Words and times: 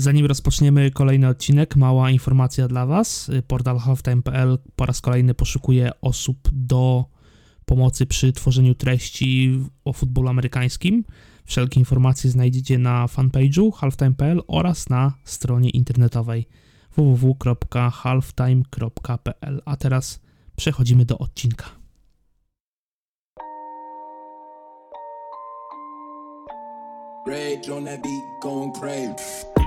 Zanim 0.00 0.26
rozpoczniemy 0.26 0.90
kolejny 0.90 1.28
odcinek, 1.28 1.76
mała 1.76 2.10
informacja 2.10 2.68
dla 2.68 2.86
Was. 2.86 3.30
Portal 3.46 3.78
halftime.pl 3.78 4.58
po 4.76 4.86
raz 4.86 5.00
kolejny 5.00 5.34
poszukuje 5.34 5.90
osób 6.00 6.48
do 6.52 7.04
pomocy 7.64 8.06
przy 8.06 8.32
tworzeniu 8.32 8.74
treści 8.74 9.60
o 9.84 9.92
futbolu 9.92 10.28
amerykańskim. 10.28 11.04
Wszelkie 11.44 11.80
informacje 11.80 12.30
znajdziecie 12.30 12.78
na 12.78 13.06
fanpage'u 13.06 13.72
halftime.pl 13.72 14.42
oraz 14.46 14.88
na 14.88 15.12
stronie 15.24 15.70
internetowej 15.70 16.46
www.halftime.pl. 16.96 19.62
A 19.64 19.76
teraz 19.76 20.20
przechodzimy 20.56 21.04
do 21.04 21.18
odcinka. 21.18 21.64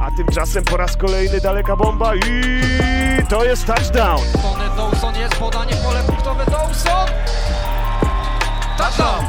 A 0.02 0.11
tymczasem 0.11 0.63
po 0.63 0.77
raz 0.77 0.97
kolejny 0.97 1.41
daleka 1.41 1.75
bomba 1.75 2.15
i 2.15 2.21
to 3.29 3.46
jest 3.46 3.65
touchdown. 3.65 4.21
Tony 4.41 4.65
Dawson 4.77 5.15
jest 5.15 5.36
podanie 5.36 5.75
pole 5.75 6.04
punktowe 6.07 6.46
Dawson. 6.46 7.07
Touchdown. 8.77 9.25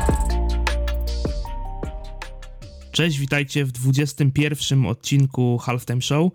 Cześć, 2.93 3.19
witajcie 3.19 3.65
w 3.65 3.73
21 3.73 4.87
odcinku 4.87 5.59
Halftime 5.59 6.03
Show. 6.03 6.33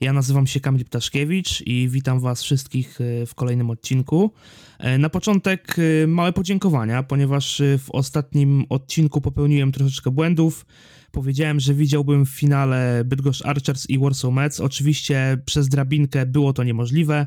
Ja 0.00 0.12
nazywam 0.12 0.46
się 0.46 0.60
Kamil 0.60 0.84
Ptaszkiewicz 0.84 1.62
i 1.66 1.88
witam 1.88 2.20
Was 2.20 2.42
wszystkich 2.42 3.00
e, 3.00 3.26
w 3.26 3.34
kolejnym 3.34 3.70
odcinku. 3.70 4.30
E, 4.78 4.98
na 4.98 5.08
początek 5.08 5.76
e, 5.78 6.06
małe 6.06 6.32
podziękowania, 6.32 7.02
ponieważ 7.02 7.62
w 7.78 7.90
ostatnim 7.90 8.64
odcinku 8.68 9.20
popełniłem 9.20 9.72
troszeczkę 9.72 10.10
błędów. 10.10 10.66
Powiedziałem, 11.12 11.60
że 11.60 11.74
widziałbym 11.74 12.26
w 12.26 12.30
finale 12.30 13.02
Bydgoszcz 13.04 13.46
Archers 13.46 13.90
i 13.90 13.98
Warsaw 13.98 14.32
Mets. 14.32 14.60
Oczywiście 14.60 15.38
przez 15.44 15.68
drabinkę 15.68 16.26
było 16.26 16.52
to 16.52 16.64
niemożliwe. 16.64 17.26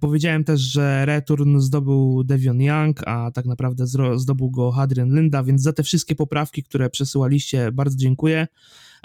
Powiedziałem 0.00 0.44
też, 0.44 0.60
że 0.60 1.06
return 1.06 1.58
zdobył 1.58 2.24
Devion 2.24 2.60
Young, 2.60 3.08
a 3.08 3.30
tak 3.30 3.46
naprawdę 3.46 3.84
zdobył 4.16 4.50
go 4.50 4.70
Hadrian 4.70 5.16
Linda, 5.16 5.42
więc 5.42 5.62
za 5.62 5.72
te 5.72 5.82
wszystkie 5.82 6.14
poprawki, 6.14 6.62
które 6.62 6.90
przesyłaliście, 6.90 7.72
bardzo 7.72 7.96
dziękuję. 7.96 8.46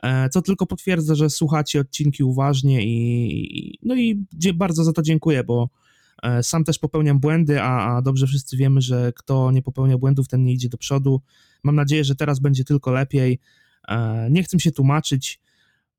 E, 0.04 0.30
co 0.30 0.42
tylko 0.42 0.66
potwierdza, 0.66 1.16
że 1.16 1.30
słuchacie 1.30 1.80
odcinki 1.80 2.24
uważnie 2.24 2.86
i 2.86 3.80
no 3.84 3.96
i 3.96 4.26
bardzo 4.54 4.84
za 4.84 4.94
to 4.94 5.02
dziękuję, 5.02 5.44
bo 5.44 5.70
e, 6.24 6.44
sam 6.44 6.64
też 6.64 6.80
popełniam 6.80 7.20
błędy, 7.20 7.62
a, 7.62 7.96
a 7.96 8.02
dobrze 8.02 8.28
wszyscy 8.28 8.58
wiemy, 8.58 8.82
że 8.82 9.14
kto 9.16 9.52
nie 9.52 9.62
popełnia 9.62 9.98
błędów, 9.98 10.28
ten 10.28 10.44
nie 10.44 10.54
idzie 10.54 10.70
do 10.70 10.78
przodu. 10.78 11.22
Mam 11.64 11.76
nadzieję, 11.76 12.04
że 12.04 12.16
teraz 12.16 12.40
będzie 12.40 12.64
tylko 12.64 12.92
lepiej. 12.92 13.40
E, 13.88 14.28
nie 14.32 14.44
chcę 14.44 14.60
się 14.60 14.72
tłumaczyć, 14.72 15.40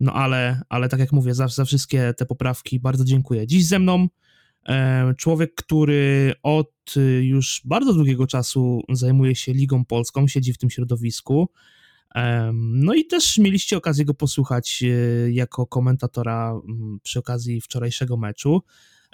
no 0.00 0.12
ale, 0.12 0.62
ale 0.68 0.88
tak 0.88 1.00
jak 1.00 1.12
mówię, 1.12 1.34
za, 1.34 1.48
za 1.48 1.64
wszystkie 1.64 2.14
te 2.16 2.26
poprawki 2.26 2.80
bardzo 2.80 3.04
dziękuję. 3.04 3.46
Dziś 3.46 3.66
ze 3.66 3.78
mną 3.78 4.08
człowiek, 5.16 5.54
który 5.54 6.34
od 6.42 6.94
już 7.22 7.62
bardzo 7.64 7.94
długiego 7.94 8.26
czasu 8.26 8.82
zajmuje 8.88 9.34
się 9.34 9.52
Ligą 9.52 9.84
Polską, 9.84 10.28
siedzi 10.28 10.52
w 10.52 10.58
tym 10.58 10.70
środowisku. 10.70 11.48
No 12.52 12.94
i 12.94 13.04
też 13.04 13.38
mieliście 13.38 13.76
okazję 13.76 14.04
go 14.04 14.14
posłuchać 14.14 14.82
e, 14.82 15.30
jako 15.30 15.66
komentatora 15.66 16.60
przy 17.02 17.18
okazji 17.18 17.60
wczorajszego 17.60 18.16
meczu. 18.16 18.62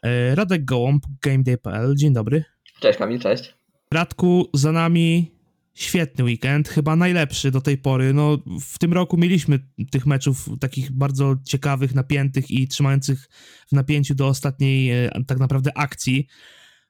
E, 0.03 0.35
Radek 0.35 0.65
Gołąb, 0.65 1.07
GameDay.pl. 1.23 1.97
Dzień 1.97 2.13
dobry. 2.13 2.45
Cześć 2.81 2.99
Kamil, 2.99 3.21
cześć. 3.21 3.55
Radku, 3.93 4.51
za 4.55 4.73
nami 4.73 5.33
świetny 5.75 6.25
weekend, 6.25 6.69
chyba 6.69 6.97
najlepszy 6.97 7.51
do 7.51 7.61
tej 7.61 7.79
pory. 7.79 8.13
No, 8.13 8.39
w 8.61 8.79
tym 8.79 8.93
roku 8.93 9.17
mieliśmy 9.17 9.59
tych 9.91 10.07
meczów 10.07 10.49
takich 10.61 10.93
bardzo 10.93 11.37
ciekawych, 11.45 11.95
napiętych 11.95 12.51
i 12.51 12.69
trzymających 12.69 13.29
w 13.69 13.73
napięciu 13.73 14.15
do 14.15 14.27
ostatniej 14.27 14.91
e, 14.91 15.11
tak 15.27 15.39
naprawdę 15.39 15.79
akcji. 15.79 16.27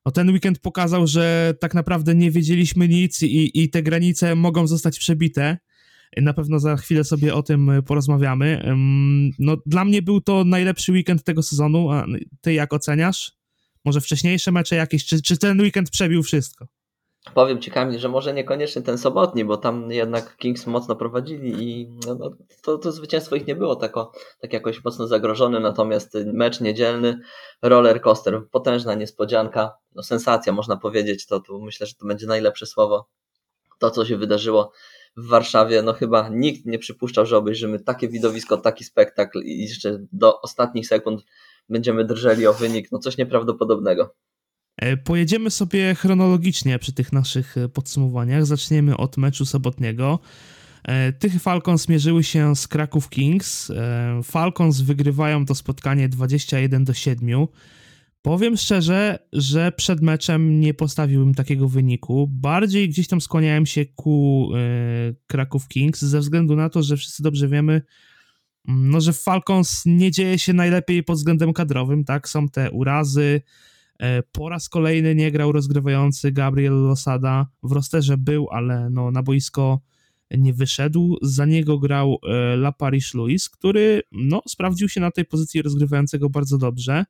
No, 0.07 0.13
ten 0.13 0.31
weekend 0.31 0.59
pokazał, 0.59 1.07
że 1.07 1.55
tak 1.61 1.75
naprawdę 1.75 2.15
nie 2.15 2.31
wiedzieliśmy 2.31 2.89
nic 2.89 3.23
i, 3.23 3.63
i 3.63 3.71
te 3.71 3.83
granice 3.83 4.35
mogą 4.35 4.67
zostać 4.67 4.99
przebite. 4.99 5.59
Na 6.17 6.33
pewno 6.35 6.59
za 6.59 6.77
chwilę 6.77 7.05
sobie 7.05 7.35
o 7.35 7.43
tym 7.43 7.71
porozmawiamy. 7.87 8.75
No, 9.39 9.57
dla 9.67 9.85
mnie 9.85 10.03
był 10.03 10.21
to 10.21 10.45
najlepszy 10.45 10.93
weekend 10.93 11.25
tego 11.25 11.43
sezonu. 11.43 11.91
A 11.91 12.07
ty 12.41 12.53
jak 12.53 12.73
oceniasz? 12.73 13.33
Może 13.85 14.01
wcześniejsze 14.01 14.53
mecze 14.53 14.77
jakieś? 14.77 15.05
Czy, 15.05 15.23
czy 15.23 15.39
ten 15.39 15.61
weekend 15.61 15.91
przebił 15.91 16.23
wszystko? 16.23 16.67
Powiem 17.35 17.61
Ci 17.61 17.71
Kamil, 17.71 17.99
że 17.99 18.09
może 18.09 18.35
niekoniecznie 18.35 18.83
ten 18.83 18.99
sobotni, 18.99 19.45
bo 19.45 19.57
tam 19.57 19.91
jednak 19.91 20.37
Kings 20.37 20.67
mocno 20.67 20.97
prowadzili 20.97 21.63
i 21.63 21.89
no, 22.07 22.15
no, 22.15 22.31
to, 22.63 22.79
to 22.79 22.93
zwycięstwo 22.93 23.37
ich 23.37 23.47
nie 23.47 23.57
było 23.57 23.77
tako, 23.77 24.13
tak 24.41 24.53
jakoś 24.53 24.85
mocno 24.85 25.07
zagrożone, 25.07 25.61
natomiast 25.61 26.15
mecz 26.27 26.61
niedzielny, 26.61 27.21
roller 27.63 28.01
coaster, 28.01 28.43
potężna 28.51 28.95
niespodzianka, 28.95 29.75
no, 29.95 30.03
sensacja 30.03 30.53
można 30.53 30.77
powiedzieć, 30.77 31.27
to 31.27 31.41
tu 31.41 31.61
myślę, 31.61 31.87
że 31.87 31.95
to 31.95 32.07
będzie 32.07 32.27
najlepsze 32.27 32.67
słowo. 32.67 33.09
To, 33.79 33.91
co 33.91 34.05
się 34.05 34.17
wydarzyło 34.17 34.73
w 35.17 35.29
Warszawie, 35.29 35.83
no 35.83 35.93
chyba 35.93 36.29
nikt 36.29 36.67
nie 36.67 36.79
przypuszczał, 36.79 37.27
że 37.27 37.37
obejrzymy 37.37 37.81
takie 37.81 38.09
widowisko, 38.09 38.57
taki 38.57 38.85
spektakl 38.85 39.39
i 39.39 39.63
jeszcze 39.63 39.99
do 40.13 40.41
ostatnich 40.41 40.87
sekund 40.87 41.25
będziemy 41.69 42.05
drżeli 42.05 42.47
o 42.47 42.53
wynik, 42.53 42.93
no 42.93 42.99
coś 42.99 43.19
nieprawdopodobnego. 43.19 44.15
E, 44.83 44.97
pojedziemy 44.97 45.51
sobie 45.51 45.95
chronologicznie 45.95 46.79
przy 46.79 46.93
tych 46.93 47.13
naszych 47.13 47.59
e, 47.59 47.69
podsumowaniach. 47.69 48.47
Zaczniemy 48.47 48.97
od 48.97 49.17
meczu 49.17 49.47
sobotniego. 49.47 50.19
E, 50.85 51.13
tych 51.13 51.43
Falcons 51.43 51.89
mierzyły 51.89 52.25
się 52.25 52.57
z 52.57 52.69
Kraków 52.69 53.09
Kings. 53.09 53.73
Falcons 54.25 54.81
wygrywają 54.81 55.47
to 55.47 55.55
spotkanie 55.55 56.09
21 56.09 56.85
do 56.85 56.95
7. 56.95 57.47
Powiem 58.23 58.57
szczerze, 58.57 59.19
że 59.33 59.73
przed 59.73 60.01
meczem 60.01 60.61
nie 60.61 60.75
postawiłbym 60.75 61.35
takiego 61.35 61.69
wyniku. 61.69 62.29
Bardziej 62.31 62.89
gdzieś 62.89 63.09
tam 63.09 63.21
skłaniałem 63.21 63.67
się 63.67 63.87
ku 63.87 64.49
Kraków 65.27 65.69
Kings 65.69 66.01
ze 66.01 66.21
względu 66.21 66.57
na 66.57 66.69
to, 66.69 66.83
że 66.83 66.97
wszyscy 66.97 67.23
dobrze 67.23 67.49
wiemy, 67.49 67.83
mm, 68.69 68.91
no, 68.91 69.01
że 69.01 69.13
Falcons 69.13 69.83
nie 69.87 70.11
dzieje 70.11 70.39
się 70.39 70.53
najlepiej 70.53 71.03
pod 71.03 71.17
względem 71.17 71.53
kadrowym, 71.53 72.05
tak? 72.05 72.29
Są 72.29 72.49
te 72.49 72.71
urazy. 72.71 73.43
E, 74.03 74.23
po 74.23 74.49
raz 74.49 74.69
kolejny 74.69 75.15
nie 75.15 75.33
grał 75.33 75.53
rozgrywający 75.53 76.33
Gabriel 76.33 76.73
Losada. 76.73 77.47
W 77.63 77.73
rosterze 77.73 78.19
był, 78.19 78.49
ale 78.51 78.91
no, 78.91 79.11
na 79.11 79.23
boisko 79.23 79.81
nie 80.31 80.53
wyszedł. 80.53 81.19
Za 81.23 81.47
niego 81.47 81.79
grał 81.79 82.19
e, 82.23 82.33
La 82.55 82.73
Paris 82.73 83.15
Louis, 83.15 83.49
który 83.49 84.03
no, 84.13 84.43
sprawdził 84.49 84.89
się 84.89 85.01
na 85.01 85.11
tej 85.11 85.25
pozycji 85.25 85.63
rozgrywającego 85.63 86.31
bardzo 86.31 86.59
dobrze. 86.59 87.05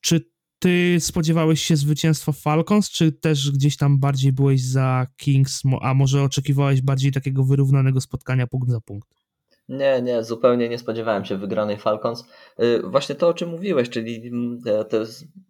Czy 0.00 0.30
ty 0.58 0.96
spodziewałeś 1.00 1.62
się 1.62 1.76
zwycięstwa 1.76 2.32
Falcons, 2.32 2.90
czy 2.90 3.12
też 3.12 3.50
gdzieś 3.50 3.76
tam 3.76 3.98
bardziej 3.98 4.32
byłeś 4.32 4.62
za 4.62 5.06
Kings, 5.16 5.62
a 5.80 5.94
może 5.94 6.22
oczekiwałeś 6.22 6.82
bardziej 6.82 7.12
takiego 7.12 7.44
wyrównanego 7.44 8.00
spotkania 8.00 8.46
punkt 8.46 8.70
za 8.70 8.80
punkt? 8.80 9.23
Nie, 9.68 10.02
nie, 10.02 10.24
zupełnie 10.24 10.68
nie 10.68 10.78
spodziewałem 10.78 11.24
się 11.24 11.36
wygranej 11.36 11.76
Falcons. 11.76 12.24
Y, 12.60 12.82
właśnie 12.84 13.14
to, 13.14 13.28
o 13.28 13.34
czym 13.34 13.48
mówiłeś, 13.48 13.90
czyli 13.90 14.28
mm, 14.28 14.62
te 14.88 15.04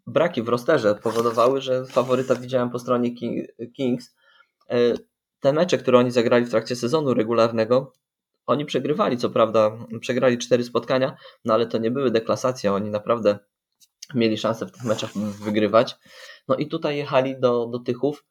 braki 0.07 0.43
w 0.43 0.49
rosterze 0.49 0.95
powodowały, 0.95 1.61
że 1.61 1.87
faworyta 1.87 2.35
widziałem 2.35 2.71
po 2.71 2.79
stronie 2.79 3.11
Kings. 3.77 4.17
Y, 4.73 4.95
te 5.41 5.53
mecze, 5.53 5.79
które 5.79 5.99
oni 5.99 6.11
zagrali 6.11 6.45
w 6.45 6.51
trakcie 6.51 6.77
sezonu 6.77 7.15
regularnego, 7.15 7.93
oni 8.47 8.65
przegrywali, 8.65 9.17
co 9.17 9.31
prawda, 9.31 9.79
przegrali 10.01 10.39
cztery 10.39 10.65
spotkania, 10.65 11.17
no 11.45 11.55
ale 11.55 11.67
to 11.67 11.79
nie 11.79 11.91
były 11.91 12.11
deklasacje, 12.11 12.73
oni 12.73 12.91
naprawdę 12.91 13.39
mieli 14.15 14.39
szansę 14.39 14.67
w 14.67 14.73
tych 14.73 14.85
meczach 14.85 15.11
wygrywać. 15.45 15.97
No 16.49 16.57
i 16.57 16.69
tutaj 16.69 16.97
jechali 16.97 17.41
do, 17.41 17.67
do 17.67 17.79
Tychów 17.79 18.25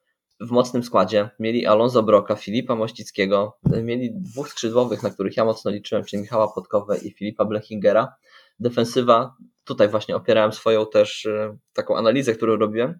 w 0.43 0.51
mocnym 0.51 0.83
składzie. 0.83 1.29
Mieli 1.39 1.65
Alonso 1.65 2.03
Broka, 2.03 2.35
Filipa 2.35 2.75
Mościckiego, 2.75 3.57
mieli 3.83 4.11
dwóch 4.13 4.49
skrzydłowych, 4.49 5.03
na 5.03 5.09
których 5.09 5.37
ja 5.37 5.45
mocno 5.45 5.71
liczyłem, 5.71 6.05
czyli 6.05 6.21
Michała 6.21 6.47
Podkowę 6.47 6.97
i 6.97 7.11
Filipa 7.11 7.45
Blechingera. 7.45 8.15
Defensywa, 8.59 9.35
tutaj 9.63 9.89
właśnie 9.89 10.15
opierałem 10.15 10.53
swoją 10.53 10.85
też 10.85 11.25
e, 11.25 11.57
taką 11.73 11.97
analizę, 11.97 12.35
którą 12.35 12.55
robiłem, 12.55 12.99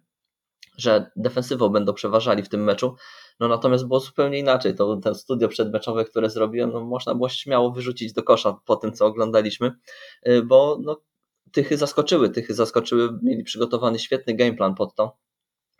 że 0.76 1.10
defensywą 1.16 1.68
będą 1.68 1.92
przeważali 1.92 2.42
w 2.42 2.48
tym 2.48 2.64
meczu. 2.64 2.96
No 3.40 3.48
natomiast 3.48 3.86
było 3.86 4.00
zupełnie 4.00 4.38
inaczej. 4.38 4.74
To 4.74 4.96
ten 4.96 5.14
studio 5.14 5.48
przedmeczowe, 5.48 6.04
które 6.04 6.30
zrobiłem, 6.30 6.70
no 6.72 6.84
można 6.84 7.14
było 7.14 7.28
śmiało 7.28 7.72
wyrzucić 7.72 8.12
do 8.12 8.22
kosza 8.22 8.56
po 8.64 8.76
tym, 8.76 8.92
co 8.92 9.06
oglądaliśmy, 9.06 9.72
e, 10.22 10.42
bo 10.42 10.78
no, 10.82 11.00
Tychy 11.52 11.76
zaskoczyły, 11.76 12.30
Tychy 12.30 12.54
zaskoczyły, 12.54 13.18
mieli 13.22 13.44
przygotowany 13.44 13.98
świetny 13.98 14.34
gameplan 14.34 14.74
pod 14.74 14.94
to. 14.94 15.16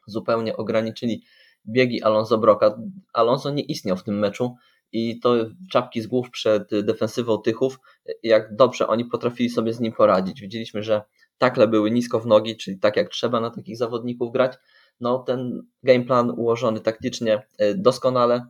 Zupełnie 0.06 0.56
ograniczyli 0.56 1.22
biegi 1.69 2.02
Alonso 2.02 2.38
Broka. 2.38 2.78
Alonso 3.12 3.50
nie 3.50 3.62
istniał 3.62 3.96
w 3.96 4.02
tym 4.02 4.19
meczu 4.19 4.55
i 4.93 5.20
to 5.20 5.34
czapki 5.70 6.00
z 6.00 6.06
głów 6.06 6.31
przed 6.31 6.70
defensywą 6.82 7.38
Tychów, 7.38 7.78
jak 8.22 8.56
dobrze 8.56 8.87
oni 8.87 9.05
potrafili 9.05 9.50
sobie 9.50 9.72
z 9.72 9.81
nim 9.81 9.93
poradzić. 9.93 10.40
Widzieliśmy, 10.40 10.82
że 10.82 11.02
takle 11.38 11.69
były 11.69 11.90
nisko 11.90 12.20
w 12.20 12.26
nogi, 12.26 12.56
czyli 12.56 12.78
tak 12.78 12.96
jak 12.96 13.08
trzeba 13.08 13.40
na 13.40 13.50
takich 13.50 13.76
zawodników 13.76 14.32
grać. 14.32 14.52
No 15.00 15.19
ten 15.19 15.66
gameplan 15.82 16.31
ułożony 16.31 16.81
taktycznie 16.81 17.46
e, 17.58 17.75
doskonale, 17.75 18.46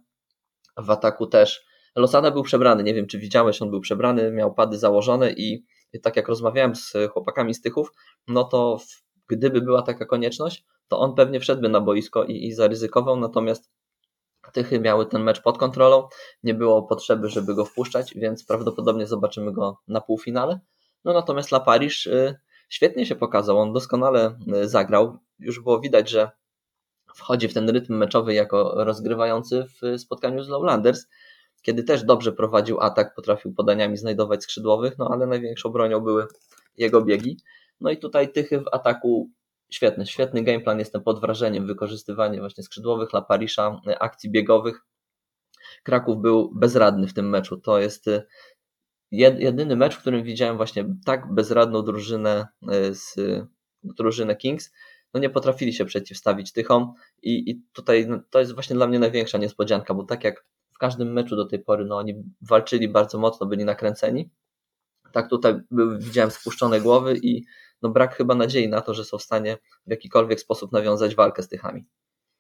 w 0.77 0.91
ataku 0.91 1.27
też. 1.27 1.65
Losada 1.97 2.31
był 2.31 2.43
przebrany, 2.43 2.83
nie 2.83 2.95
wiem 2.95 3.07
czy 3.07 3.19
widziałeś, 3.19 3.63
on 3.63 3.71
był 3.71 3.81
przebrany, 3.81 4.33
miał 4.33 4.55
pady 4.55 4.79
założone 4.79 5.33
i 5.33 5.65
tak 6.03 6.17
jak 6.17 6.29
rozmawiałem 6.29 6.75
z 6.75 6.93
chłopakami 7.13 7.55
z 7.55 7.61
Tychów, 7.61 7.93
no 8.29 8.45
to 8.45 8.79
gdyby 9.29 9.61
była 9.61 9.83
taka 9.83 10.07
konieczność, 10.07 10.65
to 10.89 10.99
on 10.99 11.15
pewnie 11.15 11.41
wszedłby 11.41 11.69
na 11.69 11.81
boisko 11.81 12.25
i, 12.25 12.47
i 12.47 12.53
zaryzykował, 12.53 13.17
natomiast 13.17 13.71
Tychy 14.53 14.81
miały 14.81 15.07
ten 15.07 15.23
mecz 15.23 15.43
pod 15.43 15.59
kontrolą, 15.59 16.09
nie 16.43 16.55
było 16.55 16.83
potrzeby, 16.83 17.29
żeby 17.29 17.55
go 17.55 17.65
wpuszczać, 17.65 18.15
więc 18.17 18.45
prawdopodobnie 18.45 19.07
zobaczymy 19.07 19.53
go 19.53 19.79
na 19.89 20.01
półfinale. 20.01 20.61
No 21.05 21.13
natomiast 21.13 21.53
La 21.53 21.61
Paris 21.61 22.07
y, 22.07 22.37
świetnie 22.69 23.07
się 23.07 23.17
pokazał, 23.17 23.59
on 23.59 23.73
doskonale 23.73 24.39
y, 24.63 24.69
zagrał. 24.69 25.19
Już 25.39 25.61
było 25.61 25.81
widać, 25.81 26.11
że 26.11 26.31
wchodzi 27.15 27.49
w 27.49 27.55
ten 27.55 27.69
rytm 27.71 27.95
meczowy 27.95 28.35
jako 28.35 28.85
rozgrywający 28.85 29.65
w 29.65 30.01
spotkaniu 30.01 30.43
z 30.43 30.49
Lowlanders, 30.49 31.07
kiedy 31.63 31.85
też 31.85 32.05
dobrze 32.05 32.33
prowadził 32.33 32.81
atak, 32.81 33.15
potrafił 33.15 33.55
podaniami 33.55 33.97
znajdować 33.97 34.43
skrzydłowych, 34.43 34.99
no 34.99 35.09
ale 35.13 35.27
największą 35.27 35.69
bronią 35.69 36.01
były 36.01 36.27
jego 36.77 37.03
biegi. 37.03 37.37
No 37.81 37.91
i 37.91 37.97
tutaj 37.97 38.33
Tychy 38.33 38.61
w 38.61 38.69
ataku 38.73 39.31
świetny, 39.75 40.07
świetny 40.07 40.43
gameplan, 40.43 40.79
jestem 40.79 41.03
pod 41.03 41.21
wrażeniem 41.21 41.67
wykorzystywania 41.67 42.41
właśnie 42.41 42.65
skrzydłowych 42.65 43.13
La 43.13 43.23
Parisza, 43.23 43.81
akcji 44.01 44.31
biegowych. 44.31 44.81
Kraków 45.83 46.23
był 46.23 46.53
bezradny 46.55 47.07
w 47.07 47.15
tym 47.15 47.29
meczu. 47.29 47.57
To 47.57 47.79
jest 47.79 48.07
y, 48.09 48.27
jedyny 49.11 49.77
mecz, 49.77 49.95
w 49.95 50.01
którym 50.01 50.25
widziałem 50.25 50.57
właśnie 50.57 50.85
tak 51.05 51.35
bezradną 51.35 51.83
drużynę 51.83 52.47
y, 52.73 52.95
z 52.95 53.17
drużynę 53.83 54.37
Kings. 54.37 54.73
No 55.15 55.21
nie 55.21 55.31
potrafili 55.31 55.73
się 55.73 55.85
przeciwstawić 55.85 56.53
Tychom 56.53 56.93
i, 57.23 57.51
i 57.51 57.63
tutaj 57.73 58.07
no, 58.09 58.21
to 58.31 58.41
jest 58.41 58.55
właśnie 58.55 58.77
dla 58.77 58.87
mnie 58.87 58.99
największa 58.99 59.39
niespodzianka, 59.39 59.95
bo 59.95 60.05
tak 60.05 60.25
jak 60.25 60.47
w 60.75 60.79
każdym 60.79 61.13
meczu 61.13 61.37
do 61.37 61.45
tej 61.47 61.59
pory, 61.59 61.85
no 61.85 61.97
oni 61.97 62.15
walczyli 62.41 62.89
bardzo 62.89 63.19
mocno, 63.19 63.47
byli 63.47 63.65
nakręceni. 63.65 64.31
Tak 65.13 65.29
tutaj 65.31 65.61
widziałem 65.99 66.31
spuszczone 66.31 66.81
głowy 66.81 67.19
i 67.23 67.45
no 67.83 67.89
brak 67.89 68.17
chyba 68.17 68.35
nadziei 68.35 68.69
na 68.69 68.81
to, 68.81 68.95
że 68.95 69.05
są 69.05 69.19
w 69.19 69.23
stanie 69.23 69.59
w 69.87 69.91
jakikolwiek 69.91 70.41
sposób 70.41 70.73
nawiązać 70.73 71.15
walkę 71.15 71.43
z 71.43 71.49
Tychami. 71.49 71.85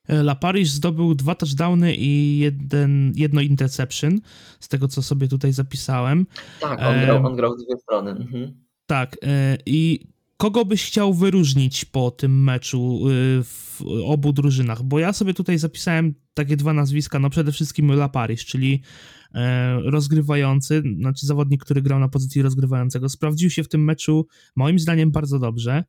E, 0.08 0.14
La 0.14 0.34
Paris 0.34 0.70
zdobył 0.70 1.14
dwa 1.14 1.34
touchdowny 1.34 1.94
i 1.94 2.38
jeden, 2.38 3.12
jedno 3.16 3.40
interception, 3.40 4.20
z 4.60 4.68
tego 4.68 4.88
co 4.88 5.02
sobie 5.02 5.28
tutaj 5.28 5.52
zapisałem. 5.52 6.26
Tak, 6.60 6.80
on, 6.80 6.94
e... 6.94 7.06
grał, 7.06 7.26
on 7.26 7.36
grał 7.36 7.58
z 7.58 7.64
dwie 7.64 7.76
strony. 7.76 8.10
Mhm. 8.10 8.64
Tak, 8.86 9.16
e, 9.22 9.58
i 9.66 10.06
kogo 10.44 10.64
byś 10.64 10.86
chciał 10.86 11.14
wyróżnić 11.14 11.84
po 11.84 12.10
tym 12.10 12.44
meczu 12.44 13.08
y, 13.08 13.44
w 13.44 13.82
obu 14.04 14.32
drużynach? 14.32 14.82
Bo 14.82 14.98
ja 14.98 15.12
sobie 15.12 15.34
tutaj 15.34 15.58
zapisałem 15.58 16.14
takie 16.34 16.56
dwa 16.56 16.72
nazwiska, 16.72 17.18
no 17.18 17.30
przede 17.30 17.52
wszystkim 17.52 17.90
La 17.90 18.08
Paris, 18.08 18.44
czyli 18.44 18.82
e, 19.34 19.80
rozgrywający, 19.80 20.82
znaczy 20.98 21.26
zawodnik, 21.26 21.64
który 21.64 21.82
grał 21.82 22.00
na 22.00 22.08
pozycji 22.08 22.42
rozgrywającego, 22.42 23.08
sprawdził 23.08 23.50
się 23.50 23.64
w 23.64 23.68
tym 23.68 23.84
meczu 23.84 24.26
moim 24.56 24.78
zdaniem 24.78 25.10
bardzo 25.10 25.38
dobrze, 25.38 25.84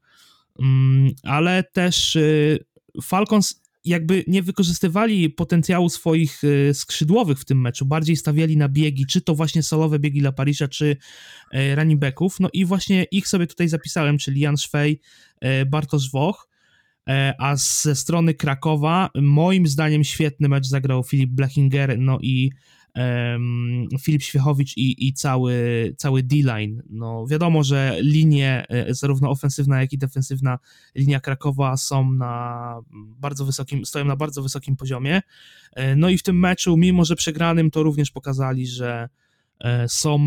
mm, 0.60 1.12
ale 1.24 1.64
też 1.64 2.16
y, 2.16 2.66
Falcons 3.04 3.62
jakby 3.86 4.24
nie 4.28 4.42
wykorzystywali 4.42 5.30
potencjału 5.30 5.90
swoich 5.90 6.42
e, 6.44 6.74
skrzydłowych 6.74 7.40
w 7.40 7.46
tym 7.46 7.62
meczu, 7.62 7.86
bardziej 7.86 8.16
stawiali 8.16 8.58
na 8.58 8.70
biegi, 8.70 9.06
czy 9.06 9.22
to 9.22 9.36
właśnie 9.36 9.64
solowe 9.64 10.00
biegi 10.00 10.20
dla 10.20 10.32
Parisza, 10.32 10.68
czy 10.68 10.98
e, 11.52 11.76
running 11.76 12.00
backów, 12.00 12.40
no 12.40 12.50
i 12.54 12.66
właśnie 12.66 13.04
ich 13.04 13.28
sobie 13.28 13.48
tutaj 13.48 13.68
zapisałem, 13.68 14.18
czyli 14.18 14.40
Jan 14.42 14.58
Szwej, 14.58 15.02
e, 15.42 15.66
Bartosz 15.66 16.12
Woch, 16.12 16.50
a 17.40 17.56
ze 17.56 17.96
strony 17.96 18.34
Krakowa 18.34 19.10
moim 19.16 19.68
zdaniem 19.68 20.04
świetny 20.04 20.50
mecz 20.50 20.68
zagrał 20.68 21.04
Filip 21.04 21.30
Blechinger, 21.30 22.00
no 22.00 22.18
i 22.22 22.52
Filip 24.02 24.22
Świechowicz 24.22 24.78
i, 24.78 25.08
i 25.08 25.14
cały, 25.14 25.54
cały 25.98 26.24
D-line. 26.24 26.84
No, 26.90 27.28
wiadomo, 27.28 27.64
że 27.64 27.98
linie, 28.02 28.66
e, 28.70 28.94
zarówno 28.94 29.30
ofensywna, 29.30 29.82
jak 29.82 29.94
i 29.94 29.98
defensywna 29.98 30.60
linia 30.96 31.20
Krakowa 31.20 31.78
są 31.78 32.12
na 32.12 32.76
bardzo 32.94 33.46
wysokim, 33.46 33.86
stoją 33.86 34.06
na 34.06 34.16
bardzo 34.16 34.42
wysokim 34.42 34.76
poziomie. 34.76 35.22
E, 35.76 35.96
no 35.96 36.10
i 36.10 36.18
w 36.18 36.24
tym 36.24 36.40
meczu, 36.40 36.78
mimo 36.78 37.06
że 37.06 37.16
przegranym, 37.16 37.72
to 37.72 37.84
również 37.84 38.12
pokazali, 38.12 38.68
że 38.68 39.10
e, 39.60 39.90
są 39.90 40.20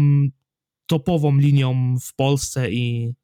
topową 0.87 1.37
linią 1.37 1.97
w 1.99 2.15
Polsce 2.15 2.71
i 2.71 3.15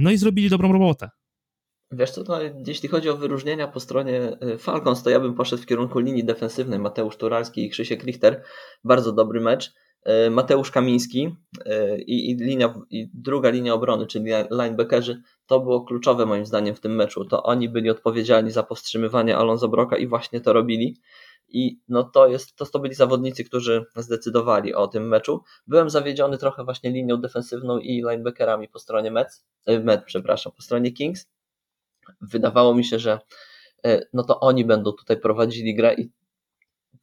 no 0.00 0.10
i 0.10 0.18
zrobili 0.18 0.48
dobrą 0.48 0.72
robotę. 0.72 1.10
Wiesz 1.90 2.10
co, 2.10 2.22
no, 2.28 2.38
jeśli 2.66 2.88
chodzi 2.88 3.10
o 3.10 3.16
wyróżnienia 3.16 3.68
po 3.68 3.80
stronie 3.80 4.38
y, 4.42 4.58
Falcons, 4.58 5.02
to 5.02 5.10
ja 5.10 5.20
bym 5.20 5.34
poszedł 5.34 5.62
w 5.62 5.66
kierunku 5.66 5.98
linii 5.98 6.24
defensywnej. 6.24 6.78
Mateusz 6.78 7.16
Turalski 7.16 7.66
i 7.66 7.70
Krzysiek 7.70 8.04
Richter. 8.04 8.42
Bardzo 8.84 9.12
dobry 9.12 9.40
mecz. 9.40 9.72
Y, 10.26 10.30
Mateusz 10.30 10.70
Kamiński 10.70 11.36
y, 11.66 12.02
i, 12.02 12.30
i, 12.30 12.36
linia, 12.36 12.80
i 12.90 13.10
druga 13.14 13.50
linia 13.50 13.74
obrony, 13.74 14.06
czyli 14.06 14.32
linebackerzy, 14.50 15.22
to 15.46 15.60
było 15.60 15.84
kluczowe 15.84 16.26
moim 16.26 16.46
zdaniem 16.46 16.74
w 16.74 16.80
tym 16.80 16.94
meczu. 16.94 17.24
To 17.24 17.42
oni 17.42 17.68
byli 17.68 17.90
odpowiedzialni 17.90 18.50
za 18.50 18.62
powstrzymywanie 18.62 19.36
Alonso 19.36 19.68
Broka 19.68 19.96
i 19.96 20.06
właśnie 20.06 20.40
to 20.40 20.52
robili. 20.52 21.00
I 21.48 21.80
no 21.88 22.04
to 22.04 22.28
jest, 22.28 22.56
to, 22.56 22.66
to 22.66 22.78
byli 22.78 22.94
zawodnicy, 22.94 23.44
którzy 23.44 23.84
zdecydowali 23.96 24.74
o 24.74 24.86
tym 24.86 25.08
meczu. 25.08 25.42
Byłem 25.66 25.90
zawiedziony 25.90 26.38
trochę 26.38 26.64
właśnie 26.64 26.90
linią 26.90 27.16
defensywną 27.16 27.78
i 27.78 27.92
linebackerami 27.96 28.68
po 28.68 28.78
stronie 28.78 29.10
Mets, 29.10 29.46
Met, 29.82 30.04
przepraszam, 30.04 30.52
po 30.56 30.62
stronie 30.62 30.92
Kings 30.92 31.35
wydawało 32.20 32.74
mi 32.74 32.84
się, 32.84 32.98
że 32.98 33.20
e, 33.84 34.00
no 34.12 34.24
to 34.24 34.40
oni 34.40 34.64
będą 34.64 34.92
tutaj 34.92 35.20
prowadzili 35.20 35.74
grę 35.74 35.94
i 35.94 36.10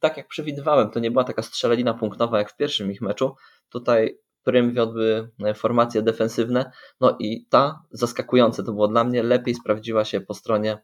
tak 0.00 0.16
jak 0.16 0.28
przewidywałem, 0.28 0.90
to 0.90 1.00
nie 1.00 1.10
była 1.10 1.24
taka 1.24 1.42
strzelanina 1.42 1.94
punktowa 1.94 2.38
jak 2.38 2.50
w 2.50 2.56
pierwszym 2.56 2.92
ich 2.92 3.00
meczu. 3.00 3.34
Tutaj 3.68 4.18
Prym 4.44 4.72
wiodły 4.72 5.30
e, 5.44 5.54
formacje 5.54 6.02
defensywne, 6.02 6.70
no 7.00 7.16
i 7.18 7.46
ta 7.46 7.82
zaskakujące 7.90 8.64
to 8.64 8.72
było 8.72 8.88
dla 8.88 9.04
mnie, 9.04 9.22
lepiej 9.22 9.54
sprawdziła 9.54 10.04
się 10.04 10.20
po 10.20 10.34
stronie 10.34 10.78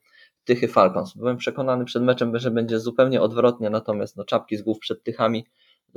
Tychy 0.44 0.68
Falcons. 0.68 1.16
Byłem 1.16 1.36
przekonany 1.36 1.84
przed 1.84 2.02
meczem, 2.02 2.38
że 2.38 2.50
będzie 2.50 2.80
zupełnie 2.80 3.20
odwrotnie, 3.20 3.70
natomiast 3.70 4.16
no, 4.16 4.24
czapki 4.24 4.56
z 4.56 4.62
głów 4.62 4.78
przed 4.78 5.02
Tychami 5.02 5.46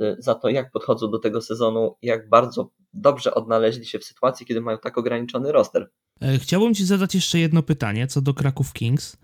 e, 0.00 0.16
za 0.18 0.34
to, 0.34 0.48
jak 0.48 0.70
podchodzą 0.70 1.10
do 1.10 1.18
tego 1.18 1.40
sezonu, 1.40 1.96
jak 2.02 2.28
bardzo 2.28 2.70
dobrze 2.92 3.34
odnaleźli 3.34 3.86
się 3.86 3.98
w 3.98 4.04
sytuacji, 4.04 4.46
kiedy 4.46 4.60
mają 4.60 4.78
tak 4.78 4.98
ograniczony 4.98 5.52
roster. 5.52 5.90
E, 6.20 6.38
chciałbym 6.38 6.74
Ci 6.74 6.84
zadać 6.84 7.14
jeszcze 7.14 7.38
jedno 7.38 7.62
pytanie 7.62 8.06
co 8.06 8.22
do 8.22 8.34
Kraków 8.34 8.72
Kings, 8.72 9.16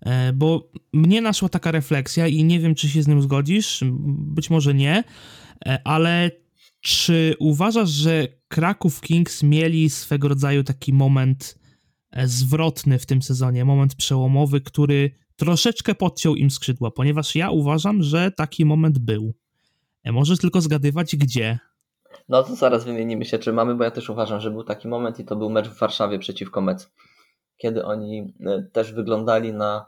e, 0.00 0.32
bo 0.32 0.70
mnie 0.92 1.20
naszła 1.20 1.48
taka 1.48 1.70
refleksja 1.70 2.26
i 2.26 2.44
nie 2.44 2.60
wiem, 2.60 2.74
czy 2.74 2.88
się 2.88 3.02
z 3.02 3.08
nim 3.08 3.22
zgodzisz, 3.22 3.84
być 4.08 4.50
może 4.50 4.74
nie, 4.74 5.04
e, 5.66 5.78
ale 5.84 6.30
czy 6.80 7.34
uważasz, 7.38 7.90
że 7.90 8.28
Kraków 8.48 9.00
Kings 9.00 9.42
mieli 9.42 9.90
swego 9.90 10.28
rodzaju 10.28 10.64
taki 10.64 10.92
moment 10.92 11.58
zwrotny 12.24 12.98
w 12.98 13.06
tym 13.06 13.22
sezonie, 13.22 13.64
moment 13.64 13.94
przełomowy, 13.94 14.60
który 14.60 15.10
troszeczkę 15.36 15.94
podciął 15.94 16.34
im 16.34 16.50
skrzydła, 16.50 16.90
ponieważ 16.90 17.34
ja 17.34 17.50
uważam, 17.50 18.02
że 18.02 18.30
taki 18.30 18.64
moment 18.64 18.98
był. 18.98 19.34
Możesz 20.04 20.38
tylko 20.38 20.60
zgadywać, 20.60 21.16
gdzie. 21.16 21.58
No 22.28 22.42
to 22.42 22.54
zaraz 22.54 22.84
wymienimy 22.84 23.24
się, 23.24 23.38
czy 23.38 23.52
mamy, 23.52 23.74
bo 23.74 23.84
ja 23.84 23.90
też 23.90 24.10
uważam, 24.10 24.40
że 24.40 24.50
był 24.50 24.64
taki 24.64 24.88
moment 24.88 25.20
i 25.20 25.24
to 25.24 25.36
był 25.36 25.50
mecz 25.50 25.68
w 25.68 25.78
Warszawie 25.78 26.18
przeciwko 26.18 26.60
Mec, 26.60 26.92
kiedy 27.56 27.84
oni 27.84 28.34
e, 28.46 28.62
też 28.72 28.92
wyglądali 28.92 29.52
na 29.52 29.86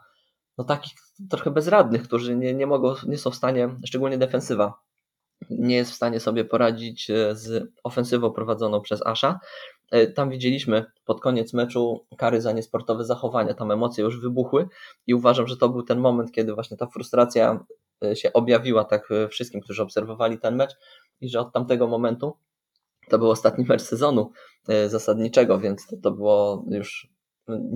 no 0.59 0.65
takich 0.65 0.93
trochę 1.31 1.51
bezradnych, 1.51 2.03
którzy 2.03 2.37
nie, 2.37 2.55
nie 2.55 2.67
mogą, 2.67 2.95
nie 3.07 3.19
są 3.19 3.31
w 3.31 3.35
stanie, 3.35 3.69
szczególnie 3.87 4.19
defensywa, 4.19 4.81
nie 5.51 5.77
jest 5.77 5.91
w 5.91 5.95
stanie 5.95 6.21
sobie 6.21 6.45
poradzić 6.45 7.11
e, 7.11 7.35
z 7.35 7.73
ofensywą 7.85 8.31
prowadzoną 8.31 8.81
przez 8.81 9.07
Asha. 9.07 9.41
E, 9.91 10.07
tam 10.07 10.31
widzieliśmy 10.31 10.85
pod 11.05 11.21
koniec 11.21 11.53
meczu 11.53 12.07
kary 12.19 12.41
za 12.41 12.53
niesportowe 12.53 13.05
zachowania, 13.05 13.55
tam 13.55 13.71
emocje 13.71 14.05
już 14.05 14.21
wybuchły 14.21 14.69
i 15.07 15.15
uważam, 15.15 15.47
że 15.47 15.57
to 15.57 15.69
był 15.69 15.83
ten 15.83 15.99
moment, 15.99 16.33
kiedy 16.33 16.55
właśnie 16.55 16.77
ta 16.77 16.87
frustracja 16.87 17.65
się 18.15 18.33
objawiła 18.33 18.85
tak 18.85 19.09
wszystkim, 19.31 19.61
którzy 19.61 19.83
obserwowali 19.83 20.39
ten 20.39 20.57
mecz 20.57 20.77
i 21.21 21.29
że 21.29 21.41
od 21.41 21.53
tamtego 21.53 21.87
momentu 21.87 22.37
to 23.09 23.19
był 23.19 23.31
ostatni 23.31 23.65
mecz 23.65 23.83
sezonu 23.83 24.33
e, 24.69 24.89
zasadniczego, 24.89 25.59
więc 25.59 25.87
to, 25.87 25.97
to 25.97 26.11
było 26.11 26.65
już 26.71 27.09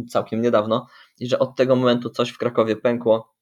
całkiem 0.09 0.43
niedawno 0.43 0.87
i 1.21 1.29
że 1.29 1.39
od 1.39 1.57
tego 1.57 1.77
momentu 1.77 2.11
coś 2.11 2.31
w 2.31 2.39
Krakowie 2.39 2.77
pękło. 2.77 3.35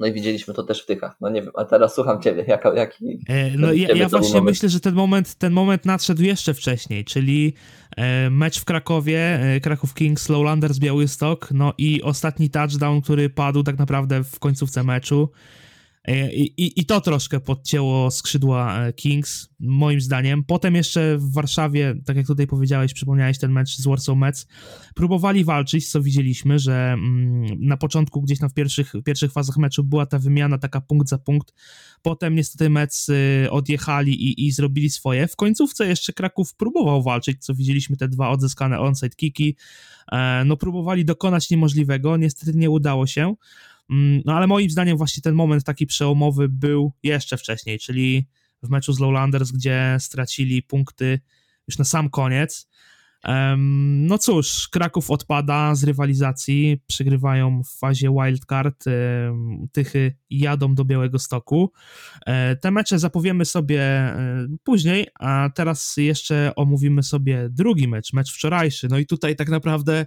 No 0.00 0.06
i 0.06 0.12
widzieliśmy 0.12 0.54
to 0.54 0.62
też 0.62 0.82
w 0.82 0.86
Tychach. 0.86 1.16
No 1.20 1.30
nie 1.30 1.42
wiem, 1.42 1.52
a 1.54 1.64
teraz 1.64 1.94
słucham 1.94 2.22
Ciebie. 2.22 2.44
Jaka, 2.48 2.74
jaki, 2.74 3.18
e, 3.28 3.50
no 3.50 3.72
ja, 3.72 3.88
ja 3.94 4.08
właśnie 4.08 4.42
myślę, 4.42 4.68
że 4.68 4.80
ten 4.80 4.94
moment, 4.94 5.34
ten 5.34 5.52
moment 5.52 5.84
nadszedł 5.84 6.22
jeszcze 6.22 6.54
wcześniej, 6.54 7.04
czyli 7.04 7.54
e, 7.96 8.30
mecz 8.30 8.60
w 8.60 8.64
Krakowie, 8.64 9.40
Kraków 9.62 9.94
Kings, 9.94 10.28
Lowlanders 10.28 10.78
Białystok, 10.78 11.48
no 11.50 11.72
i 11.78 12.02
ostatni 12.02 12.50
touchdown, 12.50 13.00
który 13.00 13.30
padł 13.30 13.62
tak 13.62 13.78
naprawdę 13.78 14.24
w 14.24 14.38
końcówce 14.38 14.82
meczu. 14.82 15.28
E, 16.06 16.32
I, 16.32 16.62
i, 16.62 16.80
I 16.80 16.86
to 16.86 17.00
troszkę 17.00 17.40
podcięło 17.40 18.10
skrzydła 18.10 18.80
e, 18.80 18.92
Kings, 18.92 19.48
moim 19.60 20.00
zdaniem. 20.00 20.44
Potem 20.44 20.74
jeszcze 20.74 21.18
w 21.18 21.32
Warszawie, 21.32 21.94
tak 22.04 22.16
jak 22.16 22.26
tutaj 22.26 22.46
powiedziałeś, 22.46 22.94
przypomniałeś 22.94 23.38
ten 23.38 23.52
mecz 23.52 23.76
z 23.76 23.86
Warsaw 23.86 24.16
Mets, 24.16 24.46
próbowali 24.94 25.44
walczyć, 25.44 25.90
co 25.90 26.02
widzieliśmy, 26.02 26.58
że 26.58 26.92
mm, 26.92 27.46
na 27.60 27.76
początku 27.76 28.22
gdzieś 28.22 28.38
tam 28.38 28.50
w 28.50 28.54
pierwszych, 28.54 28.92
pierwszych 29.04 29.32
fazach 29.32 29.56
meczu 29.56 29.84
była 29.84 30.06
ta 30.06 30.18
wymiana 30.18 30.58
taka 30.58 30.80
punkt 30.80 31.08
za 31.08 31.18
punkt. 31.18 31.54
Potem 32.02 32.34
niestety 32.34 32.70
Mets 32.70 33.08
y, 33.08 33.48
odjechali 33.50 34.24
i, 34.24 34.46
i 34.46 34.52
zrobili 34.52 34.90
swoje. 34.90 35.28
W 35.28 35.36
końcówce 35.36 35.86
jeszcze 35.86 36.12
Kraków 36.12 36.54
próbował 36.54 37.02
walczyć, 37.02 37.44
co 37.44 37.54
widzieliśmy 37.54 37.96
te 37.96 38.08
dwa 38.08 38.30
odzyskane 38.30 38.80
onside 38.80 39.16
kiki. 39.16 39.56
E, 40.12 40.42
no 40.44 40.56
próbowali 40.56 41.04
dokonać 41.04 41.50
niemożliwego, 41.50 42.16
niestety 42.16 42.58
nie 42.58 42.70
udało 42.70 43.06
się. 43.06 43.34
Mm, 43.90 44.22
no 44.24 44.32
ale 44.32 44.46
moim 44.46 44.70
zdaniem 44.70 44.96
właśnie 44.96 45.22
ten 45.22 45.34
moment 45.34 45.64
taki 45.64 45.86
przełomowy 45.86 46.48
był 46.48 46.92
jeszcze 47.02 47.36
wcześniej, 47.36 47.78
czyli 47.78 48.28
w 48.62 48.70
meczu 48.70 48.92
z 48.92 49.00
Lowlanders, 49.00 49.50
gdzie 49.50 49.96
stracili 50.00 50.62
punkty 50.62 51.20
już 51.68 51.78
na 51.78 51.84
sam 51.84 52.10
koniec. 52.10 52.68
No 53.96 54.18
cóż, 54.18 54.68
Kraków 54.68 55.10
odpada 55.10 55.74
z 55.74 55.84
rywalizacji, 55.84 56.82
przegrywają 56.86 57.62
w 57.62 57.78
fazie 57.78 58.10
wildcard, 58.10 58.84
Tychy 59.72 60.16
jadą 60.30 60.74
do 60.74 60.84
Białego 60.84 61.18
Stoku. 61.18 61.72
E, 62.26 62.56
te 62.56 62.70
mecze 62.70 62.98
zapowiemy 62.98 63.44
sobie 63.44 63.80
e, 63.82 64.46
później, 64.64 65.06
a 65.20 65.50
teraz 65.54 65.96
jeszcze 65.96 66.52
omówimy 66.56 67.02
sobie 67.02 67.48
drugi 67.50 67.88
mecz, 67.88 68.12
mecz 68.12 68.32
wczorajszy. 68.32 68.88
No 68.88 68.98
i 68.98 69.06
tutaj 69.06 69.36
tak 69.36 69.48
naprawdę 69.48 70.06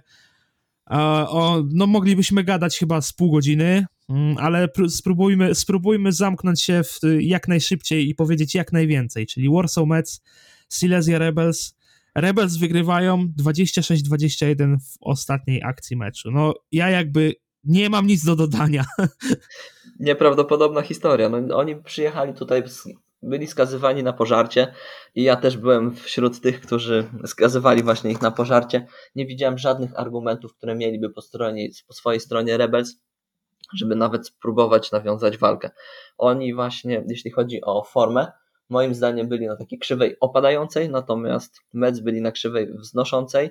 o, 0.90 1.62
no 1.72 1.86
moglibyśmy 1.86 2.44
gadać 2.44 2.78
chyba 2.78 3.00
z 3.00 3.12
pół 3.12 3.30
godziny, 3.30 3.86
mm, 4.08 4.36
ale 4.38 4.68
spróbujmy, 4.88 5.54
spróbujmy 5.54 6.12
zamknąć 6.12 6.62
się 6.62 6.82
w, 6.84 7.00
jak 7.20 7.48
najszybciej 7.48 8.08
i 8.08 8.14
powiedzieć 8.14 8.54
jak 8.54 8.72
najwięcej, 8.72 9.26
czyli 9.26 9.48
Warsaw 9.50 9.86
Mets, 9.86 10.22
Silesia 10.68 11.18
Rebels. 11.18 11.74
Rebels 12.14 12.56
wygrywają 12.56 13.26
26-21 13.42 14.76
w 14.78 14.96
ostatniej 15.00 15.62
akcji 15.62 15.96
meczu. 15.96 16.30
No 16.30 16.54
ja 16.72 16.90
jakby 16.90 17.34
nie 17.64 17.90
mam 17.90 18.06
nic 18.06 18.24
do 18.24 18.36
dodania. 18.36 18.84
Nieprawdopodobna 20.00 20.82
historia. 20.82 21.28
No, 21.28 21.56
oni 21.56 21.76
przyjechali 21.76 22.34
tutaj 22.34 22.62
byli 23.22 23.46
skazywani 23.46 24.02
na 24.02 24.12
pożarcie 24.12 24.74
i 25.14 25.22
ja 25.22 25.36
też 25.36 25.56
byłem 25.56 25.94
wśród 25.96 26.40
tych, 26.40 26.60
którzy 26.60 27.06
skazywali 27.26 27.82
właśnie 27.82 28.10
ich 28.10 28.22
na 28.22 28.30
pożarcie. 28.30 28.86
Nie 29.14 29.26
widziałem 29.26 29.58
żadnych 29.58 29.98
argumentów, 29.98 30.54
które 30.54 30.74
mieliby 30.74 31.10
po, 31.10 31.22
stronie, 31.22 31.68
po 31.86 31.94
swojej 31.94 32.20
stronie 32.20 32.56
Rebels, 32.56 32.96
żeby 33.74 33.96
nawet 33.96 34.26
spróbować 34.26 34.92
nawiązać 34.92 35.38
walkę. 35.38 35.70
Oni 36.18 36.54
właśnie, 36.54 37.04
jeśli 37.08 37.30
chodzi 37.30 37.60
o 37.62 37.84
formę, 37.84 38.32
moim 38.68 38.94
zdaniem 38.94 39.28
byli 39.28 39.46
na 39.46 39.56
takiej 39.56 39.78
krzywej 39.78 40.16
opadającej, 40.20 40.88
natomiast 40.88 41.60
Mets 41.72 42.00
byli 42.00 42.20
na 42.20 42.32
krzywej 42.32 42.72
wznoszącej. 42.72 43.50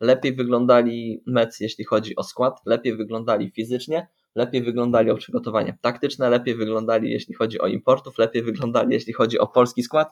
Lepiej 0.00 0.34
wyglądali 0.34 1.22
Mets, 1.26 1.60
jeśli 1.60 1.84
chodzi 1.84 2.16
o 2.16 2.22
skład, 2.22 2.60
lepiej 2.66 2.96
wyglądali 2.96 3.50
fizycznie, 3.50 4.08
lepiej 4.34 4.62
wyglądali 4.62 5.10
o 5.10 5.16
przygotowanie 5.16 5.78
taktyczne, 5.80 6.30
lepiej 6.30 6.54
wyglądali 6.54 7.10
jeśli 7.10 7.34
chodzi 7.34 7.60
o 7.60 7.66
importów, 7.66 8.18
lepiej 8.18 8.42
wyglądali 8.42 8.92
jeśli 8.92 9.12
chodzi 9.12 9.38
o 9.38 9.46
polski 9.46 9.82
skład. 9.82 10.08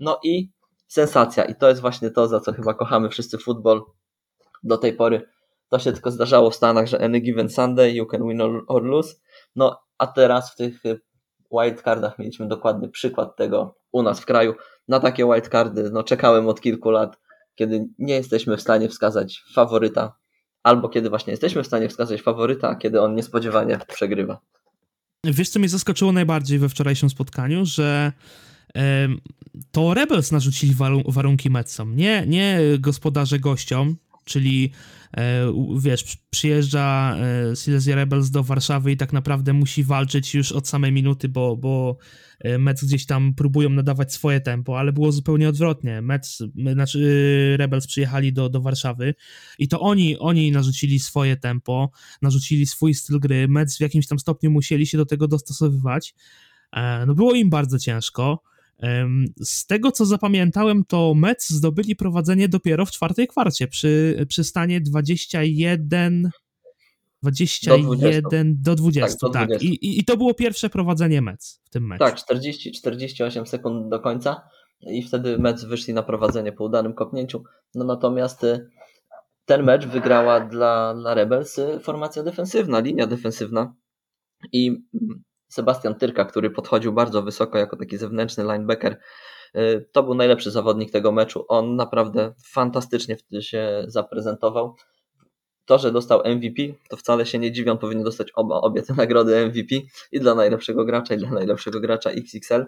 No 0.00 0.20
i 0.22 0.50
sensacja. 0.86 1.44
I 1.44 1.54
to 1.54 1.68
jest 1.68 1.80
właśnie 1.80 2.10
to, 2.10 2.28
za 2.28 2.40
co 2.40 2.52
chyba 2.52 2.74
kochamy 2.74 3.08
wszyscy 3.08 3.38
futbol 3.38 3.82
do 4.62 4.78
tej 4.78 4.92
pory. 4.92 5.28
To 5.68 5.78
się 5.78 5.92
tylko 5.92 6.10
zdarzało 6.10 6.50
w 6.50 6.54
Stanach, 6.54 6.86
że 6.86 7.04
any 7.04 7.20
given 7.20 7.50
Sunday 7.50 7.92
you 7.92 8.06
can 8.06 8.28
win 8.28 8.40
or 8.66 8.84
lose. 8.84 9.14
No 9.56 9.80
a 9.98 10.06
teraz 10.06 10.52
w 10.52 10.56
tych 10.56 10.82
wildcardach 11.52 12.18
mieliśmy 12.18 12.48
dokładny 12.48 12.88
przykład 12.88 13.36
tego 13.36 13.74
u 13.92 14.02
nas 14.02 14.20
w 14.20 14.26
kraju. 14.26 14.54
Na 14.88 15.00
takie 15.00 15.24
wildcardy 15.24 15.90
no, 15.90 16.02
czekałem 16.02 16.48
od 16.48 16.60
kilku 16.60 16.90
lat, 16.90 17.18
kiedy 17.54 17.88
nie 17.98 18.14
jesteśmy 18.14 18.56
w 18.56 18.60
stanie 18.62 18.88
wskazać 18.88 19.42
faworyta 19.54 20.16
albo 20.66 20.88
kiedy 20.88 21.10
właśnie 21.10 21.30
jesteśmy 21.30 21.62
w 21.62 21.66
stanie 21.66 21.88
wskazać 21.88 22.22
faworyta, 22.22 22.74
kiedy 22.74 23.00
on 23.00 23.14
niespodziewanie 23.14 23.78
przegrywa. 23.88 24.38
Wiesz, 25.24 25.48
co 25.48 25.58
mnie 25.58 25.68
zaskoczyło 25.68 26.12
najbardziej 26.12 26.58
we 26.58 26.68
wczorajszym 26.68 27.10
spotkaniu, 27.10 27.64
że 27.64 28.12
to 29.70 29.94
Rebels 29.94 30.32
narzucili 30.32 30.74
warunki 31.08 31.50
Metsom, 31.50 31.96
nie, 31.96 32.24
nie 32.26 32.60
gospodarze 32.78 33.38
gościom, 33.38 33.96
czyli 34.26 34.72
e, 35.16 35.52
wiesz, 35.78 36.16
przyjeżdża 36.30 37.16
e, 37.16 37.56
Silesia 37.56 37.94
Rebels 37.94 38.30
do 38.30 38.42
Warszawy 38.42 38.92
i 38.92 38.96
tak 38.96 39.12
naprawdę 39.12 39.52
musi 39.52 39.84
walczyć 39.84 40.34
już 40.34 40.52
od 40.52 40.68
samej 40.68 40.92
minuty, 40.92 41.28
bo, 41.28 41.56
bo 41.56 41.96
e, 42.40 42.58
Mets 42.58 42.84
gdzieś 42.84 43.06
tam 43.06 43.34
próbują 43.34 43.70
nadawać 43.70 44.12
swoje 44.12 44.40
tempo, 44.40 44.78
ale 44.78 44.92
było 44.92 45.12
zupełnie 45.12 45.48
odwrotnie. 45.48 46.02
Mets, 46.02 46.42
znaczy 46.72 47.56
Rebels 47.58 47.86
przyjechali 47.86 48.32
do, 48.32 48.48
do 48.48 48.60
Warszawy 48.60 49.14
i 49.58 49.68
to 49.68 49.80
oni, 49.80 50.18
oni 50.18 50.52
narzucili 50.52 50.98
swoje 50.98 51.36
tempo, 51.36 51.90
narzucili 52.22 52.66
swój 52.66 52.94
styl 52.94 53.20
gry. 53.20 53.48
Mets 53.48 53.78
w 53.78 53.80
jakimś 53.80 54.06
tam 54.06 54.18
stopniu 54.18 54.50
musieli 54.50 54.86
się 54.86 54.98
do 54.98 55.06
tego 55.06 55.28
dostosowywać. 55.28 56.14
No 57.06 57.14
było 57.14 57.34
im 57.34 57.50
bardzo 57.50 57.78
ciężko. 57.78 58.42
Z 59.40 59.66
tego 59.66 59.92
co 59.92 60.06
zapamiętałem, 60.06 60.84
to 60.84 61.14
Mets 61.14 61.50
zdobyli 61.50 61.96
prowadzenie 61.96 62.48
dopiero 62.48 62.86
w 62.86 62.90
czwartej 62.90 63.28
kwarcie 63.28 63.68
przy, 63.68 64.24
przy 64.28 64.44
stanie 64.44 64.80
21. 64.80 66.30
21 67.22 67.82
do 67.82 67.94
20, 67.94 68.20
do 68.62 68.74
20 68.74 69.16
tak. 69.18 69.20
Do 69.20 69.28
20. 69.28 69.28
tak. 69.32 69.62
I, 69.62 70.00
I 70.00 70.04
to 70.04 70.16
było 70.16 70.34
pierwsze 70.34 70.70
prowadzenie 70.70 71.22
Mets 71.22 71.60
w 71.64 71.70
tym 71.70 71.86
meczu. 71.86 72.04
Tak, 72.04 72.14
40, 72.14 72.72
48 72.72 73.46
sekund 73.46 73.88
do 73.88 74.00
końca 74.00 74.48
i 74.80 75.02
wtedy 75.02 75.38
Mets 75.38 75.64
wyszli 75.64 75.94
na 75.94 76.02
prowadzenie 76.02 76.52
po 76.52 76.64
udanym 76.64 76.94
kopnięciu. 76.94 77.44
No 77.74 77.84
natomiast 77.84 78.44
y, 78.44 78.70
ten 79.44 79.62
mecz 79.62 79.86
wygrała 79.86 80.40
dla, 80.40 80.94
dla 80.94 81.14
Rebels 81.14 81.58
y, 81.58 81.80
formacja 81.80 82.22
defensywna, 82.22 82.80
linia 82.80 83.06
defensywna 83.06 83.74
i 84.52 84.84
Sebastian 85.48 85.94
Tyrka, 85.94 86.24
który 86.24 86.50
podchodził 86.50 86.92
bardzo 86.92 87.22
wysoko 87.22 87.58
jako 87.58 87.76
taki 87.76 87.96
zewnętrzny 87.96 88.44
linebacker. 88.44 88.98
Y, 89.56 89.88
to 89.92 90.02
był 90.02 90.14
najlepszy 90.14 90.50
zawodnik 90.50 90.90
tego 90.90 91.12
meczu. 91.12 91.44
On 91.48 91.76
naprawdę 91.76 92.34
fantastycznie 92.44 93.16
się 93.40 93.84
zaprezentował. 93.86 94.76
To, 95.64 95.78
że 95.78 95.92
dostał 95.92 96.22
MVP, 96.24 96.62
to 96.88 96.96
wcale 96.96 97.26
się 97.26 97.38
nie 97.38 97.52
dziwię, 97.52 97.72
on 97.72 97.78
powinien 97.78 98.04
dostać 98.04 98.28
oba, 98.34 98.60
obie 98.60 98.82
te 98.82 98.94
nagrody 98.94 99.46
MVP 99.46 99.76
i 100.12 100.20
dla 100.20 100.34
najlepszego 100.34 100.84
gracza, 100.84 101.14
i 101.14 101.18
dla 101.18 101.30
najlepszego 101.30 101.80
gracza 101.80 102.10
XXL. 102.10 102.66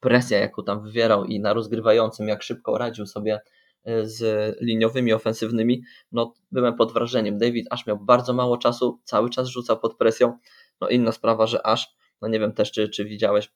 Presja, 0.00 0.38
jaką 0.38 0.64
tam 0.64 0.82
wywierał 0.82 1.24
i 1.24 1.40
na 1.40 1.52
rozgrywającym, 1.52 2.28
jak 2.28 2.42
szybko 2.42 2.78
radził 2.78 3.06
sobie 3.06 3.40
y, 3.88 4.08
z 4.08 4.56
liniowymi 4.60 5.12
ofensywnymi, 5.12 5.82
no 6.12 6.34
byłem 6.52 6.74
pod 6.74 6.92
wrażeniem. 6.92 7.38
David 7.38 7.66
aż 7.70 7.86
miał 7.86 7.98
bardzo 7.98 8.32
mało 8.32 8.58
czasu, 8.58 9.00
cały 9.04 9.30
czas 9.30 9.48
rzucał 9.48 9.80
pod 9.80 9.96
presją 9.96 10.38
no 10.80 10.88
inna 10.88 11.12
sprawa, 11.12 11.46
że 11.46 11.66
aż, 11.66 11.96
no 12.22 12.28
nie 12.28 12.40
wiem 12.40 12.52
też, 12.52 12.72
czy, 12.72 12.88
czy 12.88 13.04
widziałeś, 13.04 13.52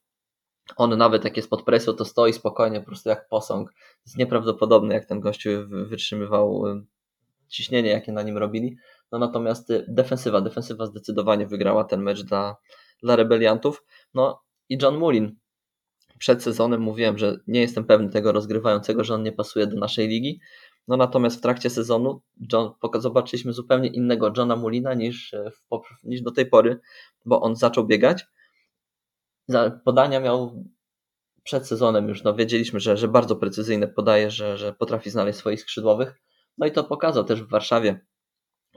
on 0.77 0.99
nawet 0.99 1.25
jak 1.25 1.37
jest 1.37 1.51
pod 1.51 1.63
presją, 1.63 1.93
to 1.93 2.05
stoi 2.05 2.33
spokojnie, 2.33 2.81
po 2.81 2.87
prostu 2.87 3.09
jak 3.09 3.29
posąg. 3.29 3.73
Jest 4.07 4.19
nieprawdopodobne, 4.19 4.95
jak 4.95 5.05
ten 5.05 5.21
gościu 5.21 5.51
wytrzymywał 5.69 6.65
ciśnienie, 7.51 7.91
jakie 7.91 8.13
na 8.13 8.23
nim 8.23 8.39
robili. 8.39 8.77
No 9.13 9.19
natomiast 9.19 9.71
y, 9.71 9.85
defensywa, 9.89 10.41
defensywa 10.41 10.87
zdecydowanie 10.87 11.47
wygrała 11.47 11.85
ten 11.85 12.03
mecz 12.03 12.23
dla, 12.23 12.57
dla 13.03 13.17
rebeliantów. 13.17 13.85
No 14.15 14.43
i 14.69 14.79
John 14.83 14.97
Mullin. 14.97 15.37
Przed 16.19 16.43
sezonem 16.43 16.81
mówiłem, 16.81 17.19
że 17.19 17.37
nie 17.47 17.61
jestem 17.61 17.85
pewny 17.85 18.11
tego 18.11 18.33
rozgrywającego, 18.33 19.05
że 19.05 19.15
on 19.15 19.23
nie 19.23 19.33
pasuje 19.33 19.67
do 19.67 19.77
naszej 19.77 20.09
ligi. 20.09 20.41
No 20.91 20.97
natomiast 20.97 21.39
w 21.39 21.41
trakcie 21.41 21.71
sezonu 21.71 22.23
John, 22.53 22.71
zobaczyliśmy 22.99 23.53
zupełnie 23.53 23.89
innego 23.89 24.33
Johna 24.37 24.57
Mulina 24.57 24.95
niż, 24.95 25.35
e, 25.35 25.51
niż 26.05 26.23
do 26.23 26.31
tej 26.31 26.47
pory, 26.47 26.81
bo 27.25 27.41
on 27.41 27.57
zaczął 27.57 27.87
biegać. 27.87 28.27
Podania 29.85 30.21
miał 30.21 30.65
przed 31.43 31.67
sezonem 31.67 32.09
już, 32.09 32.25
no 32.25 32.35
wiedzieliśmy, 32.35 32.81
że, 32.81 32.97
że 32.97 33.09
bardzo 33.09 33.37
precyzyjne 33.37 33.89
podaje, 33.89 34.31
że, 34.31 34.59
że 34.59 34.73
potrafi 34.73 35.11
znaleźć 35.11 35.39
swoich 35.39 35.61
skrzydłowych. 35.61 36.21
No 36.59 36.67
i 36.67 36.73
to 36.73 36.85
pokazał 36.85 37.25
też 37.25 37.43
w 37.43 37.49
Warszawie. 37.49 38.01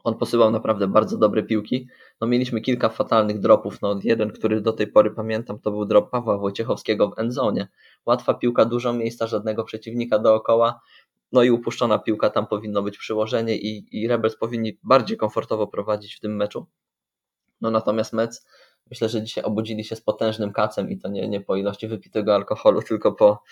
On 0.03 0.17
posyłał 0.17 0.51
naprawdę 0.51 0.87
bardzo 0.87 1.17
dobre 1.17 1.43
piłki. 1.43 1.87
No 2.21 2.27
mieliśmy 2.27 2.61
kilka 2.61 2.89
fatalnych 2.89 3.39
dropów. 3.39 3.81
No 3.81 3.99
jeden, 4.03 4.31
który 4.31 4.61
do 4.61 4.73
tej 4.73 4.87
pory 4.87 5.11
pamiętam, 5.11 5.59
to 5.59 5.71
był 5.71 5.85
drop 5.85 6.11
Pawła 6.11 6.37
Wojciechowskiego 6.37 7.09
w 7.09 7.19
endzone. 7.19 7.67
Łatwa 8.05 8.33
piłka, 8.33 8.65
dużo 8.65 8.93
miejsca, 8.93 9.27
żadnego 9.27 9.63
przeciwnika 9.63 10.19
dookoła. 10.19 10.79
No 11.33 11.43
i 11.43 11.51
upuszczona 11.51 11.99
piłka, 11.99 12.29
tam 12.29 12.47
powinno 12.47 12.81
być 12.81 12.97
przyłożenie 12.97 13.57
i, 13.57 14.01
i 14.03 14.07
Rebels 14.07 14.35
powinni 14.35 14.79
bardziej 14.83 15.17
komfortowo 15.17 15.67
prowadzić 15.67 16.15
w 16.15 16.19
tym 16.19 16.35
meczu. 16.35 16.65
No 17.61 17.71
natomiast 17.71 18.13
Mets 18.13 18.45
myślę, 18.89 19.09
że 19.09 19.23
dzisiaj 19.23 19.43
obudzili 19.43 19.83
się 19.83 19.95
z 19.95 20.01
potężnym 20.01 20.53
kacem 20.53 20.89
i 20.89 20.97
to 20.97 21.07
nie, 21.07 21.27
nie 21.27 21.41
po 21.41 21.55
ilości 21.55 21.87
wypitego 21.87 22.35
alkoholu, 22.35 22.81
tylko 22.89 23.11
po, 23.11 23.43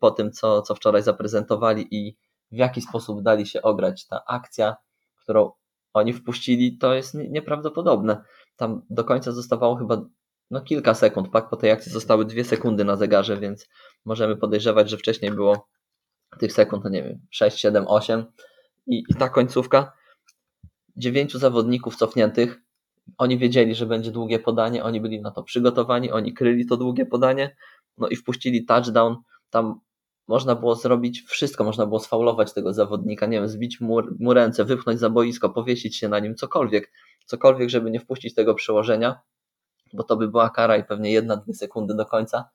po 0.00 0.10
tym, 0.10 0.32
co, 0.32 0.62
co 0.62 0.74
wczoraj 0.74 1.02
zaprezentowali 1.02 1.86
i 1.90 2.16
w 2.52 2.56
jaki 2.56 2.80
sposób 2.80 3.22
dali 3.22 3.46
się 3.46 3.62
ograć. 3.62 4.06
Ta 4.06 4.24
akcja, 4.26 4.76
którą 5.22 5.52
oni 5.92 6.12
wpuścili, 6.12 6.78
to 6.78 6.94
jest 6.94 7.14
nieprawdopodobne. 7.14 8.22
Tam 8.56 8.82
do 8.90 9.04
końca 9.04 9.32
zostawało 9.32 9.76
chyba 9.76 10.02
no 10.50 10.60
kilka 10.60 10.94
sekund, 10.94 11.28
pak 11.28 11.50
po 11.50 11.56
tej 11.56 11.70
akcji 11.70 11.92
zostały 11.92 12.24
dwie 12.24 12.44
sekundy 12.44 12.84
na 12.84 12.96
zegarze, 12.96 13.36
więc 13.36 13.68
możemy 14.04 14.36
podejrzewać, 14.36 14.90
że 14.90 14.96
wcześniej 14.96 15.30
było 15.30 15.68
tych 16.38 16.52
sekund, 16.52 16.84
no 16.84 16.90
nie 16.90 17.02
wiem, 17.02 17.20
6, 17.30 17.58
7, 17.58 17.84
8 17.88 18.24
i, 18.86 19.04
i 19.08 19.14
ta 19.14 19.28
końcówka, 19.28 19.92
dziewięciu 20.96 21.38
zawodników 21.38 21.96
cofniętych, 21.96 22.62
oni 23.18 23.38
wiedzieli, 23.38 23.74
że 23.74 23.86
będzie 23.86 24.10
długie 24.10 24.38
podanie, 24.38 24.84
oni 24.84 25.00
byli 25.00 25.20
na 25.20 25.30
to 25.30 25.42
przygotowani, 25.42 26.12
oni 26.12 26.34
kryli 26.34 26.66
to 26.66 26.76
długie 26.76 27.06
podanie, 27.06 27.56
no 27.98 28.08
i 28.08 28.16
wpuścili 28.16 28.64
touchdown, 28.64 29.16
tam 29.50 29.80
można 30.28 30.54
było 30.54 30.74
zrobić 30.74 31.22
wszystko, 31.22 31.64
można 31.64 31.86
było 31.86 32.00
sfaulować 32.00 32.52
tego 32.52 32.72
zawodnika, 32.72 33.26
nie 33.26 33.38
wiem, 33.38 33.48
zbić 33.48 33.80
mu, 33.80 33.98
mu 34.18 34.34
ręce, 34.34 34.64
wypchnąć 34.64 35.00
za 35.00 35.10
boisko, 35.10 35.50
powiesić 35.50 35.96
się 35.96 36.08
na 36.08 36.18
nim, 36.18 36.34
cokolwiek, 36.34 36.92
cokolwiek, 37.26 37.70
żeby 37.70 37.90
nie 37.90 38.00
wpuścić 38.00 38.34
tego 38.34 38.54
przełożenia, 38.54 39.20
bo 39.92 40.02
to 40.02 40.16
by 40.16 40.28
była 40.28 40.50
kara 40.50 40.76
i 40.76 40.84
pewnie 40.84 41.12
jedna, 41.12 41.36
dwie 41.36 41.54
sekundy 41.54 41.94
do 41.94 42.06
końca. 42.06 42.48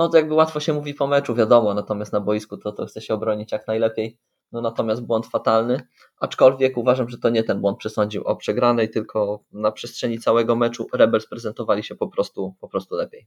No 0.00 0.08
to 0.08 0.16
jakby 0.16 0.34
łatwo 0.34 0.60
się 0.60 0.72
mówi 0.72 0.94
po 0.94 1.06
meczu, 1.06 1.34
wiadomo, 1.34 1.74
natomiast 1.74 2.12
na 2.12 2.20
boisku 2.20 2.56
to, 2.56 2.72
to 2.72 2.86
chce 2.86 3.00
się 3.00 3.14
obronić 3.14 3.52
jak 3.52 3.66
najlepiej. 3.66 4.18
No 4.52 4.60
natomiast 4.60 5.02
błąd 5.02 5.26
fatalny, 5.26 5.80
aczkolwiek 6.20 6.76
uważam, 6.76 7.08
że 7.08 7.18
to 7.18 7.30
nie 7.30 7.42
ten 7.42 7.60
błąd 7.60 7.78
przesądził 7.78 8.24
o 8.24 8.36
przegranej, 8.36 8.90
tylko 8.90 9.44
na 9.52 9.72
przestrzeni 9.72 10.18
całego 10.18 10.56
meczu 10.56 10.86
Rebels 10.92 11.26
prezentowali 11.26 11.82
się 11.82 11.94
po 11.94 12.08
prostu, 12.08 12.54
po 12.60 12.68
prostu 12.68 12.94
lepiej. 12.94 13.26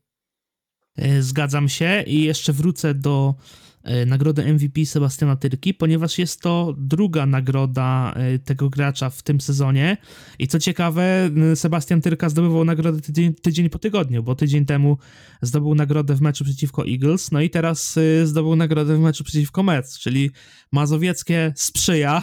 E, 0.98 1.22
zgadzam 1.22 1.70
się 1.70 2.04
i 2.08 2.24
jeszcze 2.24 2.54
wrócę 2.54 2.94
do 2.94 3.34
e, 3.84 4.06
nagrody 4.06 4.54
MVP 4.54 4.86
Sebastiana 4.86 5.36
Tyrki, 5.36 5.74
ponieważ 5.74 6.20
jest 6.20 6.42
to 6.42 6.74
druga 6.78 7.26
nagroda 7.26 8.14
e, 8.16 8.40
tego 8.40 8.70
gracza 8.70 9.10
w 9.10 9.24
tym 9.24 9.42
sezonie. 9.42 9.98
I 10.40 10.48
co 10.48 10.60
ciekawe, 10.60 11.30
Sebastian 11.56 12.02
Tyrka 12.02 12.30
zdobywał 12.30 12.66
nagrodę 12.66 13.02
tydzień, 13.02 13.34
tydzień, 13.34 13.70
po 13.70 13.80
tygodniu, 13.80 14.24
bo 14.24 14.36
tydzień 14.36 14.66
temu 14.66 14.98
zdobył 15.42 15.76
nagrodę 15.76 16.16
w 16.16 16.22
meczu 16.22 16.44
przeciwko 16.44 16.88
Eagles, 16.88 17.32
no 17.32 17.42
i 17.42 17.50
teraz 17.50 18.00
zdobył 18.24 18.56
nagrodę 18.56 18.96
w 18.96 19.00
meczu 19.00 19.24
przeciwko 19.24 19.64
Mets, 19.64 20.00
czyli 20.00 20.32
Mazowieckie 20.74 21.54
sprzyja. 21.56 22.22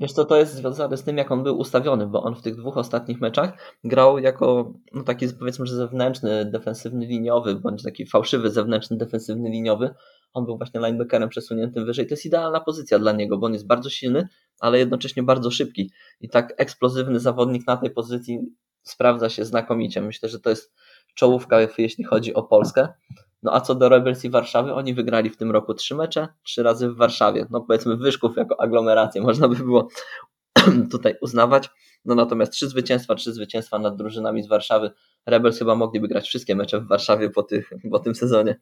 Wiesz 0.00 0.12
co, 0.12 0.24
to 0.24 0.36
jest 0.36 0.54
związane 0.54 0.96
z 0.96 1.04
tym, 1.04 1.16
jak 1.16 1.30
on 1.30 1.42
był 1.42 1.58
ustawiony, 1.58 2.06
bo 2.06 2.22
on 2.22 2.34
w 2.34 2.42
tych 2.42 2.56
dwóch 2.56 2.76
ostatnich 2.76 3.20
meczach 3.20 3.76
grał 3.84 4.18
jako 4.18 4.74
no, 4.94 5.02
taki 5.02 5.26
powiedzmy, 5.38 5.66
że 5.66 5.76
zewnętrzny, 5.76 6.44
defensywny 6.44 7.06
liniowy, 7.06 7.54
bądź 7.54 7.82
taki 7.82 8.06
fałszywy 8.06 8.50
zewnętrzny, 8.50 8.96
defensywny 8.96 9.50
liniowy. 9.50 9.94
On 10.32 10.44
był 10.44 10.58
właśnie 10.58 10.80
linebackerem 10.80 11.28
przesuniętym 11.28 11.86
wyżej. 11.86 12.06
To 12.06 12.12
jest 12.12 12.26
idealna 12.26 12.60
pozycja 12.60 12.98
dla 12.98 13.12
niego, 13.12 13.38
bo 13.38 13.46
on 13.46 13.52
jest 13.52 13.66
bardzo 13.66 13.90
silny, 13.90 14.28
ale 14.60 14.78
jednocześnie 14.78 15.22
bardzo 15.22 15.50
szybki. 15.50 15.90
I 16.20 16.28
tak 16.28 16.54
eksplozywny 16.56 17.20
zawodnik 17.20 17.66
na 17.66 17.76
tej 17.76 17.90
pozycji 17.90 18.40
sprawdza 18.82 19.28
się 19.28 19.44
znakomicie. 19.44 20.00
Myślę, 20.00 20.28
że 20.28 20.40
to 20.40 20.50
jest 20.50 20.72
czołówka, 21.14 21.56
jeśli 21.78 22.04
chodzi 22.04 22.34
o 22.34 22.42
Polskę. 22.42 22.88
No 23.42 23.54
a 23.54 23.60
co 23.60 23.74
do 23.74 23.88
Rebels 23.88 24.24
i 24.24 24.30
Warszawy, 24.30 24.74
oni 24.74 24.94
wygrali 24.94 25.30
w 25.30 25.36
tym 25.36 25.50
roku 25.50 25.74
trzy 25.74 25.94
mecze, 25.94 26.28
trzy 26.42 26.62
razy 26.62 26.88
w 26.88 26.96
Warszawie. 26.96 27.46
No 27.50 27.60
powiedzmy 27.60 27.96
Wyszków 27.96 28.36
jako 28.36 28.60
aglomerację 28.60 29.22
można 29.22 29.48
by 29.48 29.56
było 29.56 29.88
tutaj 30.92 31.14
uznawać. 31.20 31.70
No 32.04 32.14
natomiast 32.14 32.52
trzy 32.52 32.68
zwycięstwa, 32.68 33.14
trzy 33.14 33.32
zwycięstwa 33.32 33.78
nad 33.78 33.96
drużynami 33.96 34.42
z 34.42 34.48
Warszawy. 34.48 34.90
Rebels 35.26 35.58
chyba 35.58 35.74
mogliby 35.74 36.08
grać 36.08 36.28
wszystkie 36.28 36.56
mecze 36.56 36.80
w 36.80 36.88
Warszawie 36.88 37.30
po, 37.30 37.42
tych, 37.42 37.70
po 37.90 37.98
tym 37.98 38.14
sezonie. 38.14 38.60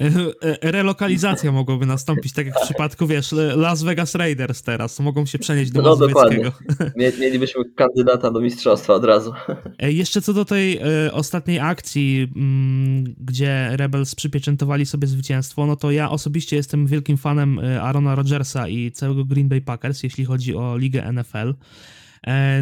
E, 0.00 0.62
e, 0.62 0.70
relokalizacja 0.72 1.52
mogłaby 1.52 1.86
nastąpić, 1.86 2.32
tak 2.32 2.46
jak 2.46 2.54
w 2.58 2.64
przypadku, 2.64 3.06
wiesz, 3.06 3.32
Las 3.56 3.82
Vegas 3.82 4.14
Raiders 4.14 4.62
teraz, 4.62 5.00
mogą 5.00 5.26
się 5.26 5.38
przenieść 5.38 5.70
do 5.70 5.82
no, 5.82 5.90
Mazowieckiego. 5.90 6.52
Mielibyśmy 7.20 7.64
kandydata 7.76 8.30
do 8.30 8.40
mistrzostwa 8.40 8.94
od 8.94 9.04
razu. 9.04 9.32
E, 9.78 9.92
jeszcze 9.92 10.22
co 10.22 10.32
do 10.32 10.44
tej 10.44 10.80
ostatniej 11.12 11.58
akcji, 11.58 12.32
mm, 12.36 13.04
gdzie 13.18 13.68
Rebels 13.72 14.14
przypieczętowali 14.14 14.86
sobie 14.86 15.06
zwycięstwo, 15.06 15.66
no 15.66 15.76
to 15.76 15.90
ja 15.90 16.10
osobiście 16.10 16.56
jestem 16.56 16.86
wielkim 16.86 17.16
fanem 17.16 17.60
Arona 17.80 18.14
Rodgersa 18.14 18.68
i 18.68 18.92
całego 18.92 19.24
Green 19.24 19.48
Bay 19.48 19.60
Packers, 19.60 20.02
jeśli 20.02 20.24
chodzi 20.24 20.56
o 20.56 20.76
ligę 20.78 21.12
NFL. 21.12 21.54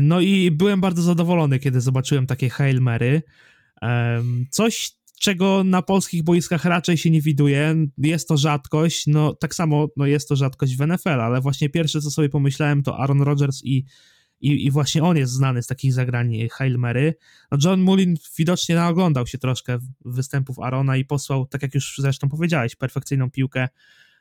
No 0.00 0.21
i 0.21 0.50
byłem 0.50 0.80
bardzo 0.80 1.02
zadowolony, 1.02 1.59
kiedy 1.59 1.80
zobaczyłem 1.80 2.26
takie 2.26 2.49
Hail 2.49 2.80
Mary. 2.80 3.23
Coś 4.50 4.98
czego 5.18 5.64
na 5.64 5.82
polskich 5.82 6.22
boiskach 6.22 6.64
raczej 6.64 6.96
się 6.96 7.10
nie 7.10 7.20
widuje. 7.20 7.75
Jest 7.98 8.28
to 8.28 8.37
rzadkość, 8.37 9.06
no 9.06 9.34
tak 9.34 9.54
samo 9.54 9.88
no, 9.96 10.06
jest 10.06 10.28
to 10.28 10.37
rzadkość 10.37 10.76
w 10.76 10.87
NFL, 10.87 11.08
ale 11.08 11.40
właśnie 11.40 11.70
pierwsze, 11.70 12.00
co 12.00 12.10
sobie 12.10 12.28
pomyślałem, 12.28 12.82
to 12.82 12.98
Aaron 12.98 13.22
Rodgers 13.22 13.64
i, 13.64 13.84
i, 14.40 14.66
i 14.66 14.70
właśnie 14.70 15.02
on 15.02 15.16
jest 15.16 15.32
znany 15.32 15.62
z 15.62 15.66
takich 15.66 15.93
zagrań 15.93 16.49
Hail 16.52 16.78
Mary. 16.78 17.14
No 17.52 17.58
John 17.64 17.80
Mullin 17.80 18.16
widocznie 18.38 18.75
naoglądał 18.75 19.26
się 19.26 19.38
troszkę 19.38 19.78
występów 20.04 20.58
Arona 20.58 20.97
i 20.97 21.04
posłał, 21.04 21.47
tak 21.47 21.62
jak 21.62 21.75
już 21.75 21.95
zresztą 21.99 22.28
powiedziałeś, 22.28 22.76
perfekcyjną 22.76 23.30
piłkę, 23.30 23.69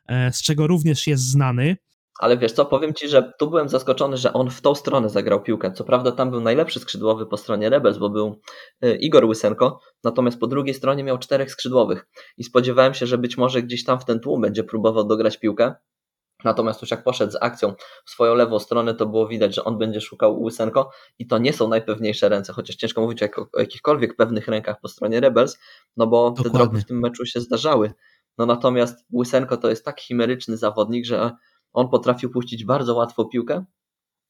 e, 0.08 0.34
z 0.34 0.41
czego 0.41 0.67
również 0.67 1.08
jest 1.08 1.24
znany. 1.24 1.78
Ale 2.19 2.38
wiesz 2.38 2.51
co, 2.51 2.65
powiem 2.65 2.93
Ci, 2.93 3.08
że 3.08 3.34
tu 3.39 3.49
byłem 3.49 3.69
zaskoczony, 3.69 4.17
że 4.17 4.34
on 4.34 4.49
w 4.49 4.62
tą 4.62 4.75
stronę 4.75 5.10
zagrał 5.10 5.43
piłkę. 5.43 5.71
Co 5.71 5.84
prawda 5.84 6.12
tam 6.12 6.32
był 6.32 6.41
najlepszy 6.41 6.80
skrzydłowy 6.80 7.25
po 7.25 7.38
stronie 7.38 7.69
Rebels, 7.69 7.97
bo 7.97 8.10
był 8.10 8.41
y, 8.86 8.95
Igor 8.95 9.25
Łysenko, 9.25 9.80
natomiast 10.03 10.39
po 10.39 10.47
drugiej 10.47 10.73
stronie 10.73 11.03
miał 11.03 11.17
czterech 11.17 11.51
skrzydłowych 11.51 12.08
i 12.38 12.43
spodziewałem 12.43 12.93
się, 12.93 13.08
że 13.08 13.17
być 13.17 13.38
może 13.38 13.62
gdzieś 13.63 13.84
tam 13.84 13.99
w 13.99 14.06
ten 14.06 14.19
tłum 14.19 14.41
będzie 14.41 14.63
próbował 14.63 15.03
dograć 15.03 15.38
piłkę. 15.38 15.75
Natomiast 16.43 16.82
już 16.82 16.91
jak 16.91 17.03
poszedł 17.03 17.32
z 17.32 17.38
akcją 17.41 17.73
w 18.06 18.10
swoją 18.10 18.36
lewą 18.36 18.60
stronę, 18.60 18.95
to 18.95 19.06
było 19.06 19.27
widać, 19.27 19.56
że 19.56 19.63
on 19.63 19.77
będzie 19.77 20.01
szukał 20.01 20.41
Łysenko 20.41 20.91
i 21.19 21.27
to 21.27 21.38
nie 21.38 21.53
są 21.53 21.67
najpewniejsze 21.67 22.30
ręce, 22.30 22.53
chociaż 22.53 22.75
ciężko 22.75 23.01
mówić 23.01 23.23
o, 23.23 23.27
o 23.53 23.60
jakichkolwiek 23.60 24.15
pewnych 24.15 24.47
rękach 24.47 24.80
po 24.82 24.88
stronie 24.88 25.19
Rebels, 25.19 25.58
no 25.97 26.08
bo 26.08 26.32
Dokładnie. 26.32 26.51
te 26.51 26.58
drogi 26.58 26.82
w 26.82 26.86
tym 26.86 26.99
meczu 26.99 27.25
się 27.25 27.41
zdarzały. 27.41 27.93
No 28.38 28.45
natomiast 28.45 29.06
Łysenko 29.13 29.58
to 29.58 29.69
jest 29.69 29.86
tak 29.86 30.01
chimeryczny 30.01 30.58
zawodnik, 30.58 31.06
że 31.06 31.32
on 31.78 31.90
potrafił 31.90 32.30
puścić 32.30 32.66
bardzo 32.66 32.96
łatwo 32.96 33.26
piłkę, 33.26 33.66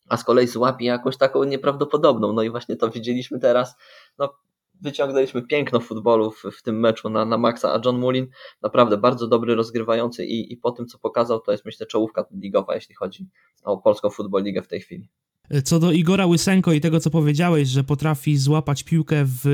a 0.10 0.18
z 0.18 0.24
kolei 0.24 0.48
złapie 0.48 0.86
jakąś 0.86 1.18
taką 1.18 1.44
nieprawdopodobną. 1.44 2.34
No 2.34 2.44
i 2.44 2.50
właśnie 2.50 2.76
to 2.76 2.90
widzieliśmy 2.90 3.40
teraz. 3.40 3.76
No, 4.18 4.34
wyciągnęliśmy 4.82 5.42
piękno 5.42 5.80
futbolu 5.80 6.32
w, 6.32 6.44
w 6.44 6.62
tym 6.62 6.80
meczu 6.80 7.10
na, 7.10 7.26
na 7.26 7.38
Maxa, 7.38 7.74
a 7.74 7.82
John 7.86 8.00
Mullin 8.00 8.28
naprawdę 8.62 8.98
bardzo 8.98 9.28
dobry 9.28 9.56
rozgrywający 9.56 10.26
i, 10.26 10.54
i 10.54 10.58
po 10.58 10.72
tym, 10.72 10.88
co 10.88 11.00
pokazał, 11.00 11.40
to 11.40 11.52
jest 11.52 11.66
myślę 11.66 11.86
czołówka 11.86 12.26
ligowa, 12.32 12.76
jeśli 12.76 12.96
chodzi 12.96 13.28
o 13.64 13.78
polską 13.78 14.10
futbol 14.10 14.44
ligę 14.44 14.62
w 14.62 14.68
tej 14.68 14.80
chwili. 14.80 15.10
Co 15.64 15.80
do 15.80 15.92
Igora 15.92 16.26
Łysenko 16.26 16.74
i 16.74 16.82
tego, 16.82 17.00
co 17.00 17.10
powiedziałeś, 17.10 17.70
że 17.70 17.84
potrafi 17.84 18.38
złapać 18.38 18.84
piłkę 18.84 19.24
w 19.26 19.46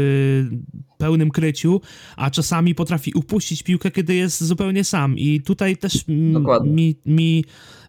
pełnym 0.98 1.32
kryciu, 1.32 1.82
a 2.16 2.32
czasami 2.32 2.76
potrafi 2.76 3.12
upuścić 3.16 3.64
piłkę, 3.64 3.92
kiedy 3.92 4.16
jest 4.16 4.44
zupełnie 4.44 4.84
sam. 4.84 5.18
I 5.18 5.42
tutaj 5.42 5.78
też 5.78 6.06
mi, 6.66 6.96
mi, 7.06 7.46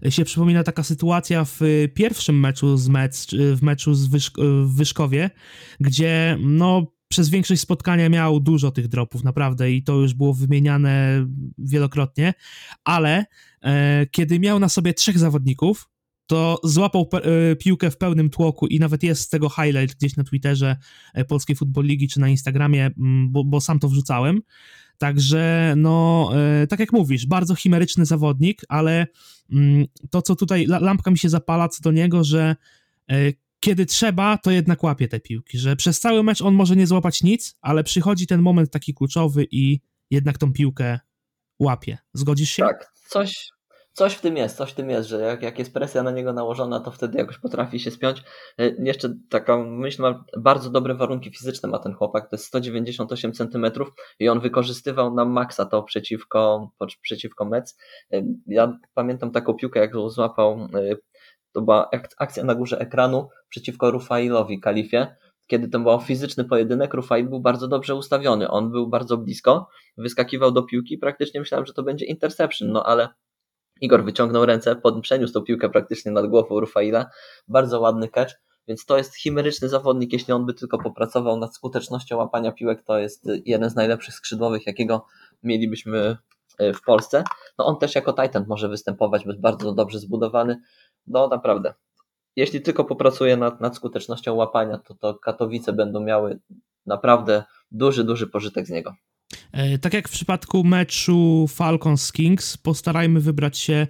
się 0.09 0.25
przypomina 0.25 0.62
taka 0.62 0.83
sytuacja 0.83 1.45
w 1.45 1.61
pierwszym 1.95 2.40
meczu 2.40 2.77
z 2.77 2.88
Mets, 2.88 3.27
w 3.33 3.62
meczu 3.62 3.95
z 3.95 4.07
Wyszk 4.07 4.37
w 4.64 4.75
Wyszkowie, 4.77 5.31
gdzie 5.81 6.38
no, 6.40 6.87
przez 7.09 7.29
większość 7.29 7.61
spotkania 7.61 8.09
miał 8.09 8.40
dużo 8.40 8.71
tych 8.71 8.88
dropów, 8.88 9.25
naprawdę, 9.25 9.73
i 9.73 9.83
to 9.83 9.95
już 9.95 10.14
było 10.14 10.35
wymieniane 10.35 11.27
wielokrotnie, 11.59 12.35
ale 12.85 13.25
e, 13.62 14.07
kiedy 14.11 14.40
miał 14.40 14.59
na 14.59 14.69
sobie 14.69 14.95
trzech 14.95 15.19
zawodników, 15.19 15.88
to 16.27 16.61
złapał 16.65 17.09
e, 17.13 17.57
piłkę 17.57 17.91
w 17.91 17.97
pełnym 17.97 18.31
tłoku 18.31 18.67
i 18.67 18.79
nawet 18.79 19.03
jest 19.03 19.23
z 19.23 19.29
tego 19.29 19.49
highlight 19.49 19.97
gdzieś 19.99 20.17
na 20.17 20.25
Twitterze 20.25 20.77
e, 21.15 21.25
Polskiej 21.25 21.57
Football 21.57 21.85
Ligi 21.85 22.09
czy 22.09 22.21
na 22.21 22.29
Instagramie, 22.29 22.87
mm, 22.87 23.33
bo, 23.33 23.45
bo 23.45 23.61
sam 23.61 23.79
to 23.79 23.89
wrzucałem. 23.89 24.43
Także, 24.99 25.75
no, 25.77 26.31
e, 26.63 26.67
tak 26.67 26.81
jak 26.81 26.93
mówisz, 26.93 27.27
bardzo 27.27 27.55
chimeryczny 27.55 28.07
zawodnik, 28.07 28.63
ale 28.69 29.07
mm, 29.53 29.87
to, 30.11 30.23
co 30.23 30.37
tutaj 30.37 30.67
lampka 30.67 31.11
mi 31.11 31.19
się 31.19 31.29
zapala 31.29 31.69
co 31.69 31.83
do 31.83 31.93
niego, 31.93 32.25
że 32.25 32.57
kiedy 33.61 33.87
trzeba, 33.87 34.39
to 34.39 34.51
jednak 34.51 34.83
łapie 34.83 35.09
te 35.09 35.21
piłki, 35.21 35.59
że 35.59 35.77
przez 35.77 36.01
cały 36.01 36.23
mecz 36.23 36.43
on 36.43 36.55
może 36.55 36.77
nie 36.77 36.87
złapać 36.87 37.23
nic, 37.23 37.57
ale 37.61 37.85
przychodzi 37.85 38.27
ten 38.27 38.43
moment 38.43 38.71
taki 38.71 38.95
kluczowy 38.95 39.47
i 39.51 39.81
jednak 40.11 40.39
tą 40.39 40.53
piłkę 40.53 41.01
łapie. 41.59 41.99
Zgodzisz 42.13 42.51
się? 42.51 42.63
Tak, 42.63 42.93
coś, 43.09 43.49
coś 43.94 44.14
w 44.14 44.20
tym 44.20 44.37
jest, 44.37 44.57
coś 44.57 44.70
w 44.70 44.74
tym 44.74 44.90
jest, 44.90 45.09
że 45.09 45.20
jak, 45.20 45.42
jak 45.42 45.59
jest 45.59 45.74
presja 45.74 46.02
na 46.02 46.11
niego 46.11 46.33
nałożona, 46.33 46.80
to 46.80 46.90
wtedy 46.90 47.18
jakoś 47.18 47.38
potrafi 47.38 47.80
się 47.80 47.90
spiąć. 47.90 48.22
E, 48.59 48.85
jeszcze 48.85 49.14
taką 49.28 49.66
myśl 49.70 50.02
ma, 50.02 50.24
bardzo 50.38 50.70
dobre 50.70 50.94
warunki 50.94 51.30
fizyczne 51.30 51.68
ma 51.68 51.78
ten 51.78 51.94
chłopak, 51.94 52.30
to 52.30 52.37
jest 52.37 52.44
198 52.44 53.33
cm 53.33 53.66
i 54.18 54.28
on 54.28 54.40
wykorzystywał 54.40 55.14
na 55.14 55.24
maksa 55.24 55.66
to 55.66 55.83
przeciwko, 55.83 56.70
przeciwko 57.02 57.44
Mec. 57.44 57.78
E, 58.12 58.22
ja 58.46 58.78
pamiętam 58.94 59.30
taką 59.30 59.54
piłkę, 59.54 59.80
jak 59.80 59.92
złapał, 60.07 60.68
e, 60.74 60.96
to 61.52 61.62
była 61.62 61.90
akcja 62.18 62.44
na 62.44 62.54
górze 62.54 62.78
ekranu 62.78 63.28
przeciwko 63.48 63.90
Rufailowi 63.90 64.61
Kalifie, 64.61 65.16
kiedy 65.46 65.68
to 65.68 65.80
był 65.80 66.00
fizyczny 66.00 66.44
pojedynek, 66.44 66.94
Rufail 66.94 67.28
był 67.28 67.40
bardzo 67.40 67.68
dobrze 67.68 67.94
ustawiony, 67.94 68.50
on 68.50 68.70
był 68.70 68.88
bardzo 68.88 69.16
blisko, 69.16 69.68
wyskakiwał 69.96 70.52
do 70.52 70.62
piłki, 70.62 70.98
praktycznie 70.98 71.40
myślałem, 71.40 71.66
że 71.66 71.72
to 71.72 71.83
będzie 71.83 72.07
interception, 72.07 72.72
no 72.72 72.87
ale 72.87 73.09
Igor 73.81 74.05
wyciągnął 74.05 74.47
ręce, 74.47 74.77
przeniósł 75.03 75.33
tą 75.33 75.43
piłkę 75.43 75.71
praktycznie 75.71 76.13
nad 76.13 76.27
głową 76.27 76.61
Rufaila. 76.61 77.07
Bardzo 77.49 77.81
ładny 77.81 78.09
catch. 78.09 78.35
Więc 78.69 78.87
to 78.87 78.97
jest 78.99 79.17
chimeryczny 79.17 79.69
zawodnik, 79.69 80.13
jeśli 80.13 80.33
on 80.33 80.47
by 80.47 80.55
tylko 80.55 80.79
popracował 80.79 81.37
nad 81.37 81.55
skutecznością 81.55 82.17
łapania 82.17 82.53
piłek, 82.53 82.83
to 82.83 82.99
jest 82.99 83.29
jeden 83.45 83.71
z 83.71 83.75
najlepszych 83.75 84.15
skrzydłowych, 84.15 84.67
jakiego 84.67 85.07
mielibyśmy 85.43 86.17
w 86.59 86.83
Polsce. 86.87 87.25
No 87.59 87.67
on 87.67 87.79
też 87.79 87.95
jako 87.95 88.13
Titan 88.13 88.45
może 88.49 88.69
występować, 88.69 89.27
jest 89.27 89.41
bardzo 89.41 89.73
dobrze 89.73 89.99
zbudowany. 89.99 90.61
No 91.07 91.29
naprawdę. 91.29 91.75
Jeśli 92.37 92.63
tylko 92.63 92.85
popracuje 92.85 93.37
nad, 93.37 93.61
nad 93.61 93.77
skutecznością 93.77 94.35
łapania, 94.35 94.79
to, 94.79 94.95
to 94.95 95.15
Katowice 95.15 95.73
będą 95.73 96.01
miały 96.01 96.39
naprawdę 96.87 97.45
duży, 97.71 98.05
duży 98.05 98.27
pożytek 98.27 98.67
z 98.67 98.71
niego. 98.71 98.95
E, 99.55 99.79
tak 99.79 99.95
jak 99.95 100.09
w 100.09 100.12
przypadku 100.12 100.64
meczu 100.64 101.47
Falcons 101.49 102.12
Kings, 102.12 102.57
postarajmy 102.57 103.21
wybrać 103.21 103.59
się 103.59 103.87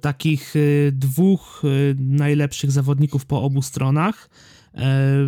takich 0.00 0.56
e, 0.56 0.58
dwóch 0.92 1.62
e, 1.64 1.68
najlepszych 1.98 2.70
zawodników 2.70 3.26
po 3.26 3.42
obu 3.42 3.62
stronach. 3.62 4.30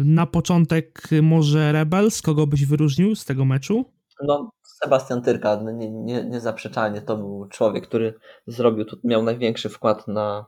Na 0.05 0.27
początek 0.27 1.09
może 1.23 1.73
Rebels, 1.73 2.23
kogo 2.23 2.47
byś 2.47 2.67
wyróżnił 2.67 3.15
z 3.15 3.25
tego 3.25 3.45
meczu? 3.45 3.85
No, 4.27 4.51
Sebastian 4.83 5.23
Tyrka, 5.23 5.61
no, 5.65 5.71
nie, 5.71 5.91
nie, 5.91 6.25
niezaprzeczalnie 6.25 7.01
to 7.01 7.17
był 7.17 7.49
człowiek, 7.49 7.87
który 7.87 8.15
zrobił, 8.47 8.87
miał 9.05 9.23
największy 9.23 9.69
wkład 9.69 10.09
na 10.09 10.47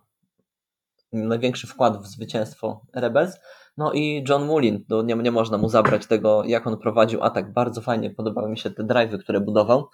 największy 1.12 1.66
wkład 1.66 2.02
w 2.02 2.06
zwycięstwo 2.06 2.86
Rebels. 2.94 3.36
No 3.76 3.92
i 3.92 4.24
John 4.28 4.44
Mullin, 4.44 4.84
no 4.88 5.02
nie, 5.02 5.14
nie 5.14 5.30
można 5.30 5.58
mu 5.58 5.68
zabrać 5.68 6.06
tego, 6.06 6.44
jak 6.44 6.66
on 6.66 6.78
prowadził 6.78 7.22
atak. 7.22 7.52
Bardzo 7.52 7.80
fajnie 7.80 8.10
podobały 8.10 8.50
mi 8.50 8.58
się 8.58 8.70
te 8.70 8.82
drive'y, 8.82 9.18
które 9.18 9.40
budował 9.40 9.88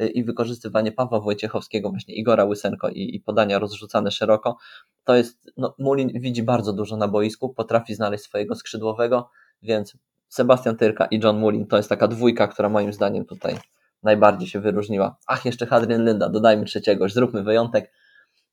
y, 0.00 0.08
i 0.08 0.24
wykorzystywanie 0.24 0.92
Pawła 0.92 1.20
Wojciechowskiego, 1.20 1.90
właśnie 1.90 2.14
Igora 2.14 2.44
Łysenko 2.44 2.88
i, 2.88 3.16
i 3.16 3.20
podania 3.20 3.58
rozrzucane 3.58 4.10
szeroko. 4.10 4.56
To 5.04 5.16
jest, 5.16 5.52
no, 5.56 5.74
Mulin 5.78 6.20
widzi 6.20 6.42
bardzo 6.42 6.72
dużo 6.72 6.96
na 6.96 7.08
boisku, 7.08 7.48
potrafi 7.54 7.94
znaleźć 7.94 8.24
swojego 8.24 8.54
skrzydłowego, 8.54 9.30
więc 9.62 9.96
Sebastian 10.28 10.76
Tyrka 10.76 11.06
i 11.06 11.20
John 11.24 11.38
Mullin 11.38 11.66
to 11.66 11.76
jest 11.76 11.88
taka 11.88 12.08
dwójka, 12.08 12.48
która 12.48 12.68
moim 12.68 12.92
zdaniem 12.92 13.24
tutaj 13.24 13.58
najbardziej 14.02 14.48
się 14.48 14.60
wyróżniła. 14.60 15.16
Ach, 15.26 15.44
jeszcze 15.44 15.66
Hadrian 15.66 16.04
Linda, 16.04 16.28
dodajmy 16.28 16.64
trzeciego, 16.64 17.08
zróbmy 17.08 17.42
wyjątek, 17.42 17.92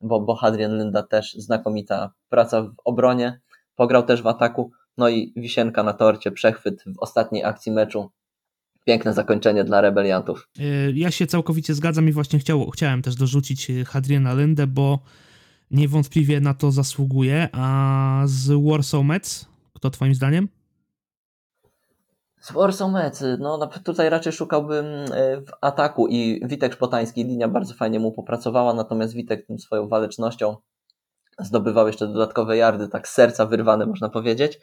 bo, 0.02 0.22
bo 0.22 0.36
Hadrian 0.36 0.78
Linda 0.78 1.04
też 1.04 1.34
znakomita 1.34 2.12
praca 2.30 2.62
w 2.62 2.74
obronie, 2.86 3.39
pograł 3.76 4.04
też 4.04 4.22
w 4.22 4.28
ataku, 4.28 4.72
no 4.98 5.10
i 5.10 5.34
wisienka 5.36 5.84
na 5.84 5.94
torcie, 5.94 6.32
przechwyt 6.32 6.84
w 6.84 7.00
ostatniej 7.00 7.44
akcji 7.44 7.72
meczu. 7.72 8.10
Piękne 8.86 9.14
zakończenie 9.14 9.64
dla 9.64 9.82
rebeliantów. 9.82 10.50
E, 10.60 10.92
ja 10.92 11.12
się 11.12 11.28
całkowicie 11.28 11.74
zgadzam 11.74 12.10
i 12.10 12.12
właśnie 12.12 12.40
chciał, 12.40 12.70
chciałem 12.70 13.02
też 13.02 13.16
dorzucić 13.16 13.72
Hadriana 13.86 14.34
Lindę, 14.34 14.68
bo 14.68 15.00
niewątpliwie 15.72 16.40
na 16.40 16.54
to 16.54 16.72
zasługuje. 16.72 17.50
A 17.52 18.24
z 18.26 18.52
Warsaw 18.70 19.04
Mets, 19.04 19.46
kto 19.74 19.90
twoim 19.90 20.16
zdaniem? 20.16 20.48
Z 22.42 22.52
Warsaw 22.52 22.92
Mets, 22.92 23.24
no 23.40 23.68
tutaj 23.68 24.10
raczej 24.10 24.34
szukałbym 24.34 24.86
e, 24.86 25.42
w 25.42 25.52
ataku 25.62 26.08
i 26.08 26.42
Witek 26.46 26.74
Szpotański, 26.74 27.24
linia 27.24 27.48
bardzo 27.48 27.74
fajnie 27.74 28.00
mu 28.00 28.12
popracowała, 28.12 28.74
natomiast 28.74 29.14
Witek 29.14 29.48
tym 29.48 29.60
swoją 29.60 29.88
walecznością 29.88 30.56
zdobywał 31.39 31.88
jeszcze 31.88 32.08
dodatkowe 32.08 32.58
jardy, 32.58 32.88
tak 32.88 33.08
serca 33.08 33.46
wyrwane 33.46 33.86
można 33.86 34.10
powiedzieć. 34.10 34.60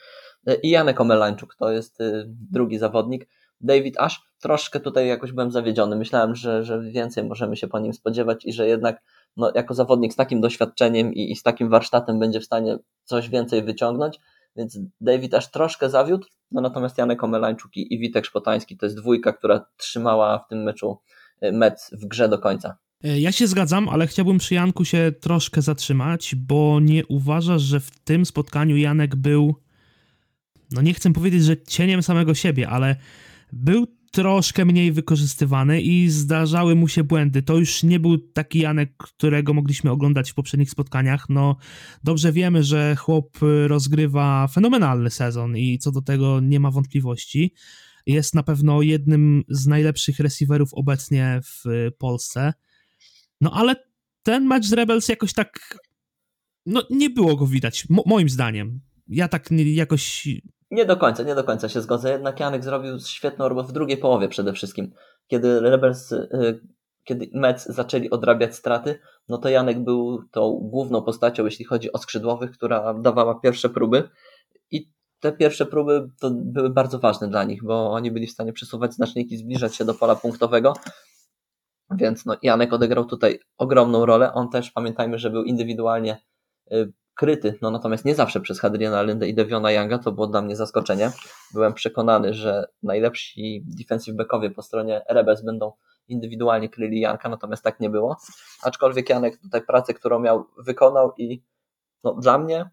E, 0.47 0.55
I 0.55 0.71
Janek 0.71 1.01
Omelańczuk 1.01 1.55
to 1.55 1.71
jest 1.71 2.01
e, 2.01 2.25
drugi 2.27 2.79
zawodnik. 2.79 3.29
David 3.61 3.99
Ash, 3.99 4.21
troszkę 4.41 4.81
tutaj 4.81 5.09
jakoś 5.09 5.33
byłem 5.33 5.51
zawiedziony. 5.51 5.97
Myślałem, 5.97 6.35
że, 6.35 6.65
że 6.65 6.81
więcej 6.81 7.25
możemy 7.25 7.57
się 7.57 7.69
po 7.69 7.79
nim 7.79 7.93
spodziewać 7.93 8.45
i 8.45 8.53
że 8.53 8.69
jednak 8.69 9.03
no, 9.37 9.53
jako 9.55 9.75
zawodnik 9.75 10.13
z 10.13 10.17
takim 10.17 10.41
doświadczeniem 10.41 11.15
i, 11.15 11.33
i 11.33 11.37
z 11.37 11.43
takim 11.43 11.69
warsztatem 11.69 12.19
będzie 12.19 12.41
w 12.41 12.45
stanie 12.45 12.79
coś 13.05 13.29
więcej 13.29 13.63
wyciągnąć. 13.63 14.21
Więc 14.57 14.79
David 15.01 15.35
aż 15.35 15.51
troszkę 15.51 15.91
zawiódł, 15.91 16.27
no 16.51 16.61
natomiast 16.61 16.99
Janek 16.99 17.25
Omelańczuk 17.25 17.77
i, 17.77 17.99
Witek 17.99 18.27
Szpotański 18.27 18.77
to 18.77 18.87
jest 18.87 18.97
dwójka, 18.97 19.33
która 19.33 19.67
trzymała 19.77 20.39
w 20.39 20.49
tym 20.49 20.63
meczu 20.63 20.99
e, 21.41 21.53
Met 21.53 21.91
w 21.93 22.07
grze 22.07 22.29
do 22.29 22.39
końca. 22.39 22.77
E, 23.05 23.21
ja 23.21 23.33
się 23.33 23.47
zgadzam, 23.47 23.89
ale 23.89 24.07
chciałbym 24.07 24.39
przy 24.39 24.55
Janku 24.55 24.85
się 24.85 25.13
troszkę 25.21 25.63
zatrzymać, 25.63 26.35
bo 26.35 26.81
nie 26.81 27.07
uważasz, 27.07 27.63
że 27.63 27.81
w 27.81 27.91
tym 27.91 28.27
spotkaniu 28.27 28.77
Janek 28.77 29.17
był, 29.17 29.55
no 30.71 30.83
nie 30.83 30.95
chcę 30.95 31.13
powiedzieć, 31.13 31.45
że 31.45 31.63
cieniem 31.63 32.03
samego 32.03 32.35
siebie, 32.35 32.69
ale 32.69 32.97
był 33.53 33.87
troszkę 34.13 34.65
mniej 34.65 34.93
wykorzystywany 34.93 35.81
i 35.81 36.09
zdarzały 36.09 36.75
mu 36.75 36.89
się 36.89 37.05
błędy. 37.05 37.43
To 37.43 37.57
już 37.57 37.83
nie 37.83 38.01
był 38.01 38.19
taki 38.19 38.59
Janek, 38.59 38.97
którego 38.97 39.55
mogliśmy 39.55 39.91
oglądać 39.91 40.31
w 40.31 40.35
poprzednich 40.35 40.71
spotkaniach. 40.71 41.29
No, 41.29 41.57
dobrze 42.05 42.33
wiemy, 42.33 42.65
że 42.65 42.97
chłop 42.97 43.39
rozgrywa 43.67 44.49
fenomenalny 44.49 45.11
sezon 45.11 45.57
i 45.57 45.79
co 45.79 45.93
do 45.93 46.03
tego 46.03 46.41
nie 46.41 46.61
ma 46.61 46.71
wątpliwości. 46.71 47.55
Jest 48.07 48.35
na 48.35 48.43
pewno 48.43 48.83
jednym 48.83 49.45
z 49.49 49.67
najlepszych 49.67 50.21
receiverów 50.21 50.75
obecnie 50.75 51.41
w 51.45 51.65
Polsce. 51.99 52.53
No 53.41 53.51
ale 53.55 53.77
ten 54.23 54.47
mecz 54.47 54.67
z 54.67 54.73
Rebels 54.73 55.09
jakoś 55.09 55.33
tak. 55.33 55.79
No, 56.67 56.83
nie 56.91 57.11
było 57.11 57.37
go 57.37 57.47
widać, 57.47 57.87
mo 57.91 58.03
moim 58.07 58.29
zdaniem. 58.29 58.81
Ja 59.09 59.29
tak 59.29 59.51
nie, 59.51 59.75
jakoś. 59.75 60.29
Nie 60.71 60.85
do 60.85 60.97
końca, 60.97 61.23
nie 61.23 61.35
do 61.35 61.45
końca 61.45 61.69
się 61.69 61.81
zgodzę. 61.81 62.13
Jednak 62.13 62.41
Janek 62.41 62.65
zrobił 62.65 62.99
świetną 62.99 63.49
robotę 63.49 63.69
w 63.69 63.73
drugiej 63.73 63.97
połowie 63.97 64.29
przede 64.29 64.53
wszystkim. 64.53 64.93
Kiedy 65.27 65.61
Rebels, 65.61 66.13
y, 66.13 66.61
kiedy 67.05 67.31
Mets 67.35 67.67
zaczęli 67.67 68.11
odrabiać 68.11 68.55
straty, 68.55 68.99
no 69.29 69.39
to 69.39 69.49
Janek 69.49 69.85
był 69.85 70.23
tą 70.31 70.61
główną 70.63 71.03
postacią, 71.03 71.45
jeśli 71.45 71.65
chodzi 71.65 71.93
o 71.93 71.99
skrzydłowych, 71.99 72.51
która 72.51 72.95
dawała 72.95 73.41
pierwsze 73.41 73.69
próby. 73.69 74.09
I 74.71 74.89
te 75.21 75.33
pierwsze 75.33 75.67
próby 75.67 76.11
to 76.21 76.31
były 76.31 76.71
bardzo 76.71 76.99
ważne 76.99 77.29
dla 77.29 77.45
nich, 77.45 77.65
bo 77.65 77.91
oni 77.91 78.11
byli 78.11 78.27
w 78.27 78.31
stanie 78.31 78.53
przesuwać 78.53 78.95
znaczniki, 78.95 79.37
zbliżać 79.37 79.75
się 79.75 79.85
do 79.85 79.95
pola 79.95 80.17
punktowego, 80.17 80.75
więc 81.91 82.27
no, 82.27 82.37
Janek 82.43 82.73
odegrał 82.73 83.05
tutaj 83.05 83.39
ogromną 83.59 84.07
rolę. 84.07 84.33
On 84.33 84.51
też, 84.51 84.71
pamiętajmy, 84.71 85.19
że 85.19 85.31
był 85.31 85.45
indywidualnie 85.45 86.23
y, 86.73 86.93
kryty, 87.15 87.59
no 87.63 87.71
natomiast 87.71 88.05
nie 88.05 88.15
zawsze 88.15 88.41
przez 88.41 88.61
Hadriana 88.61 89.03
Lindę 89.03 89.29
i 89.29 89.35
Deviona 89.35 89.73
Younga, 89.73 89.99
to 89.99 90.13
było 90.13 90.27
dla 90.27 90.43
mnie 90.43 90.57
zaskoczenie. 90.57 91.11
Byłem 91.55 91.75
przekonany, 91.75 92.35
że 92.35 92.65
najlepsi 92.83 93.65
defensive 93.79 94.17
backowie 94.17 94.51
po 94.51 94.63
stronie 94.63 95.03
Rebels 95.09 95.45
będą 95.45 95.73
indywidualnie 96.09 96.69
kryli 96.69 97.01
Janka, 97.01 97.29
natomiast 97.29 97.65
tak 97.65 97.81
nie 97.81 97.91
było. 97.91 98.17
Aczkolwiek 98.63 99.09
Janek 99.09 99.39
tutaj 99.39 99.63
pracę, 99.63 99.95
którą 99.95 100.21
miał, 100.21 100.45
wykonał 100.59 101.13
i 101.19 101.43
no, 102.05 102.15
dla 102.15 102.39
mnie 102.39 102.71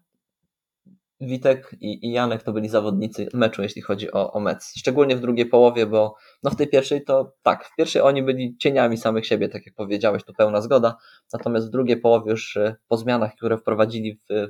Witek 1.20 1.76
i, 1.80 2.06
i 2.06 2.12
Janek 2.12 2.42
to 2.42 2.52
byli 2.52 2.68
zawodnicy 2.68 3.28
meczu, 3.34 3.62
jeśli 3.62 3.82
chodzi 3.82 4.12
o, 4.12 4.32
o 4.32 4.40
mecz. 4.40 4.62
Szczególnie 4.76 5.16
w 5.16 5.20
drugiej 5.20 5.46
połowie, 5.46 5.86
bo 5.86 6.14
no 6.42 6.50
w 6.50 6.56
tej 6.56 6.68
pierwszej 6.68 7.04
to 7.04 7.32
tak, 7.42 7.64
w 7.64 7.76
pierwszej 7.76 8.02
oni 8.02 8.22
byli 8.22 8.56
cieniami 8.56 8.96
samych 8.96 9.26
siebie, 9.26 9.48
tak 9.48 9.66
jak 9.66 9.74
powiedziałeś, 9.74 10.24
tu 10.24 10.32
pełna 10.34 10.60
zgoda. 10.60 10.96
Natomiast 11.32 11.66
w 11.66 11.70
drugiej 11.70 11.96
połowie 11.96 12.30
już 12.30 12.56
e, 12.56 12.76
po 12.88 12.96
zmianach, 12.96 13.34
które 13.34 13.58
wprowadzili 13.58 14.14
w, 14.14 14.48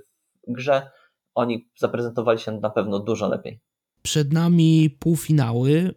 w 0.48 0.52
grze, 0.52 0.90
oni 1.34 1.68
zaprezentowali 1.78 2.38
się 2.38 2.52
na 2.52 2.70
pewno 2.70 2.98
dużo 2.98 3.28
lepiej. 3.28 3.60
Przed 4.02 4.32
nami 4.32 4.96
półfinały. 4.98 5.94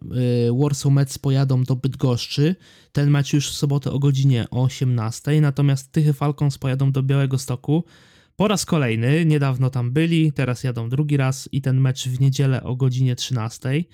E, 0.48 0.62
Warsaw 0.62 0.92
Mets 0.92 1.18
pojadą 1.18 1.64
do 1.64 1.76
Bydgoszczy. 1.76 2.56
Ten 2.92 3.10
mecz 3.10 3.32
już 3.32 3.50
w 3.50 3.54
sobotę 3.54 3.90
o 3.90 3.98
godzinie 3.98 4.46
18. 4.50 5.40
Natomiast 5.40 5.92
Tychy 5.92 6.12
Falcons 6.12 6.58
pojadą 6.58 6.92
do 6.92 7.02
Białego 7.02 7.38
Stoku 7.38 7.84
po 8.42 8.48
raz 8.48 8.66
kolejny, 8.66 9.26
niedawno 9.26 9.70
tam 9.70 9.92
byli, 9.92 10.32
teraz 10.32 10.64
jadą 10.64 10.88
drugi 10.88 11.16
raz 11.16 11.48
i 11.52 11.62
ten 11.62 11.80
mecz 11.80 12.08
w 12.08 12.20
niedzielę 12.20 12.62
o 12.62 12.76
godzinie 12.76 13.16
13. 13.16 13.84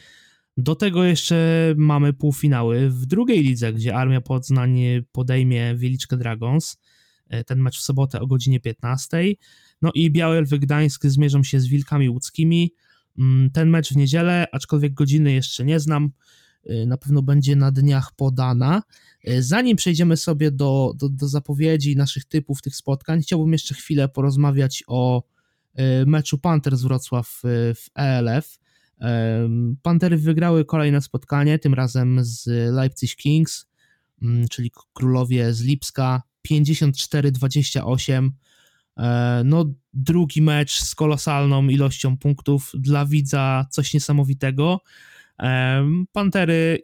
Do 0.57 0.75
tego 0.75 1.05
jeszcze 1.05 1.37
mamy 1.77 2.13
półfinały 2.13 2.91
w 2.91 3.07
drugiej 3.07 3.43
lidze, 3.43 3.73
gdzie 3.73 3.95
Armia 3.95 4.21
Poznań 4.21 4.81
podejmie 5.13 5.77
Wieliczkę 5.77 6.17
Dragons. 6.17 6.77
E, 7.29 7.45
ten 7.45 7.63
mecz 7.63 7.79
w 7.79 7.83
sobotę 7.83 8.21
o 8.21 8.27
godzinie 8.27 8.61
15. 8.61 9.25
No 9.83 9.91
i 9.95 10.11
Białe 10.11 10.41
Lwy 10.41 10.59
Gdańsk 10.59 11.07
zmierzą 11.07 11.43
się 11.43 11.61
z 11.61 11.67
Wilkami 11.67 12.09
Łódzkimi. 12.09 12.75
Mm, 13.19 13.51
ten 13.51 13.71
mecz 13.71 13.93
w 13.93 13.97
niedzielę, 13.97 14.47
aczkolwiek 14.53 14.95
godziny 14.95 15.33
jeszcze 15.33 15.65
nie 15.65 15.81
znam, 15.81 16.11
e, 16.67 16.87
na 16.87 16.97
pewno 16.97 17.23
będzie 17.23 17.57
na 17.57 17.73
dniach 17.73 18.13
podana. 18.17 18.83
E, 19.29 19.43
zanim 19.43 19.77
przejdziemy 19.77 20.17
sobie 20.17 20.51
do, 20.51 20.93
do, 20.97 21.09
do 21.09 21.29
zapowiedzi 21.29 21.97
naszych 21.97 22.25
typów 22.25 22.63
tych 22.63 22.77
spotkań, 22.77 23.23
chciałbym 23.23 23.53
jeszcze 23.53 23.75
chwilę 23.75 24.09
porozmawiać 24.09 24.85
o 24.87 25.23
e, 25.75 26.07
meczu 26.07 26.39
Panthers 26.39 26.83
Wrocław 26.83 27.41
e, 27.45 27.75
w 27.75 27.91
ELF. 27.95 28.59
Pantery 29.83 30.17
wygrały 30.17 30.65
kolejne 30.65 31.03
spotkanie, 31.03 31.59
tym 31.59 31.75
razem 31.75 32.19
z 32.23 32.47
Leipzig 32.75 33.17
Kings, 33.17 33.67
mm, 34.23 34.49
czyli 34.49 34.71
królowie 34.93 35.53
z 35.53 35.63
Lipska, 35.63 36.23
54-28. 36.51 38.31
No, 39.45 39.65
drugi 39.95 40.43
mecz 40.43 40.81
z 40.81 40.95
kolosalną 40.95 41.69
ilością 41.69 42.17
punktów 42.17 42.73
dla 42.75 43.07
widza, 43.07 43.67
coś 43.71 43.95
niesamowitego. 43.95 44.81
Pantery, 46.13 46.79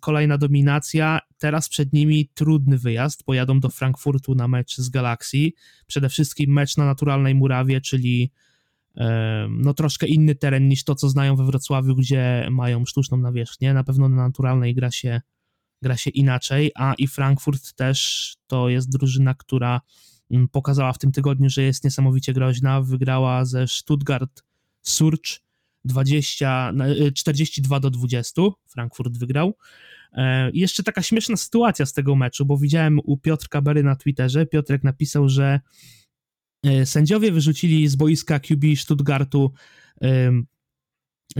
kolejna 0.00 0.38
dominacja. 0.38 1.20
Teraz 1.38 1.68
przed 1.68 1.92
nimi 1.92 2.30
trudny 2.34 2.78
wyjazd. 2.78 3.24
Pojadą 3.24 3.60
do 3.60 3.68
Frankfurtu 3.68 4.34
na 4.34 4.48
mecz 4.48 4.76
z 4.76 4.88
Galaxy. 4.88 5.50
Przede 5.86 6.08
wszystkim 6.08 6.52
mecz 6.52 6.76
na 6.76 6.84
naturalnej 6.84 7.34
murawie, 7.34 7.80
czyli 7.80 8.32
no 9.48 9.74
troszkę 9.74 10.06
inny 10.06 10.34
teren 10.34 10.68
niż 10.68 10.84
to, 10.84 10.94
co 10.94 11.08
znają 11.08 11.36
we 11.36 11.44
Wrocławiu, 11.44 11.94
gdzie 11.96 12.48
mają 12.50 12.84
sztuczną 12.84 13.18
nawierzchnię. 13.18 13.74
Na 13.74 13.84
pewno 13.84 14.08
na 14.08 14.16
naturalnej 14.16 14.74
gra 14.74 14.90
się, 14.90 15.20
gra 15.82 15.96
się 15.96 16.10
inaczej, 16.10 16.70
a 16.74 16.94
i 16.98 17.06
Frankfurt 17.06 17.72
też 17.72 18.30
to 18.46 18.68
jest 18.68 18.90
drużyna, 18.90 19.34
która 19.34 19.80
mm, 20.30 20.48
pokazała 20.48 20.92
w 20.92 20.98
tym 20.98 21.12
tygodniu, 21.12 21.50
że 21.50 21.62
jest 21.62 21.84
niesamowicie 21.84 22.32
groźna. 22.32 22.82
Wygrała 22.82 23.44
ze 23.44 23.68
Stuttgart 23.68 24.42
Surge 24.82 25.30
20, 25.84 26.72
42 27.14 27.80
do 27.80 27.90
20. 27.90 28.42
Frankfurt 28.66 29.18
wygrał. 29.18 29.54
E, 30.12 30.50
I 30.50 30.60
jeszcze 30.60 30.82
taka 30.82 31.02
śmieszna 31.02 31.36
sytuacja 31.36 31.86
z 31.86 31.92
tego 31.92 32.16
meczu, 32.16 32.46
bo 32.46 32.58
widziałem 32.58 33.00
u 33.04 33.16
Piotrka 33.16 33.62
Bery 33.62 33.82
na 33.82 33.96
Twitterze. 33.96 34.46
Piotrek 34.46 34.84
napisał, 34.84 35.28
że 35.28 35.60
e, 36.64 36.86
sędziowie 36.86 37.32
wyrzucili 37.32 37.88
z 37.88 37.96
boiska 37.96 38.40
QB 38.40 38.64
Stuttgartu 38.76 39.52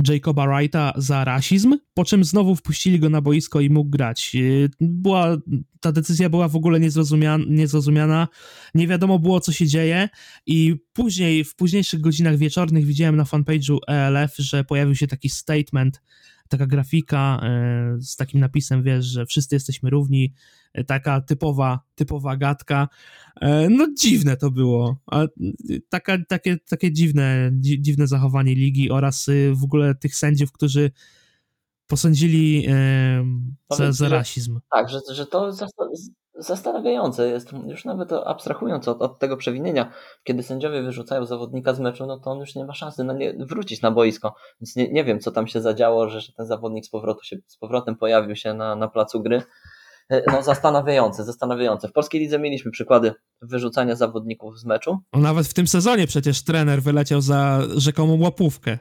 Jacoba 0.08 0.46
Wrighta 0.46 0.92
za 0.96 1.24
rasizm, 1.24 1.78
po 1.94 2.04
czym 2.04 2.24
znowu 2.24 2.56
wpuścili 2.56 3.00
go 3.00 3.08
na 3.08 3.20
boisko 3.20 3.60
i 3.60 3.70
mógł 3.70 3.90
grać. 3.90 4.36
E, 4.36 4.68
była, 4.80 5.36
ta 5.80 5.92
decyzja 5.92 6.28
była 6.28 6.48
w 6.48 6.56
ogóle 6.56 6.80
niezrozumiana, 6.80 7.44
niezrozumiana, 7.48 8.28
nie 8.74 8.88
wiadomo 8.88 9.18
było 9.18 9.40
co 9.40 9.52
się 9.52 9.66
dzieje 9.66 10.08
i 10.46 10.76
później, 10.92 11.44
w 11.44 11.56
późniejszych 11.56 12.00
godzinach 12.00 12.36
wieczornych 12.36 12.86
widziałem 12.86 13.16
na 13.16 13.24
fanpage'u 13.24 13.78
ELF, 13.88 14.36
że 14.36 14.64
pojawił 14.64 14.94
się 14.94 15.06
taki 15.06 15.28
statement 15.28 16.02
taka 16.50 16.66
grafika 16.66 17.40
e, 17.42 17.96
z 18.00 18.16
takim 18.16 18.40
napisem, 18.40 18.82
wiesz, 18.82 19.06
że 19.06 19.26
wszyscy 19.26 19.56
jesteśmy 19.56 19.90
równi, 19.90 20.34
e, 20.74 20.84
taka 20.84 21.20
typowa, 21.20 21.80
typowa 21.94 22.36
gadka. 22.36 22.88
E, 23.40 23.68
no 23.68 23.86
dziwne 23.98 24.36
to 24.36 24.50
było. 24.50 25.00
Taka, 25.88 26.18
takie, 26.28 26.56
takie 26.68 26.92
dziwne, 26.92 27.50
dziwne 27.60 28.06
zachowanie 28.06 28.54
ligi 28.54 28.90
oraz 28.90 29.28
y, 29.28 29.52
w 29.54 29.64
ogóle 29.64 29.94
tych 29.94 30.16
sędziów, 30.16 30.52
którzy 30.52 30.90
posądzili 31.86 32.66
za, 33.70 33.92
za 33.92 34.08
rasizm. 34.08 34.60
Tak, 34.70 34.88
że, 34.88 35.00
że 35.14 35.26
to 35.26 35.52
zastanawiające 36.40 37.28
jest, 37.28 37.52
już 37.66 37.84
nawet 37.84 38.12
abstrahując 38.12 38.88
od, 38.88 39.02
od, 39.02 39.18
tego 39.18 39.36
przewinienia, 39.36 39.92
kiedy 40.24 40.42
sędziowie 40.42 40.82
wyrzucają 40.82 41.26
zawodnika 41.26 41.74
z 41.74 41.80
meczu, 41.80 42.06
no 42.06 42.18
to 42.18 42.30
on 42.30 42.38
już 42.38 42.54
nie 42.54 42.64
ma 42.64 42.74
szansy 42.74 43.04
na 43.04 43.12
nie, 43.12 43.34
wrócić 43.38 43.82
na 43.82 43.90
boisko. 43.90 44.34
Więc 44.60 44.76
nie, 44.76 44.92
nie 44.92 45.04
wiem, 45.04 45.20
co 45.20 45.30
tam 45.30 45.46
się 45.46 45.60
zadziało, 45.60 46.08
że, 46.08 46.20
że 46.20 46.32
ten 46.32 46.46
zawodnik 46.46 46.86
z, 46.86 46.90
powrotu 46.90 47.24
się, 47.24 47.36
z 47.46 47.56
powrotem 47.56 47.96
pojawił 47.96 48.36
się 48.36 48.54
na, 48.54 48.76
na 48.76 48.88
placu 48.88 49.22
gry. 49.22 49.42
E, 50.10 50.22
no 50.32 50.42
zastanawiające, 50.42 51.24
zastanawiające. 51.24 51.88
W 51.88 51.92
polskiej 51.92 52.20
lidze 52.20 52.38
mieliśmy 52.38 52.70
przykłady 52.70 53.12
wyrzucania 53.42 53.96
zawodników 53.96 54.58
z 54.58 54.64
meczu. 54.64 54.98
Nawet 55.12 55.46
w 55.46 55.54
tym 55.54 55.66
sezonie 55.66 56.06
przecież 56.06 56.44
trener 56.44 56.82
wyleciał 56.82 57.20
za 57.20 57.60
rzekomą 57.76 58.20
łapówkę. 58.20 58.78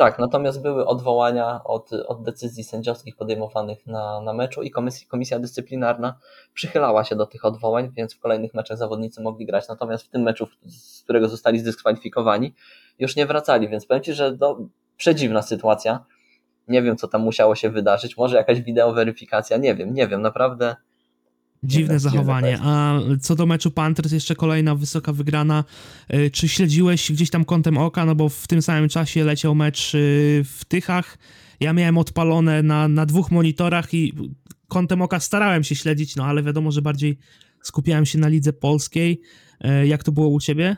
Tak, 0.00 0.18
natomiast 0.18 0.62
były 0.62 0.86
odwołania 0.86 1.60
od, 1.64 1.92
od 1.92 2.22
decyzji 2.22 2.64
sędziowskich 2.64 3.16
podejmowanych 3.16 3.86
na, 3.86 4.20
na 4.20 4.32
meczu 4.32 4.62
i 4.62 4.70
komisja, 4.70 5.08
komisja 5.08 5.38
dyscyplinarna 5.38 6.18
przychylała 6.54 7.04
się 7.04 7.16
do 7.16 7.26
tych 7.26 7.44
odwołań, 7.44 7.90
więc 7.96 8.14
w 8.14 8.20
kolejnych 8.20 8.54
meczach 8.54 8.78
zawodnicy 8.78 9.22
mogli 9.22 9.46
grać. 9.46 9.68
Natomiast 9.68 10.04
w 10.04 10.08
tym 10.08 10.22
meczu, 10.22 10.46
z 10.66 11.02
którego 11.02 11.28
zostali 11.28 11.58
zdyskwalifikowani, 11.58 12.54
już 12.98 13.16
nie 13.16 13.26
wracali, 13.26 13.68
więc 13.68 13.86
powiem 13.86 14.02
Ci, 14.02 14.12
że 14.12 14.38
to 14.38 14.58
przedziwna 14.96 15.42
sytuacja. 15.42 16.04
Nie 16.68 16.82
wiem, 16.82 16.96
co 16.96 17.08
tam 17.08 17.22
musiało 17.22 17.54
się 17.54 17.70
wydarzyć. 17.70 18.16
Może 18.16 18.36
jakaś 18.36 18.60
wideoweryfikacja, 18.60 19.56
nie 19.56 19.74
wiem, 19.74 19.94
nie 19.94 20.08
wiem, 20.08 20.22
naprawdę 20.22 20.76
Dziwne 21.62 21.98
zachowanie. 21.98 22.58
A 22.62 23.00
co 23.20 23.36
do 23.36 23.46
meczu 23.46 23.70
Panthers, 23.70 24.12
jeszcze 24.12 24.34
kolejna 24.34 24.74
wysoka 24.74 25.12
wygrana. 25.12 25.64
E, 26.08 26.30
czy 26.30 26.48
śledziłeś 26.48 27.12
gdzieś 27.12 27.30
tam 27.30 27.44
kątem 27.44 27.78
oka? 27.78 28.04
No 28.04 28.14
bo 28.14 28.28
w 28.28 28.46
tym 28.46 28.62
samym 28.62 28.88
czasie 28.88 29.24
leciał 29.24 29.54
mecz 29.54 29.94
e, 29.94 29.98
w 30.44 30.60
Tychach. 30.68 31.18
Ja 31.60 31.72
miałem 31.72 31.98
odpalone 31.98 32.62
na, 32.62 32.88
na 32.88 33.06
dwóch 33.06 33.30
monitorach 33.30 33.94
i 33.94 34.12
kątem 34.68 35.02
oka 35.02 35.20
starałem 35.20 35.64
się 35.64 35.74
śledzić, 35.74 36.16
no 36.16 36.24
ale 36.24 36.42
wiadomo, 36.42 36.72
że 36.72 36.82
bardziej 36.82 37.18
skupiałem 37.62 38.06
się 38.06 38.18
na 38.18 38.28
lidze 38.28 38.52
polskiej. 38.52 39.20
E, 39.60 39.86
jak 39.86 40.04
to 40.04 40.12
było 40.12 40.28
u 40.28 40.40
ciebie? 40.40 40.76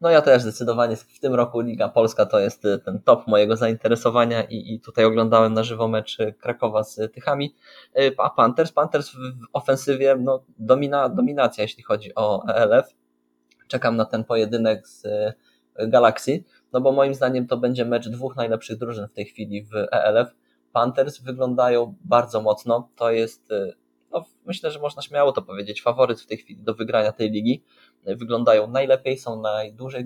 No 0.00 0.10
ja 0.10 0.22
też 0.22 0.42
zdecydowanie 0.42 0.96
w 0.96 1.20
tym 1.20 1.34
roku 1.34 1.60
Liga 1.60 1.88
Polska 1.88 2.26
to 2.26 2.38
jest 2.38 2.64
y, 2.64 2.78
ten 2.78 3.02
top 3.02 3.26
mojego 3.26 3.56
zainteresowania 3.56 4.42
i, 4.42 4.74
i 4.74 4.80
tutaj 4.80 5.04
oglądałem 5.04 5.54
na 5.54 5.62
żywo 5.62 5.88
mecz 5.88 6.20
y, 6.20 6.32
Krakowa 6.32 6.84
z 6.84 7.12
Tychami. 7.12 7.54
Y, 7.98 8.14
a 8.18 8.30
Panthers, 8.30 8.72
Panthers 8.72 9.10
w 9.10 9.16
ofensywie 9.52 10.16
no, 10.20 10.44
domina, 10.58 11.08
dominacja 11.08 11.62
jeśli 11.62 11.82
chodzi 11.82 12.14
o 12.14 12.44
ELF. 12.48 12.94
Czekam 13.68 13.96
na 13.96 14.04
ten 14.04 14.24
pojedynek 14.24 14.88
z 14.88 15.02
Galaxy, 15.88 16.44
no 16.72 16.80
bo 16.80 16.92
moim 16.92 17.14
zdaniem 17.14 17.46
to 17.46 17.56
będzie 17.56 17.84
mecz 17.84 18.08
dwóch 18.08 18.36
najlepszych 18.36 18.78
drużyn 18.78 19.08
w 19.08 19.12
tej 19.12 19.24
chwili 19.24 19.64
w 19.64 19.74
ELF. 19.92 20.28
Panthers 20.72 21.20
wyglądają 21.20 21.94
bardzo 22.04 22.42
mocno, 22.42 22.88
to 22.96 23.10
jest 23.10 23.52
no, 24.12 24.24
myślę, 24.46 24.70
że 24.70 24.78
można 24.78 25.02
śmiało 25.02 25.32
to 25.32 25.42
powiedzieć, 25.42 25.82
faworyt 25.82 26.20
w 26.20 26.26
tej 26.26 26.38
chwili 26.38 26.62
do 26.62 26.74
wygrania 26.74 27.12
tej 27.12 27.30
ligi 27.30 27.64
wyglądają 28.04 28.66
najlepiej, 28.70 29.18
są 29.18 29.40
najdłużej 29.40 30.04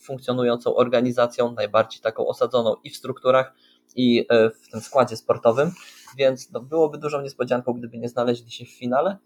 funkcjonującą 0.00 0.74
organizacją, 0.74 1.52
najbardziej 1.52 2.00
taką 2.00 2.26
osadzoną 2.26 2.74
i 2.84 2.90
w 2.90 2.96
strukturach, 2.96 3.54
i 3.96 4.26
e, 4.28 4.50
w 4.50 4.68
tym 4.68 4.80
składzie 4.80 5.16
sportowym, 5.16 5.72
więc 6.16 6.50
no, 6.50 6.60
byłoby 6.60 6.98
dużą 6.98 7.20
niespodzianką, 7.20 7.72
gdyby 7.72 7.98
nie 7.98 8.08
znaleźli 8.08 8.50
się 8.50 8.64
w 8.64 8.70
finale. 8.70 9.18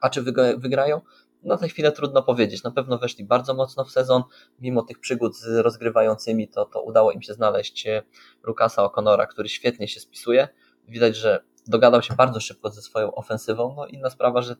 A 0.00 0.10
czy 0.10 0.22
wygrają? 0.56 1.00
Na 1.42 1.56
tę 1.56 1.68
chwilę 1.68 1.92
trudno 1.92 2.22
powiedzieć. 2.22 2.62
Na 2.62 2.70
pewno 2.70 2.98
weszli 2.98 3.24
bardzo 3.24 3.54
mocno 3.54 3.84
w 3.84 3.90
sezon, 3.90 4.22
mimo 4.60 4.82
tych 4.82 4.98
przygód 4.98 5.36
z 5.36 5.46
rozgrywającymi, 5.46 6.48
to, 6.48 6.64
to 6.64 6.82
udało 6.82 7.12
im 7.12 7.22
się 7.22 7.34
znaleźć 7.34 7.86
e, 7.86 8.02
Lukasa 8.42 8.82
O'Connora, 8.82 9.26
który 9.26 9.48
świetnie 9.48 9.88
się 9.88 10.00
spisuje. 10.00 10.48
Widać, 10.88 11.16
że 11.16 11.44
dogadał 11.66 12.02
się 12.02 12.14
bardzo 12.14 12.40
szybko 12.40 12.70
ze 12.70 12.82
swoją 12.82 13.14
ofensywą. 13.14 13.74
No 13.76 13.86
inna 13.86 14.10
sprawa, 14.10 14.42
że 14.42 14.56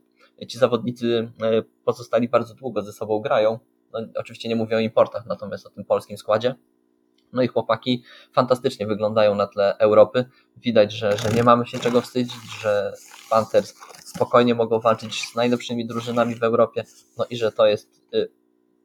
ci 0.48 0.58
zawodnicy 0.58 1.32
e, 1.42 1.62
pozostali 1.84 2.28
bardzo 2.28 2.54
długo 2.54 2.82
ze 2.82 2.92
sobą 2.92 3.20
grają. 3.20 3.58
No, 3.92 4.00
oczywiście 4.14 4.48
nie 4.48 4.56
mówię 4.56 4.76
o 4.76 4.80
importach, 4.80 5.26
natomiast 5.26 5.66
o 5.66 5.70
tym 5.70 5.84
polskim 5.84 6.18
składzie. 6.18 6.54
No 7.32 7.42
i 7.42 7.48
chłopaki 7.48 8.02
fantastycznie 8.32 8.86
wyglądają 8.86 9.34
na 9.34 9.46
tle 9.46 9.78
Europy. 9.78 10.24
Widać, 10.56 10.92
że, 10.92 11.18
że 11.18 11.30
nie 11.30 11.44
mamy 11.44 11.66
się 11.66 11.78
czego 11.78 12.00
wstydzić, 12.00 12.60
że 12.60 12.92
Panthers 13.30 13.74
spokojnie 14.04 14.54
mogą 14.54 14.80
walczyć 14.80 15.22
z 15.22 15.34
najlepszymi 15.34 15.86
drużynami 15.86 16.34
w 16.34 16.42
Europie. 16.42 16.84
No 17.18 17.24
i 17.30 17.36
że 17.36 17.52
to 17.52 17.66
jest 17.66 18.02
y, 18.14 18.28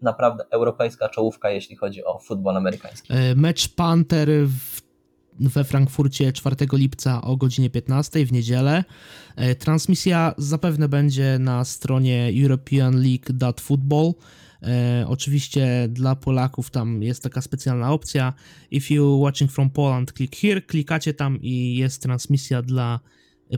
naprawdę 0.01 0.45
europejska 0.49 1.09
czołówka, 1.09 1.49
jeśli 1.49 1.75
chodzi 1.75 2.05
o 2.05 2.19
futbol 2.19 2.57
amerykański. 2.57 3.13
E, 3.13 3.35
mecz 3.35 3.75
Panther 3.75 4.29
w 4.47 4.86
we 5.39 5.63
Frankfurcie 5.63 6.33
4 6.33 6.55
lipca 6.73 7.21
o 7.21 7.37
godzinie 7.37 7.69
15 7.69 8.25
w 8.25 8.31
niedzielę. 8.31 8.83
E, 9.35 9.55
transmisja 9.55 10.33
zapewne 10.37 10.89
będzie 10.89 11.39
na 11.39 11.65
stronie 11.65 12.33
europeanleague.football. 12.43 14.13
E, 14.63 15.05
oczywiście 15.07 15.87
dla 15.89 16.15
Polaków 16.15 16.69
tam 16.69 17.03
jest 17.03 17.23
taka 17.23 17.41
specjalna 17.41 17.91
opcja. 17.93 18.33
If 18.71 18.93
you 18.93 19.19
watching 19.19 19.51
from 19.51 19.69
Poland, 19.69 20.13
click 20.13 20.35
here. 20.35 20.61
Klikacie 20.61 21.13
tam 21.13 21.41
i 21.41 21.75
jest 21.75 22.01
transmisja 22.01 22.61
dla 22.61 22.99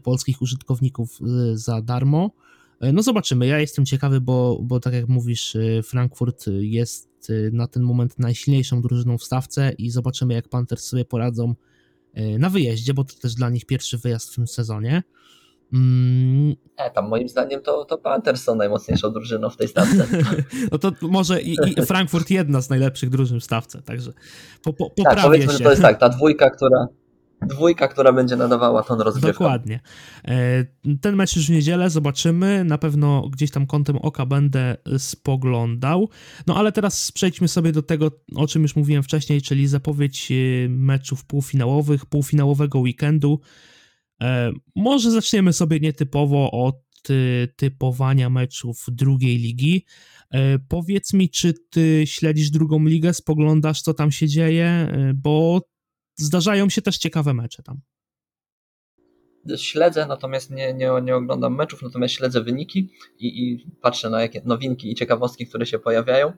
polskich 0.03 0.41
użytkowników 0.41 1.19
e, 1.21 1.57
za 1.57 1.81
darmo. 1.81 2.31
No 2.93 3.03
zobaczymy. 3.03 3.47
Ja 3.47 3.59
jestem 3.59 3.85
ciekawy, 3.85 4.21
bo, 4.21 4.59
bo 4.63 4.79
tak 4.79 4.93
jak 4.93 5.07
mówisz, 5.07 5.57
Frankfurt 5.83 6.45
jest 6.59 7.09
na 7.51 7.67
ten 7.67 7.83
moment 7.83 8.19
najsilniejszą 8.19 8.81
drużyną 8.81 9.17
w 9.17 9.23
stawce 9.23 9.71
i 9.77 9.89
zobaczymy, 9.89 10.33
jak 10.33 10.49
Panthers 10.49 10.83
sobie 10.83 11.05
poradzą 11.05 11.49
E, 11.49 11.68
na 12.13 12.49
wyjeździe, 12.49 12.93
bo 12.93 13.03
to 13.03 13.15
też 13.21 13.35
dla 13.35 13.49
nich 13.49 13.65
pierwszy 13.65 13.97
wyjazd 13.97 14.31
w 14.31 14.35
tym 14.35 14.47
sezonie. 14.47 15.03
Mm. 15.73 16.55
E, 16.77 16.91
tam 16.91 17.07
moim 17.07 17.29
zdaniem 17.29 17.61
to, 17.61 17.85
to 17.85 17.97
Panthers 17.97 18.43
są 18.43 18.55
najmocniejszą 18.55 19.11
drużyną 19.11 19.49
w 19.49 19.57
tej 19.57 19.67
stawce. 19.67 20.07
no 20.71 20.77
to 20.77 20.91
może 21.01 21.41
i, 21.41 21.57
i, 21.77 21.85
Frankfurt 21.85 22.29
jedna 22.29 22.61
z 22.61 22.69
najlepszych 22.69 23.09
drużyn 23.09 23.39
w 23.39 23.43
stawce, 23.43 23.81
także 23.81 24.11
po, 24.63 24.73
po, 24.73 24.89
poprawię 24.89 25.15
tak, 25.15 25.25
powiedzmy, 25.25 25.51
się. 25.51 25.57
że 25.57 25.63
to 25.63 25.69
jest 25.69 25.81
tak, 25.81 25.99
ta 25.99 26.09
dwójka, 26.09 26.49
która, 26.49 26.87
dwójka, 27.47 27.87
która 27.87 28.13
będzie 28.13 28.35
nadawała 28.35 28.83
ton 28.83 29.01
rozgrywką. 29.01 29.43
Dokładnie. 29.43 29.79
E, 30.27 30.65
ten 31.01 31.15
mecz 31.15 31.35
już 31.35 31.47
w 31.47 31.49
niedzielę 31.49 31.89
zobaczymy. 31.89 32.63
Na 32.63 32.77
pewno 32.77 33.29
gdzieś 33.29 33.51
tam 33.51 33.67
kątem 33.67 33.97
oka 33.97 34.25
będę 34.25 34.77
spoglądał. 34.97 36.09
No 36.47 36.55
ale 36.55 36.71
teraz 36.71 37.11
przejdźmy 37.11 37.47
sobie 37.47 37.71
do 37.71 37.81
tego, 37.81 38.11
o 38.35 38.47
czym 38.47 38.61
już 38.61 38.75
mówiłem 38.75 39.03
wcześniej, 39.03 39.41
czyli 39.41 39.67
zapowiedź 39.67 40.31
e, 40.31 40.35
meczów 40.69 41.25
półfinałowych, 41.25 42.05
półfinałowego 42.05 42.79
weekendu. 42.79 43.39
E, 44.21 44.51
może 44.75 45.11
zaczniemy 45.11 45.53
sobie 45.53 45.79
nietypowo 45.79 46.51
od 46.51 46.75
typowania 47.55 48.29
meczów 48.29 48.85
drugiej 48.87 49.37
ligi. 49.37 49.85
Powiedz 50.67 51.13
mi, 51.13 51.29
czy 51.29 51.53
ty 51.69 52.03
śledzisz 52.05 52.49
drugą 52.49 52.85
ligę, 52.85 53.13
spoglądasz, 53.13 53.81
co 53.81 53.93
tam 53.93 54.11
się 54.11 54.27
dzieje, 54.27 54.93
bo 55.15 55.61
zdarzają 56.19 56.69
się 56.69 56.81
też 56.81 56.97
ciekawe 56.97 57.33
mecze 57.33 57.63
tam. 57.63 57.81
śledzę, 59.57 60.05
natomiast 60.05 60.51
nie, 60.51 60.73
nie, 60.73 60.91
nie 61.03 61.15
oglądam 61.15 61.55
meczów, 61.55 61.81
natomiast 61.81 62.13
śledzę 62.13 62.41
wyniki 62.41 62.89
i, 63.19 63.43
i 63.43 63.71
patrzę 63.81 64.09
na 64.09 64.21
jakie 64.21 64.41
nowinki 64.45 64.91
i 64.91 64.95
ciekawostki, 64.95 65.47
które 65.47 65.65
się 65.65 65.79
pojawiają. 65.79 66.33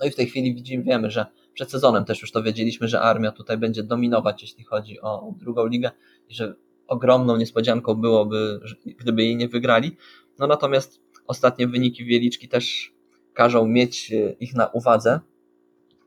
No 0.00 0.06
i 0.06 0.10
w 0.10 0.16
tej 0.16 0.26
chwili 0.26 0.54
widzimy, 0.54 0.84
wiemy, 0.84 1.10
że 1.10 1.26
przed 1.54 1.70
sezonem 1.70 2.04
też 2.04 2.22
już 2.22 2.32
to 2.32 2.42
wiedzieliśmy, 2.42 2.88
że 2.88 3.00
armia 3.00 3.32
tutaj 3.32 3.58
będzie 3.58 3.82
dominować, 3.82 4.42
jeśli 4.42 4.64
chodzi 4.64 5.00
o 5.00 5.34
drugą 5.38 5.66
ligę 5.66 5.90
i 6.28 6.34
że 6.34 6.54
ogromną 6.86 7.36
niespodzianką 7.36 7.94
byłoby, 7.94 8.60
gdyby 8.98 9.22
jej 9.22 9.36
nie 9.36 9.48
wygrali. 9.48 9.96
No 10.38 10.46
natomiast 10.46 11.00
ostatnie 11.26 11.68
wyniki 11.68 12.04
Wieliczki 12.04 12.48
też 12.48 12.92
każą 13.34 13.66
mieć 13.66 14.12
e, 14.12 14.32
ich 14.32 14.54
na 14.54 14.66
uwadze. 14.66 15.20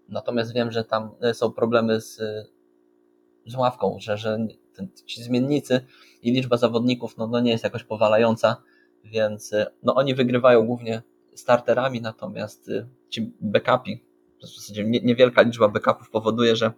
Natomiast 0.10 0.54
wiem, 0.54 0.72
że 0.72 0.84
tam 0.84 1.10
e, 1.22 1.34
są 1.34 1.52
problemy 1.52 2.02
z, 2.02 2.22
z 3.46 3.56
ławką, 3.56 3.98
że, 4.00 4.18
że 4.18 4.38
ten, 4.74 4.88
ci 5.06 5.24
zmiennicy 5.24 5.82
i 6.22 6.32
liczba 6.32 6.58
zawodników 6.58 7.18
no, 7.18 7.28
no 7.28 7.40
nie 7.40 7.52
jest 7.52 7.64
jakoś 7.64 7.84
powalająca, 7.84 8.62
więc 9.04 9.54
e, 9.54 9.72
no, 9.84 9.96
oni 9.96 10.16
wygrywają 10.16 10.66
głównie 10.66 11.02
starterami, 11.36 12.02
natomiast 12.02 12.72
ci 13.10 13.34
backupi, 13.42 14.04
w 14.42 14.56
zasadzie 14.56 14.84
niewielka 14.84 15.42
liczba 15.42 15.68
backupów 15.68 16.10
powoduje, 16.10 16.56
że 16.56 16.72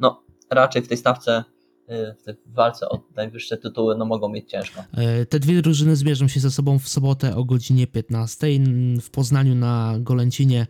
no, 0.00 0.22
raczej 0.50 0.82
w 0.82 0.88
tej 0.88 0.96
stawce 0.96 1.44
w 2.18 2.22
tej 2.22 2.34
walce 2.46 2.88
o 2.88 3.00
najwyższe 3.16 3.56
tytuły 3.56 3.96
no, 3.96 4.04
mogą 4.04 4.28
mieć 4.28 4.50
ciężko. 4.50 4.84
E, 4.96 5.26
te 5.26 5.38
dwie 5.40 5.62
drużyny 5.62 5.96
zmierzą 5.96 6.28
się 6.28 6.40
ze 6.40 6.50
sobą 6.50 6.78
w 6.78 6.88
sobotę 6.88 7.36
o 7.36 7.44
godzinie 7.44 7.86
15 7.86 8.46
w 9.02 9.10
Poznaniu 9.10 9.54
na 9.54 9.94
Golęcinie. 9.98 10.66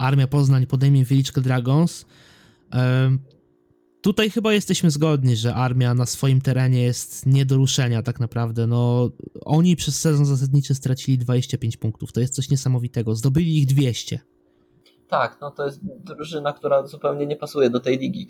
Armia 0.00 0.26
Poznań 0.26 0.66
podejmie 0.66 1.04
Wieliczkę 1.04 1.40
Dragons. 1.40 2.06
Tutaj 4.02 4.30
chyba 4.30 4.52
jesteśmy 4.52 4.90
zgodni, 4.90 5.36
że 5.36 5.54
armia 5.54 5.94
na 5.94 6.06
swoim 6.06 6.40
terenie 6.40 6.82
jest 6.82 7.26
nie 7.26 7.46
do 7.46 7.56
ruszenia 7.56 8.02
tak 8.02 8.20
naprawdę. 8.20 8.66
No, 8.66 9.10
oni 9.44 9.76
przez 9.76 10.00
sezon 10.00 10.26
zasadniczy 10.26 10.74
stracili 10.74 11.18
25 11.18 11.76
punktów. 11.76 12.12
To 12.12 12.20
jest 12.20 12.34
coś 12.34 12.50
niesamowitego. 12.50 13.14
Zdobyli 13.14 13.58
ich 13.58 13.66
200. 13.66 14.20
Tak, 15.08 15.38
no 15.40 15.50
to 15.50 15.66
jest 15.66 15.80
drużyna, 15.84 16.52
która 16.52 16.86
zupełnie 16.86 17.26
nie 17.26 17.36
pasuje 17.36 17.70
do 17.70 17.80
tej 17.80 17.98
ligi 17.98 18.26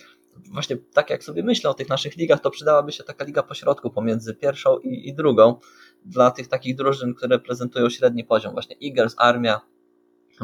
właśnie 0.48 0.76
tak 0.76 1.11
jak 1.11 1.24
sobie 1.24 1.42
myślę 1.42 1.70
o 1.70 1.74
tych 1.74 1.88
naszych 1.88 2.16
ligach, 2.16 2.40
to 2.40 2.50
przydałaby 2.50 2.92
się 2.92 3.04
taka 3.04 3.24
liga 3.24 3.42
pośrodku 3.42 3.90
pomiędzy 3.90 4.35
pierwszą 4.35 4.78
i, 4.78 5.09
i 5.09 5.14
drugą 5.14 5.56
dla 6.04 6.30
tych 6.30 6.48
takich 6.48 6.76
drużyn, 6.76 7.14
które 7.14 7.38
prezentują 7.38 7.90
średni 7.90 8.24
poziom. 8.24 8.52
Właśnie 8.52 8.76
Eagles, 8.85 9.14
Armia, 9.18 9.61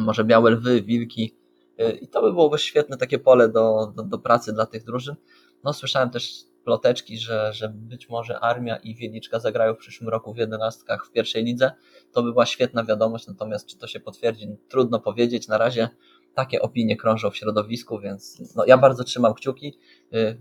może 0.00 0.24
Białe 0.24 0.50
Lwy, 0.50 0.82
Wilki 0.82 1.36
y, 1.80 1.90
i 1.90 2.08
to 2.08 2.22
by 2.22 2.32
byłoby 2.32 2.58
świetne 2.58 2.96
takie 2.96 3.18
pole 3.18 3.48
do, 3.48 3.92
do, 3.96 4.02
do 4.02 4.18
pracy 4.18 4.52
dla 4.52 4.66
tych 4.66 4.84
drużyn. 4.84 5.16
No 5.64 5.72
słyszałem 5.72 6.10
też 6.10 6.44
ploteczki, 6.64 7.18
że, 7.18 7.52
że 7.52 7.68
być 7.68 8.08
może 8.08 8.40
Armia 8.40 8.76
i 8.76 8.94
Wieliczka 8.94 9.40
zagrają 9.40 9.74
w 9.74 9.78
przyszłym 9.78 10.08
roku 10.08 10.34
w 10.34 10.36
jedenastkach 10.36 11.06
w 11.06 11.10
pierwszej 11.10 11.44
lidze. 11.44 11.72
To 12.12 12.22
by 12.22 12.32
była 12.32 12.46
świetna 12.46 12.84
wiadomość, 12.84 13.26
natomiast 13.26 13.66
czy 13.66 13.78
to 13.78 13.86
się 13.86 14.00
potwierdzi, 14.00 14.48
trudno 14.68 15.00
powiedzieć. 15.00 15.48
Na 15.48 15.58
razie 15.58 15.88
takie 16.34 16.62
opinie 16.62 16.96
krążą 16.96 17.30
w 17.30 17.36
środowisku, 17.36 18.00
więc 18.00 18.54
no, 18.56 18.64
ja 18.66 18.78
bardzo 18.78 19.04
trzymam 19.04 19.34
kciuki. 19.34 19.78
Y, 20.14 20.38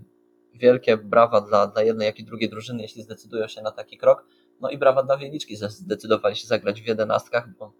wielkie 0.54 0.96
brawa 0.96 1.40
dla, 1.40 1.66
dla 1.66 1.82
jednej, 1.82 2.06
jak 2.06 2.18
i 2.18 2.24
drugiej 2.24 2.50
drużyny, 2.50 2.82
jeśli 2.82 3.02
zdecydują 3.02 3.48
się 3.48 3.62
na 3.62 3.70
taki 3.70 3.98
krok. 3.98 4.26
No 4.60 4.70
i 4.70 4.78
brawa 4.78 5.02
dla 5.02 5.16
Wieliczki, 5.16 5.56
że 5.56 5.70
zdecydowali 5.70 6.36
się 6.36 6.46
zagrać 6.46 6.82
w 6.82 6.86
jedenastkach, 6.86 7.48
bo 7.58 7.72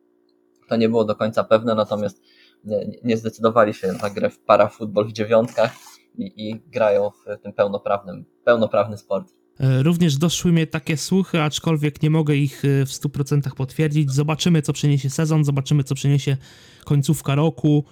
to 0.68 0.76
nie 0.76 0.88
było 0.88 1.04
do 1.04 1.16
końca 1.16 1.44
pewne, 1.44 1.74
natomiast 1.74 2.22
nie, 2.64 2.86
nie 3.04 3.16
zdecydowali 3.16 3.74
się 3.74 3.92
na 4.02 4.10
grę 4.10 4.30
w 4.30 4.38
parafutbol 4.38 5.08
w 5.08 5.12
dziewiątkach 5.12 5.72
i, 6.18 6.32
i 6.36 6.60
grają 6.70 7.10
w 7.10 7.42
tym 7.42 7.52
pełnoprawnym, 7.52 8.24
pełnoprawny 8.44 8.96
sport. 8.96 9.32
E, 9.60 9.82
również 9.82 10.16
doszły 10.16 10.52
mnie 10.52 10.66
takie 10.66 10.96
słuchy, 10.96 11.42
aczkolwiek 11.42 12.02
nie 12.02 12.10
mogę 12.10 12.36
ich 12.36 12.64
e, 12.64 12.86
w 12.86 12.88
100% 12.88 13.54
potwierdzić. 13.54 14.12
Zobaczymy, 14.12 14.62
co 14.62 14.72
przyniesie 14.72 15.10
sezon, 15.10 15.44
zobaczymy, 15.44 15.84
co 15.84 15.94
przyniesie 15.94 16.36
końcówka 16.84 17.34
roku. 17.34 17.84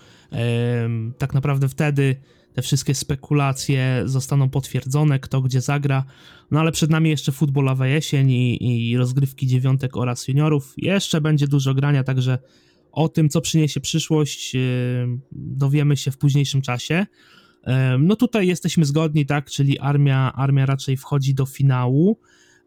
Tak 1.18 1.34
naprawdę 1.34 1.68
wtedy 1.68 2.16
te 2.54 2.62
wszystkie 2.62 2.94
spekulacje 2.94 4.02
zostaną 4.04 4.50
potwierdzone, 4.50 5.18
kto 5.18 5.40
gdzie 5.40 5.60
zagra. 5.60 6.04
No 6.50 6.60
ale 6.60 6.72
przed 6.72 6.90
nami 6.90 7.10
jeszcze 7.10 7.32
futbolowa 7.32 7.86
jesień 7.86 8.30
i, 8.30 8.90
i 8.90 8.96
rozgrywki 8.96 9.46
dziewiątek 9.46 9.96
oraz 9.96 10.28
juniorów. 10.28 10.74
Jeszcze 10.76 11.20
będzie 11.20 11.48
dużo 11.48 11.74
grania, 11.74 12.04
także 12.04 12.38
o 12.94 13.08
tym, 13.08 13.28
co 13.28 13.40
przyniesie 13.40 13.80
przyszłość, 13.80 14.56
dowiemy 15.32 15.96
się 15.96 16.10
w 16.10 16.18
późniejszym 16.18 16.62
czasie. 16.62 17.06
No 17.98 18.16
tutaj 18.16 18.46
jesteśmy 18.46 18.84
zgodni, 18.84 19.26
tak, 19.26 19.50
czyli 19.50 19.78
armia, 19.78 20.32
armia 20.32 20.66
raczej 20.66 20.96
wchodzi 20.96 21.34
do 21.34 21.46
finału, 21.46 22.18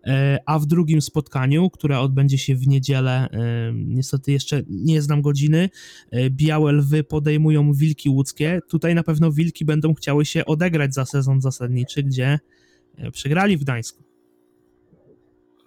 e, 0.03 0.39
a 0.45 0.59
w 0.59 0.65
drugim 0.65 1.01
spotkaniu, 1.01 1.69
które 1.69 1.99
odbędzie 1.99 2.37
się 2.37 2.55
w 2.55 2.67
niedzielę, 2.67 3.29
niestety 3.73 4.31
jeszcze 4.31 4.61
nie 4.69 5.01
znam 5.01 5.21
godziny, 5.21 5.69
e, 6.11 6.29
Białe 6.29 6.71
Lwy 6.71 7.03
podejmują 7.03 7.73
Wilki 7.73 8.09
Łódzkie. 8.09 8.59
Tutaj 8.69 8.95
na 8.95 9.03
pewno 9.03 9.31
Wilki 9.31 9.65
będą 9.65 9.93
chciały 9.93 10.25
się 10.25 10.45
odegrać 10.45 10.93
za 10.93 11.05
sezon 11.05 11.41
zasadniczy, 11.41 12.03
gdzie 12.03 12.39
e, 12.97 13.11
przegrali 13.11 13.57
w 13.57 13.61
Gdańsku 13.61 14.06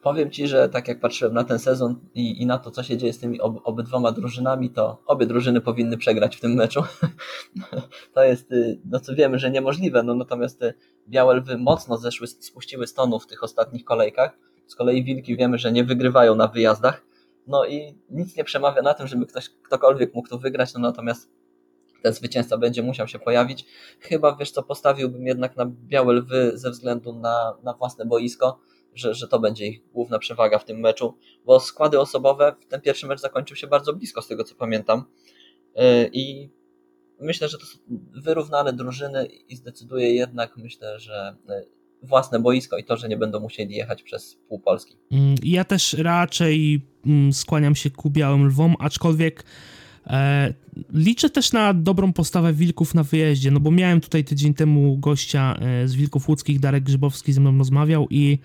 powiem 0.02 0.30
Ci, 0.30 0.48
że 0.48 0.68
tak 0.68 0.88
jak 0.88 1.00
patrzyłem 1.00 1.34
na 1.34 1.44
ten 1.44 1.58
sezon 1.58 2.00
i, 2.14 2.42
i 2.42 2.46
na 2.46 2.58
to, 2.58 2.70
co 2.70 2.82
się 2.82 2.96
dzieje 2.96 3.12
z 3.12 3.18
tymi 3.18 3.40
ob, 3.40 3.60
obydwoma 3.64 4.12
drużynami, 4.12 4.70
to 4.70 5.02
obie 5.06 5.26
drużyny 5.26 5.60
powinny 5.60 5.96
przegrać 5.96 6.36
w 6.36 6.40
tym 6.40 6.54
meczu. 6.54 6.82
to 8.14 8.24
jest, 8.24 8.52
y, 8.52 8.80
no 8.84 9.00
co 9.00 9.14
wiemy, 9.14 9.38
że 9.38 9.50
niemożliwe, 9.50 10.02
no 10.02 10.14
natomiast 10.14 10.62
y, 10.62 10.74
Białe 11.08 11.34
Lwy 11.34 11.58
mocno 11.58 11.96
zeszły, 11.96 12.26
spuściły 12.26 12.86
stonu 12.86 13.20
w 13.20 13.26
tych 13.26 13.44
ostatnich 13.44 13.84
kolejkach. 13.84 14.38
Z 14.66 14.74
kolei 14.74 15.04
Wilki 15.04 15.36
wiemy, 15.36 15.58
że 15.58 15.72
nie 15.72 15.84
wygrywają 15.84 16.34
na 16.34 16.48
wyjazdach. 16.48 17.02
No 17.46 17.66
i 17.66 17.98
nic 18.10 18.36
nie 18.36 18.44
przemawia 18.44 18.82
na 18.82 18.94
tym, 18.94 19.06
żeby 19.06 19.26
ktoś, 19.26 19.48
ktokolwiek 19.48 20.14
mógł 20.14 20.28
tu 20.28 20.38
wygrać, 20.38 20.74
no 20.74 20.80
natomiast 20.80 21.30
ten 22.02 22.12
zwycięzca 22.12 22.58
będzie 22.58 22.82
musiał 22.82 23.08
się 23.08 23.18
pojawić. 23.18 23.66
Chyba, 24.00 24.36
wiesz 24.36 24.50
co, 24.50 24.62
postawiłbym 24.62 25.26
jednak 25.26 25.56
na 25.56 25.66
Białe 25.66 26.14
Lwy 26.14 26.52
ze 26.54 26.70
względu 26.70 27.12
na, 27.12 27.54
na 27.62 27.72
własne 27.72 28.06
boisko 28.06 28.60
że, 28.94 29.14
że 29.14 29.28
to 29.28 29.38
będzie 29.38 29.66
ich 29.66 29.82
główna 29.92 30.18
przewaga 30.18 30.58
w 30.58 30.64
tym 30.64 30.80
meczu, 30.80 31.18
bo 31.46 31.60
składy 31.60 32.00
osobowe, 32.00 32.54
ten 32.68 32.80
pierwszy 32.80 33.06
mecz 33.06 33.20
zakończył 33.20 33.56
się 33.56 33.66
bardzo 33.66 33.92
blisko, 33.92 34.22
z 34.22 34.28
tego 34.28 34.44
co 34.44 34.54
pamiętam. 34.54 35.04
E, 35.76 36.08
I 36.12 36.50
myślę, 37.20 37.48
że 37.48 37.58
to 37.58 37.66
są 37.66 37.78
wyrównane 38.12 38.72
drużyny 38.72 39.26
i 39.48 39.56
zdecyduje 39.56 40.14
jednak, 40.14 40.56
myślę, 40.56 41.00
że 41.00 41.36
e, 41.48 41.62
własne 42.02 42.40
boisko 42.40 42.78
i 42.78 42.84
to, 42.84 42.96
że 42.96 43.08
nie 43.08 43.16
będą 43.16 43.40
musieli 43.40 43.74
jechać 43.74 44.02
przez 44.02 44.38
pół 44.48 44.60
Polski. 44.60 44.96
Mm, 45.10 45.34
ja 45.42 45.64
też 45.64 45.92
raczej 45.92 46.80
mm, 47.06 47.32
skłaniam 47.32 47.74
się 47.74 47.90
ku 47.90 48.10
Białym 48.10 48.46
Lwom, 48.46 48.74
aczkolwiek 48.78 49.44
e, 50.06 50.54
liczę 50.92 51.30
też 51.30 51.52
na 51.52 51.74
dobrą 51.74 52.12
postawę 52.12 52.52
Wilków 52.52 52.94
na 52.94 53.02
wyjeździe, 53.02 53.50
no 53.50 53.60
bo 53.60 53.70
miałem 53.70 54.00
tutaj 54.00 54.24
tydzień 54.24 54.54
temu 54.54 54.98
gościa 54.98 55.56
e, 55.60 55.88
z 55.88 55.94
Wilków 55.94 56.28
Łódzkich, 56.28 56.60
Darek 56.60 56.84
Grzybowski 56.84 57.32
ze 57.32 57.40
mną 57.40 57.58
rozmawiał 57.58 58.06
i 58.10 58.38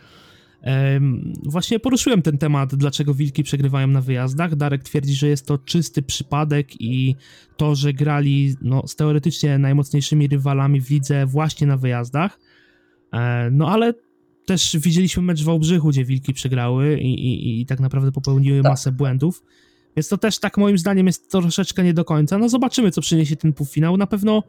Właśnie 1.43 1.79
poruszyłem 1.79 2.21
ten 2.21 2.37
temat, 2.37 2.75
dlaczego 2.75 3.13
wilki 3.13 3.43
przegrywają 3.43 3.87
na 3.87 4.01
wyjazdach. 4.01 4.55
Darek 4.55 4.83
twierdzi, 4.83 5.15
że 5.15 5.27
jest 5.27 5.47
to 5.47 5.57
czysty 5.57 6.01
przypadek 6.01 6.81
i 6.81 7.15
to, 7.57 7.75
że 7.75 7.93
grali 7.93 8.55
no, 8.61 8.87
z 8.87 8.95
teoretycznie 8.95 9.57
najmocniejszymi 9.57 10.27
rywalami 10.27 10.81
w 10.81 10.89
lidze 10.89 11.25
właśnie 11.25 11.67
na 11.67 11.77
wyjazdach. 11.77 12.39
E, 13.13 13.49
no 13.51 13.69
ale 13.69 13.93
też 14.45 14.77
widzieliśmy 14.79 15.23
mecz 15.23 15.41
w 15.41 15.45
Wałbrzychu, 15.45 15.89
gdzie 15.89 16.05
wilki 16.05 16.33
przegrały 16.33 16.99
i, 16.99 17.13
i, 17.13 17.61
i 17.61 17.65
tak 17.65 17.79
naprawdę 17.79 18.11
popełniły 18.11 18.61
tak. 18.61 18.71
masę 18.71 18.91
błędów. 18.91 19.43
Więc 19.97 20.07
to 20.07 20.17
też 20.17 20.39
tak 20.39 20.57
moim 20.57 20.77
zdaniem 20.77 21.07
jest 21.07 21.31
troszeczkę 21.31 21.83
nie 21.83 21.93
do 21.93 22.05
końca. 22.05 22.37
No 22.37 22.49
zobaczymy, 22.49 22.91
co 22.91 23.01
przyniesie 23.01 23.35
ten 23.35 23.53
półfinał. 23.53 23.97
Na 23.97 24.07
pewno 24.07 24.43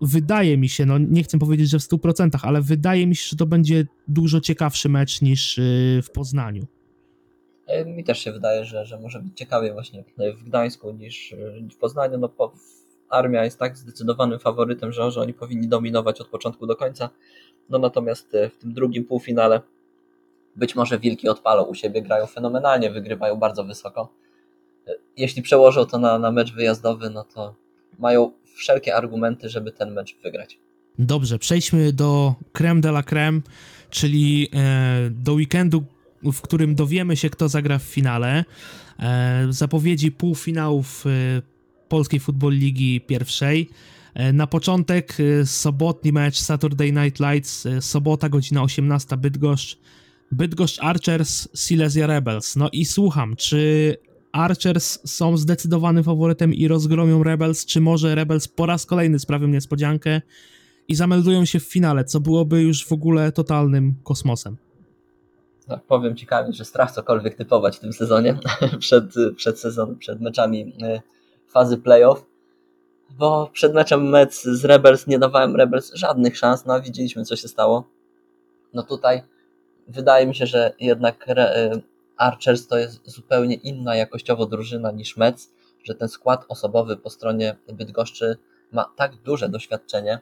wydaje 0.00 0.58
mi 0.58 0.68
się, 0.68 0.86
no 0.86 0.98
nie 0.98 1.22
chcę 1.22 1.38
powiedzieć, 1.38 1.70
że 1.70 1.78
w 1.78 1.82
100%, 1.82 2.28
ale 2.42 2.62
wydaje 2.62 3.06
mi 3.06 3.16
się, 3.16 3.28
że 3.30 3.36
to 3.36 3.46
będzie 3.46 3.86
dużo 4.08 4.40
ciekawszy 4.40 4.88
mecz 4.88 5.22
niż 5.22 5.58
y, 5.58 6.00
w 6.04 6.10
Poznaniu. 6.10 6.66
E, 7.66 7.84
mi 7.84 8.04
też 8.04 8.18
się 8.18 8.32
wydaje, 8.32 8.64
że, 8.64 8.86
że 8.86 9.00
może 9.00 9.20
być 9.20 9.38
ciekawiej 9.38 9.72
właśnie 9.72 10.04
w 10.36 10.44
Gdańsku 10.44 10.92
niż 10.92 11.32
y, 11.32 11.68
w 11.72 11.76
Poznaniu. 11.76 12.18
No, 12.18 12.28
po, 12.28 12.52
armia 13.08 13.44
jest 13.44 13.58
tak 13.58 13.76
zdecydowanym 13.76 14.38
faworytem, 14.38 14.92
że, 14.92 15.10
że 15.10 15.20
oni 15.20 15.34
powinni 15.34 15.68
dominować 15.68 16.20
od 16.20 16.28
początku 16.28 16.66
do 16.66 16.76
końca. 16.76 17.10
No 17.68 17.78
natomiast 17.78 18.34
e, 18.34 18.48
w 18.48 18.58
tym 18.58 18.72
drugim 18.72 19.04
półfinale 19.04 19.60
być 20.56 20.74
może 20.74 20.98
Wilki 20.98 21.28
odpalą 21.28 21.62
u 21.62 21.74
siebie, 21.74 22.02
grają 22.02 22.26
fenomenalnie, 22.26 22.90
wygrywają 22.90 23.36
bardzo 23.36 23.64
wysoko. 23.64 24.08
E, 24.88 24.92
jeśli 25.16 25.42
przełożą 25.42 25.86
to 25.86 25.98
na, 25.98 26.18
na 26.18 26.32
mecz 26.32 26.54
wyjazdowy, 26.54 27.10
no 27.10 27.24
to 27.24 27.54
mają 27.98 28.32
wszelkie 28.56 28.96
argumenty, 28.96 29.48
żeby 29.48 29.72
ten 29.72 29.92
mecz 29.92 30.16
wygrać. 30.22 30.58
Dobrze, 30.98 31.38
przejdźmy 31.38 31.92
do 31.92 32.34
creme 32.52 32.80
de 32.80 32.88
la 32.88 33.02
creme, 33.02 33.40
czyli 33.90 34.48
e, 34.54 35.10
do 35.10 35.32
weekendu, 35.32 35.84
w 36.22 36.40
którym 36.40 36.74
dowiemy 36.74 37.16
się, 37.16 37.30
kto 37.30 37.48
zagra 37.48 37.78
w 37.78 37.82
finale. 37.82 38.44
E, 38.98 39.46
zapowiedzi 39.50 40.12
półfinałów 40.12 41.04
e, 41.06 41.42
Polskiej 41.88 42.20
Football 42.20 42.52
Ligi 42.52 43.00
pierwszej. 43.00 43.70
Na 44.32 44.46
początek 44.46 45.16
sobotni 45.44 46.12
mecz 46.12 46.40
Saturday 46.40 46.92
Night 46.92 47.20
Lights, 47.20 47.68
sobota 47.80 48.28
godzina 48.28 48.62
18 48.62 49.16
Bydgoszcz, 49.16 49.78
Bydgoszcz 50.32 50.78
Archers, 50.82 51.48
Silesia 51.54 52.06
Rebels. 52.06 52.56
No 52.56 52.68
i 52.72 52.84
słucham, 52.84 53.36
czy 53.36 53.96
Archers 54.36 54.98
są 55.04 55.36
zdecydowanym 55.36 56.04
faworytem 56.04 56.54
i 56.54 56.68
rozgromią 56.68 57.22
Rebels, 57.22 57.66
czy 57.66 57.80
może 57.80 58.14
Rebels 58.14 58.48
po 58.48 58.66
raz 58.66 58.86
kolejny 58.86 59.18
sprawią 59.18 59.48
niespodziankę 59.48 60.20
i 60.88 60.94
zameldują 60.94 61.44
się 61.44 61.60
w 61.60 61.64
finale, 61.64 62.04
co 62.04 62.20
byłoby 62.20 62.62
już 62.62 62.86
w 62.86 62.92
ogóle 62.92 63.32
totalnym 63.32 63.94
kosmosem. 64.04 64.56
Tak, 65.68 65.82
powiem 65.82 66.16
ciekawie, 66.16 66.52
że 66.52 66.64
strach 66.64 66.92
cokolwiek 66.92 67.34
typować 67.34 67.76
w 67.76 67.80
tym 67.80 67.92
sezonie, 67.92 68.38
przed, 68.78 69.14
przed 69.36 69.60
sezonem, 69.60 69.98
przed 69.98 70.20
meczami 70.20 70.72
fazy 71.48 71.78
playoff 71.78 72.26
bo 73.18 73.50
przed 73.52 73.74
meczem 73.74 74.08
mecz 74.08 74.34
z 74.34 74.64
Rebels 74.64 75.06
nie 75.06 75.18
dawałem 75.18 75.56
Rebels 75.56 75.94
żadnych 75.94 76.36
szans, 76.36 76.66
no 76.66 76.82
widzieliśmy 76.82 77.24
co 77.24 77.36
się 77.36 77.48
stało. 77.48 77.84
No 78.74 78.82
tutaj 78.82 79.22
wydaje 79.88 80.26
mi 80.26 80.34
się, 80.34 80.46
że 80.46 80.72
jednak 80.80 81.28
y, 81.28 81.34
Archers 82.16 82.66
to 82.66 82.78
jest 82.78 83.10
zupełnie 83.10 83.54
inna 83.54 83.96
jakościowo 83.96 84.46
drużyna 84.46 84.90
niż 84.90 85.16
Mets, 85.16 85.52
że 85.84 85.94
ten 85.94 86.08
skład 86.08 86.44
osobowy 86.48 86.96
po 86.96 87.10
stronie 87.10 87.56
Bydgoszczy 87.72 88.36
ma 88.72 88.92
tak 88.96 89.16
duże 89.16 89.48
doświadczenie 89.48 90.18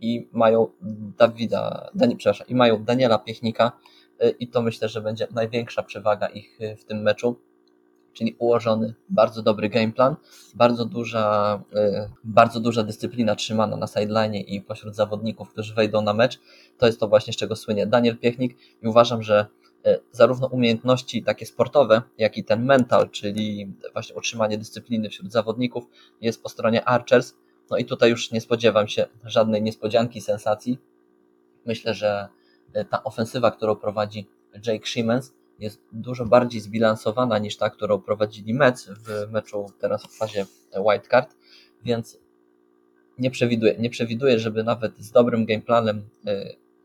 i 0.00 0.28
mają 0.32 0.68
Dawida, 1.18 1.90
Dani, 1.94 2.16
przepraszam, 2.16 2.46
i 2.46 2.54
mają 2.54 2.84
Daniela 2.84 3.18
Piechnika 3.18 3.72
y, 4.22 4.30
i 4.30 4.48
to 4.48 4.62
myślę, 4.62 4.88
że 4.88 5.00
będzie 5.00 5.26
największa 5.30 5.82
przewaga 5.82 6.26
ich 6.26 6.60
y, 6.60 6.76
w 6.76 6.84
tym 6.84 7.02
meczu 7.02 7.36
czyli 8.16 8.36
ułożony 8.38 8.94
bardzo 9.08 9.42
dobry 9.42 9.68
gameplan, 9.68 10.16
bardzo 10.54 10.84
duża, 10.84 11.62
y, 11.74 12.10
bardzo 12.24 12.60
duża 12.60 12.82
dyscyplina 12.82 13.34
trzymana 13.34 13.76
na 13.76 13.86
sideline 13.86 14.34
i 14.34 14.60
pośród 14.60 14.94
zawodników, 14.94 15.50
którzy 15.50 15.74
wejdą 15.74 16.02
na 16.02 16.12
mecz. 16.12 16.40
To 16.78 16.86
jest 16.86 17.00
to 17.00 17.08
właśnie 17.08 17.32
z 17.32 17.36
czego 17.36 17.56
słynie 17.56 17.86
Daniel 17.86 18.18
Piechnik 18.18 18.56
i 18.82 18.88
uważam, 18.88 19.22
że 19.22 19.46
zarówno 20.12 20.46
umiejętności 20.46 21.22
takie 21.22 21.46
sportowe, 21.46 22.02
jak 22.18 22.38
i 22.38 22.44
ten 22.44 22.64
mental, 22.64 23.10
czyli 23.10 23.74
właśnie 23.92 24.16
utrzymanie 24.16 24.58
dyscypliny 24.58 25.10
wśród 25.10 25.32
zawodników 25.32 25.84
jest 26.20 26.42
po 26.42 26.48
stronie 26.48 26.84
Archers. 26.84 27.34
No 27.70 27.76
i 27.76 27.84
tutaj 27.84 28.10
już 28.10 28.30
nie 28.30 28.40
spodziewam 28.40 28.88
się 28.88 29.06
żadnej 29.24 29.62
niespodzianki, 29.62 30.20
sensacji. 30.20 30.78
Myślę, 31.66 31.94
że 31.94 32.28
y, 32.76 32.84
ta 32.84 33.04
ofensywa, 33.04 33.50
którą 33.50 33.76
prowadzi 33.76 34.26
Jake 34.66 34.86
Siemens, 34.86 35.32
jest 35.58 35.80
dużo 35.92 36.24
bardziej 36.24 36.60
zbilansowana 36.60 37.38
niż 37.38 37.56
ta, 37.56 37.70
którą 37.70 38.00
prowadzili 38.00 38.54
Mets 38.54 38.88
w 38.88 39.32
meczu 39.32 39.66
teraz 39.80 40.06
w 40.06 40.16
fazie 40.16 40.46
wildcard, 40.90 41.36
więc 41.84 42.18
nie 43.18 43.30
przewiduję, 43.30 43.76
nie 43.78 43.90
przewiduję, 43.90 44.38
żeby 44.38 44.64
nawet 44.64 44.98
z 44.98 45.10
dobrym 45.10 45.46
gameplanem 45.46 46.08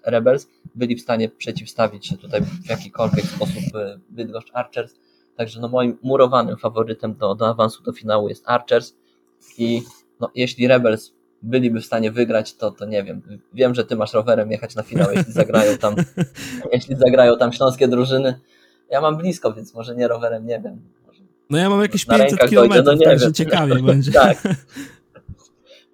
Rebels 0.06 0.48
byli 0.76 0.96
w 0.96 1.02
stanie 1.02 1.30
przeciwstawić 1.30 2.08
się 2.08 2.18
tutaj 2.18 2.42
w 2.42 2.70
jakikolwiek 2.70 3.26
sposób 3.26 3.76
y, 3.76 4.00
Bydgoszcz 4.10 4.50
Archers. 4.54 4.94
Także 5.38 5.60
no 5.60 5.68
moim 5.68 5.98
murowanym 6.04 6.58
faworytem 6.58 7.16
do, 7.16 7.36
do 7.36 7.48
awansu 7.48 7.84
do 7.84 7.92
finału 7.92 8.30
jest 8.30 8.44
Archers 8.46 8.94
i 9.58 9.82
no, 10.20 10.32
jeśli 10.36 10.68
Rebels 10.68 11.14
byliby 11.42 11.82
w 11.82 11.86
stanie 11.86 12.12
wygrać, 12.12 12.54
to, 12.54 12.72
to 12.72 12.86
nie 12.86 13.04
wiem. 13.04 13.22
Wiem, 13.54 13.76
że 13.76 13.86
ty 13.86 13.96
masz 13.96 14.14
rowerem 14.14 14.52
jechać 14.52 14.76
na 14.76 14.84
finał, 14.84 15.12
jeśli 15.12 15.34
zagrają 15.34 15.78
tam, 15.78 15.96
jeśli 16.74 16.96
zagrają 16.96 17.38
tam 17.38 17.54
śląskie 17.54 17.88
drużyny, 17.88 18.40
ja 18.90 19.02
mam 19.02 19.18
blisko, 19.18 19.54
więc 19.54 19.74
może 19.74 19.96
nie 19.96 20.08
rowerem, 20.08 20.46
nie 20.48 20.60
wiem. 20.60 20.82
Może 21.08 21.22
no 21.50 21.58
ja 21.58 21.70
mam 21.70 21.82
jakieś 21.82 22.06
500 22.06 22.40
km, 22.40 22.70
no 22.86 22.98
także 22.98 23.26
wiem. 23.26 23.34
ciekawie 23.34 23.84
będzie. 23.84 24.12
tak. 24.12 24.38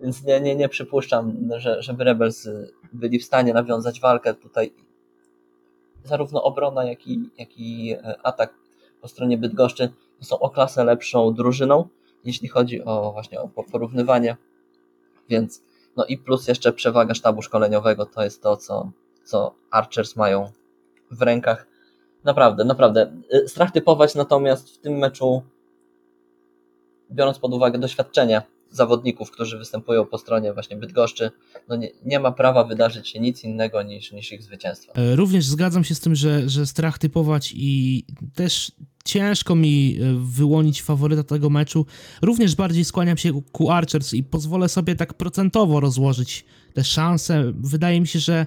Więc 0.02 0.24
nie, 0.24 0.42
nie, 0.42 0.56
nie 0.56 0.70
przypuszczam, 0.70 1.50
że, 1.58 1.82
żeby 1.82 2.04
Rebels 2.04 2.50
byli 2.94 3.20
w 3.20 3.26
stanie 3.26 3.54
nawiązać 3.54 4.00
walkę 4.00 4.34
tutaj. 4.34 4.74
Zarówno 6.04 6.44
obrona, 6.44 6.84
jak 6.84 7.08
i, 7.08 7.30
jak 7.38 7.58
i 7.58 7.92
e, 7.92 8.16
atak 8.24 8.54
po 9.02 9.08
stronie 9.08 9.38
Bydgoszczy 9.38 9.90
są 10.22 10.40
o 10.40 10.50
klasę 10.50 10.84
lepszą 10.84 11.34
drużyną, 11.34 11.88
jeśli 12.24 12.48
chodzi 12.48 12.84
o 12.84 13.12
właśnie 13.12 13.42
o 13.42 13.48
porównywanie. 13.48 14.38
Więc 15.30 15.64
no 15.96 16.06
i 16.06 16.18
plus 16.18 16.48
jeszcze 16.48 16.74
przewaga 16.74 17.14
sztabu 17.14 17.42
szkoleniowego 17.42 18.06
to 18.06 18.24
jest 18.24 18.44
to, 18.44 18.58
co, 18.58 18.92
co 19.24 19.56
Archers 19.72 20.16
mają 20.16 20.52
w 21.12 21.22
rękach 21.22 21.68
Naprawdę, 22.28 22.64
naprawdę. 22.64 23.12
Y, 23.34 23.48
strach 23.48 23.72
typować 23.72 24.16
natomiast 24.16 24.70
w 24.70 24.78
tym 24.78 24.94
meczu, 24.94 25.42
biorąc 27.12 27.40
pod 27.40 27.54
uwagę 27.54 27.80
doświadczenie 27.80 28.42
zawodników, 28.72 29.32
którzy 29.32 29.58
występują 29.58 30.06
po 30.06 30.18
stronie 30.18 30.54
właśnie 30.54 30.78
Bydgoszczy, 30.78 31.32
no 31.68 31.76
nie, 31.76 31.90
nie 32.06 32.20
ma 32.20 32.32
prawa 32.32 32.64
wydarzyć 32.64 33.10
się 33.10 33.20
nic 33.20 33.44
innego 33.44 33.84
niż, 33.84 34.12
niż 34.12 34.32
ich 34.32 34.44
zwycięstwo. 34.44 34.96
E, 34.96 35.16
również 35.16 35.46
zgadzam 35.46 35.84
się 35.84 35.96
z 35.96 36.00
tym, 36.00 36.16
że, 36.16 36.50
że 36.50 36.66
strach 36.66 36.98
typować 36.98 37.54
i 37.56 38.06
też 38.36 38.72
ciężko 39.06 39.56
mi 39.56 40.00
e, 40.02 40.14
wyłonić 40.20 40.82
faworyta 40.82 41.24
tego 41.24 41.50
meczu. 41.50 41.86
Również 42.22 42.56
bardziej 42.56 42.86
skłaniam 42.86 43.18
się 43.18 43.42
ku 43.52 43.72
Archers 43.72 44.14
i 44.14 44.24
pozwolę 44.24 44.70
sobie 44.70 44.96
tak 44.96 45.14
procentowo 45.14 45.80
rozłożyć 45.80 46.46
te 46.74 46.84
szanse. 46.84 47.52
Wydaje 47.56 48.02
mi 48.02 48.08
się, 48.08 48.20
że 48.20 48.46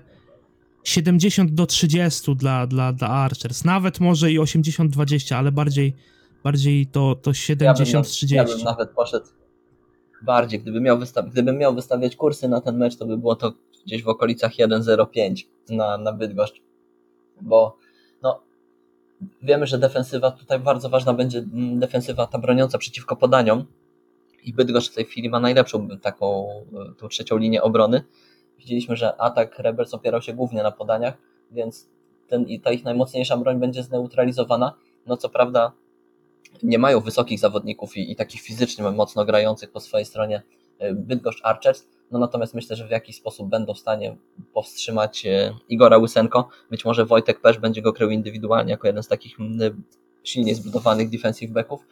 70 0.85 1.55
do 1.55 1.67
30 1.67 2.37
dla, 2.37 2.67
dla, 2.67 2.93
dla 2.93 3.09
Archers, 3.09 3.65
nawet 3.65 4.01
może 4.01 4.33
i 4.33 4.39
80-20, 4.39 5.35
ale 5.35 5.53
bardziej, 5.53 5.97
bardziej 6.45 6.87
to, 6.87 7.15
to 7.15 7.31
70-30. 7.31 8.35
Ja, 8.35 8.43
ja 8.43 8.49
bym 8.49 8.65
nawet 8.65 8.91
poszedł 8.91 9.27
bardziej, 10.23 10.61
gdybym 10.61 10.83
miał, 10.83 10.99
gdybym 11.27 11.59
miał 11.59 11.75
wystawiać 11.75 12.17
kursy 12.17 12.49
na 12.49 12.61
ten 12.61 12.79
mecz, 12.79 12.97
to 12.97 13.07
by 13.07 13.19
było 13.19 13.37
to 13.37 13.53
gdzieś 13.85 14.03
w 14.03 14.09
okolicach 14.09 14.53
1.05 14.53 15.45
na, 15.71 15.99
na 15.99 16.13
Bydgoszcz, 16.13 16.63
bo 17.41 17.77
no, 18.23 18.41
wiemy, 19.43 19.67
że 19.67 19.79
defensywa 19.79 20.31
tutaj 20.31 20.59
bardzo 20.59 20.89
ważna 20.89 21.15
będzie 21.15 21.39
mm, 21.39 21.79
defensywa 21.79 22.27
ta 22.27 22.39
broniąca 22.39 22.79
przeciwko 22.79 23.17
podaniom. 23.17 23.65
I 24.45 24.53
Bydgoszcz 24.53 24.93
w 24.93 24.95
tej 24.95 25.05
chwili 25.05 25.31
ma 25.31 25.41
najlepszą 25.41 25.89
taką 25.89 26.49
e, 26.91 26.95
tą 26.95 27.09
trzecią 27.09 27.37
linię 27.37 27.63
obrony, 27.63 28.05
Widzieliśmy, 28.61 28.97
że 28.97 29.21
atak 29.21 29.59
Rebels 29.59 29.95
opierał 29.95 30.23
się 30.23 30.33
głównie 30.33 30.63
na 30.63 30.71
podaniach, 30.71 31.15
więc 31.51 31.89
ten, 32.29 32.47
ta 32.63 32.73
ich 32.73 32.85
najmocniejsza 32.85 33.37
broń 33.37 33.61
będzie 33.61 33.83
zneutralizowana. 33.83 34.75
No 35.07 35.17
co 35.17 35.29
prawda 35.29 35.73
nie 36.63 36.79
mają 36.79 37.01
wysokich 37.01 37.41
zawodników 37.41 37.97
i, 37.97 38.13
i 38.13 38.17
takich 38.17 38.41
fizycznie 38.41 38.91
mocno 38.91 39.25
grających 39.25 39.71
po 39.73 39.81
swojej 39.81 40.07
stronie 40.07 40.43
e, 40.79 40.95
Bydgoszcz 40.95 41.41
Archers, 41.45 41.87
no 42.11 42.19
natomiast 42.19 42.55
myślę, 42.55 42.77
że 42.77 42.87
w 42.87 42.91
jakiś 42.91 43.17
sposób 43.17 43.49
będą 43.49 43.75
w 43.75 43.79
stanie 43.79 44.17
powstrzymać 44.55 45.27
e, 45.27 45.55
Igora 45.69 45.99
Łysenko. 45.99 46.49
Być 46.71 46.85
może 46.85 47.07
Wojtek 47.07 47.41
Pesz 47.41 47.59
będzie 47.59 47.83
go 47.83 47.93
krył 47.93 48.11
indywidualnie 48.11 48.71
jako 48.71 48.87
jeden 48.87 49.03
z 49.03 49.09
takich 49.09 49.37
silniej 50.25 50.55
zbudowanych 50.55 51.11
defensive 51.11 51.53
backów. 51.53 51.87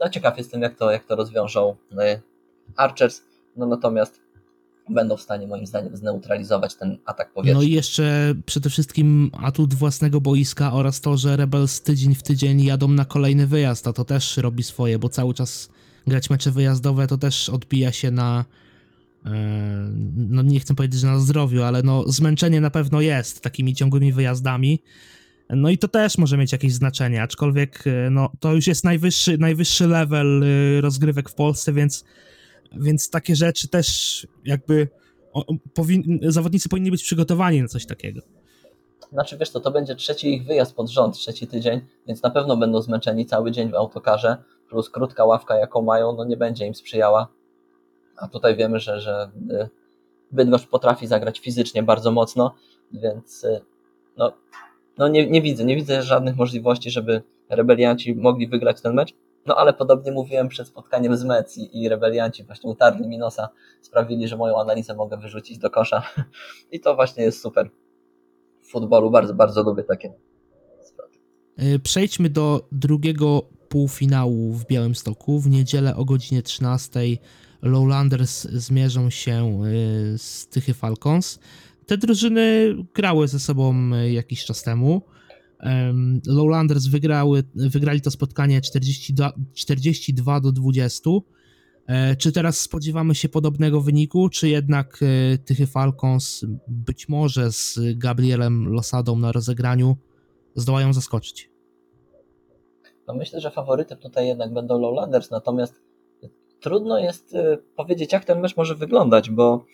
No 0.00 0.08
ciekaw 0.08 0.38
jestem 0.38 0.62
jak 0.62 0.74
to, 0.74 0.90
jak 0.90 1.04
to 1.04 1.16
rozwiążą 1.16 1.76
e, 1.98 2.20
Archers, 2.76 3.22
no 3.56 3.66
natomiast 3.66 4.21
będą 4.88 5.16
w 5.16 5.22
stanie 5.22 5.46
moim 5.46 5.66
zdaniem 5.66 5.96
zneutralizować 5.96 6.74
ten 6.74 6.98
atak 7.06 7.32
powietrzny. 7.32 7.54
No 7.54 7.62
i 7.62 7.70
jeszcze 7.70 8.34
przede 8.46 8.70
wszystkim 8.70 9.30
atut 9.42 9.74
własnego 9.74 10.20
boiska 10.20 10.72
oraz 10.72 11.00
to, 11.00 11.16
że 11.16 11.36
Rebels 11.36 11.82
tydzień 11.82 12.14
w 12.14 12.22
tydzień 12.22 12.64
jadą 12.64 12.88
na 12.88 13.04
kolejny 13.04 13.46
wyjazd, 13.46 13.88
a 13.88 13.92
to 13.92 14.04
też 14.04 14.36
robi 14.36 14.62
swoje, 14.62 14.98
bo 14.98 15.08
cały 15.08 15.34
czas 15.34 15.68
grać 16.06 16.30
mecze 16.30 16.50
wyjazdowe 16.50 17.06
to 17.06 17.18
też 17.18 17.48
odbija 17.48 17.92
się 17.92 18.10
na 18.10 18.44
e, 19.26 19.30
no 20.16 20.42
nie 20.42 20.60
chcę 20.60 20.74
powiedzieć, 20.74 21.00
że 21.00 21.06
na 21.06 21.18
zdrowiu, 21.18 21.62
ale 21.62 21.82
no 21.82 22.04
zmęczenie 22.06 22.60
na 22.60 22.70
pewno 22.70 23.00
jest 23.00 23.40
takimi 23.40 23.74
ciągłymi 23.74 24.12
wyjazdami. 24.12 24.82
No 25.50 25.70
i 25.70 25.78
to 25.78 25.88
też 25.88 26.18
może 26.18 26.36
mieć 26.36 26.52
jakieś 26.52 26.72
znaczenie, 26.72 27.22
aczkolwiek 27.22 27.84
e, 27.86 28.10
no, 28.10 28.32
to 28.40 28.54
już 28.54 28.66
jest 28.66 28.84
najwyższy, 28.84 29.38
najwyższy 29.38 29.86
level 29.86 30.42
e, 30.42 30.80
rozgrywek 30.80 31.28
w 31.28 31.34
Polsce, 31.34 31.72
więc 31.72 32.04
więc 32.80 33.10
takie 33.10 33.36
rzeczy 33.36 33.68
też 33.68 34.26
jakby 34.44 34.88
o, 35.32 35.44
powin, 35.74 36.18
zawodnicy 36.22 36.68
powinni 36.68 36.90
być 36.90 37.02
przygotowani 37.02 37.62
na 37.62 37.68
coś 37.68 37.86
takiego. 37.86 38.20
Znaczy 39.12 39.38
wiesz 39.38 39.50
to 39.50 39.60
to 39.60 39.70
będzie 39.70 39.94
trzeci 39.94 40.34
ich 40.34 40.44
wyjazd 40.44 40.74
pod 40.74 40.90
rząd, 40.90 41.14
trzeci 41.14 41.46
tydzień, 41.46 41.80
więc 42.06 42.22
na 42.22 42.30
pewno 42.30 42.56
będą 42.56 42.82
zmęczeni 42.82 43.26
cały 43.26 43.50
dzień 43.50 43.70
w 43.70 43.74
autokarze, 43.74 44.36
plus 44.68 44.90
krótka 44.90 45.24
ławka 45.24 45.56
jaką 45.56 45.82
mają, 45.82 46.12
no 46.12 46.24
nie 46.24 46.36
będzie 46.36 46.66
im 46.66 46.74
sprzyjała. 46.74 47.28
A 48.16 48.28
tutaj 48.28 48.56
wiemy, 48.56 48.80
że, 48.80 49.00
że 49.00 49.30
y, 49.50 49.68
Bydgoszcz 50.30 50.66
potrafi 50.66 51.06
zagrać 51.06 51.40
fizycznie 51.40 51.82
bardzo 51.82 52.12
mocno, 52.12 52.54
więc 52.92 53.44
y, 53.44 53.60
no, 54.16 54.32
no 54.98 55.08
nie, 55.08 55.30
nie 55.30 55.42
widzę, 55.42 55.64
nie 55.64 55.76
widzę 55.76 56.02
żadnych 56.02 56.36
możliwości, 56.36 56.90
żeby 56.90 57.22
rebelianci 57.48 58.14
mogli 58.14 58.48
wygrać 58.48 58.80
ten 58.80 58.94
mecz. 58.94 59.14
No 59.46 59.56
ale 59.56 59.72
podobnie 59.72 60.12
mówiłem 60.12 60.48
przed 60.48 60.68
spotkaniem 60.68 61.16
z 61.16 61.24
Mets 61.24 61.58
i, 61.58 61.88
rebelianci 61.88 62.44
właśnie 62.44 62.70
utarli 62.70 63.08
mi 63.08 63.18
nosa, 63.18 63.48
sprawili, 63.80 64.28
że 64.28 64.36
moją 64.36 64.60
analizę 64.60 64.94
mogę 64.94 65.16
wyrzucić 65.16 65.58
do 65.58 65.70
kosza. 65.70 66.02
I 66.72 66.80
to 66.80 66.94
właśnie 66.94 67.24
jest 67.24 67.42
super. 67.42 67.70
W 68.62 68.70
futbolu 68.70 69.10
bardzo, 69.10 69.34
bardzo 69.34 69.62
lubię 69.62 69.82
takie 69.82 70.12
sprawy. 70.82 71.12
E, 71.56 71.78
przejdźmy 71.78 72.30
do 72.30 72.68
drugiego 72.72 73.42
półfinału 73.68 74.52
w 74.52 74.66
Białymstoku. 74.66 75.40
W 75.40 75.48
niedzielę 75.48 75.96
o 75.96 76.04
godzinie 76.04 76.42
13 76.42 77.00
Lowlanders 77.62 78.42
zmierzą 78.42 79.10
się 79.10 79.62
y, 79.64 80.18
z 80.18 80.48
Tychy 80.48 80.74
Falcons. 80.74 81.38
Te 81.86 81.96
drużyny 81.96 82.74
grały 82.94 83.28
ze 83.28 83.38
sobą 83.38 83.90
jakiś 83.90 84.44
czas 84.44 84.62
temu. 84.62 85.02
Lowlanders 86.26 86.86
wygrały, 86.86 87.42
wygrali 87.54 88.00
to 88.00 88.10
spotkanie 88.10 88.60
42, 88.60 89.32
42 89.54 90.40
do 90.40 90.52
20. 90.52 91.10
E, 91.86 92.16
czy 92.16 92.32
teraz 92.32 92.60
spodziewamy 92.60 93.14
się 93.14 93.28
podobnego 93.28 93.80
wyniku, 93.80 94.28
czy 94.28 94.48
jednak 94.48 95.00
e, 95.02 95.38
Tychy 95.38 95.66
Falcons 95.66 96.44
być 96.68 97.08
może 97.08 97.52
z 97.52 97.78
Gabrielem 97.94 98.68
Losadą 98.68 99.18
na 99.18 99.32
rozegraniu 99.32 99.96
zdołają 100.54 100.92
zaskoczyć? 100.92 101.50
No 103.08 103.14
myślę, 103.14 103.40
że 103.40 103.50
faworytem 103.50 103.98
tutaj 103.98 104.26
jednak 104.26 104.52
będą 104.52 104.78
Lowlanders, 104.78 105.30
natomiast 105.30 105.82
trudno 106.60 106.98
jest 106.98 107.34
e, 107.34 107.58
powiedzieć, 107.76 108.12
jak 108.12 108.24
ten 108.24 108.40
mecz 108.40 108.56
może 108.56 108.74
wyglądać, 108.74 109.30
bo 109.30 109.64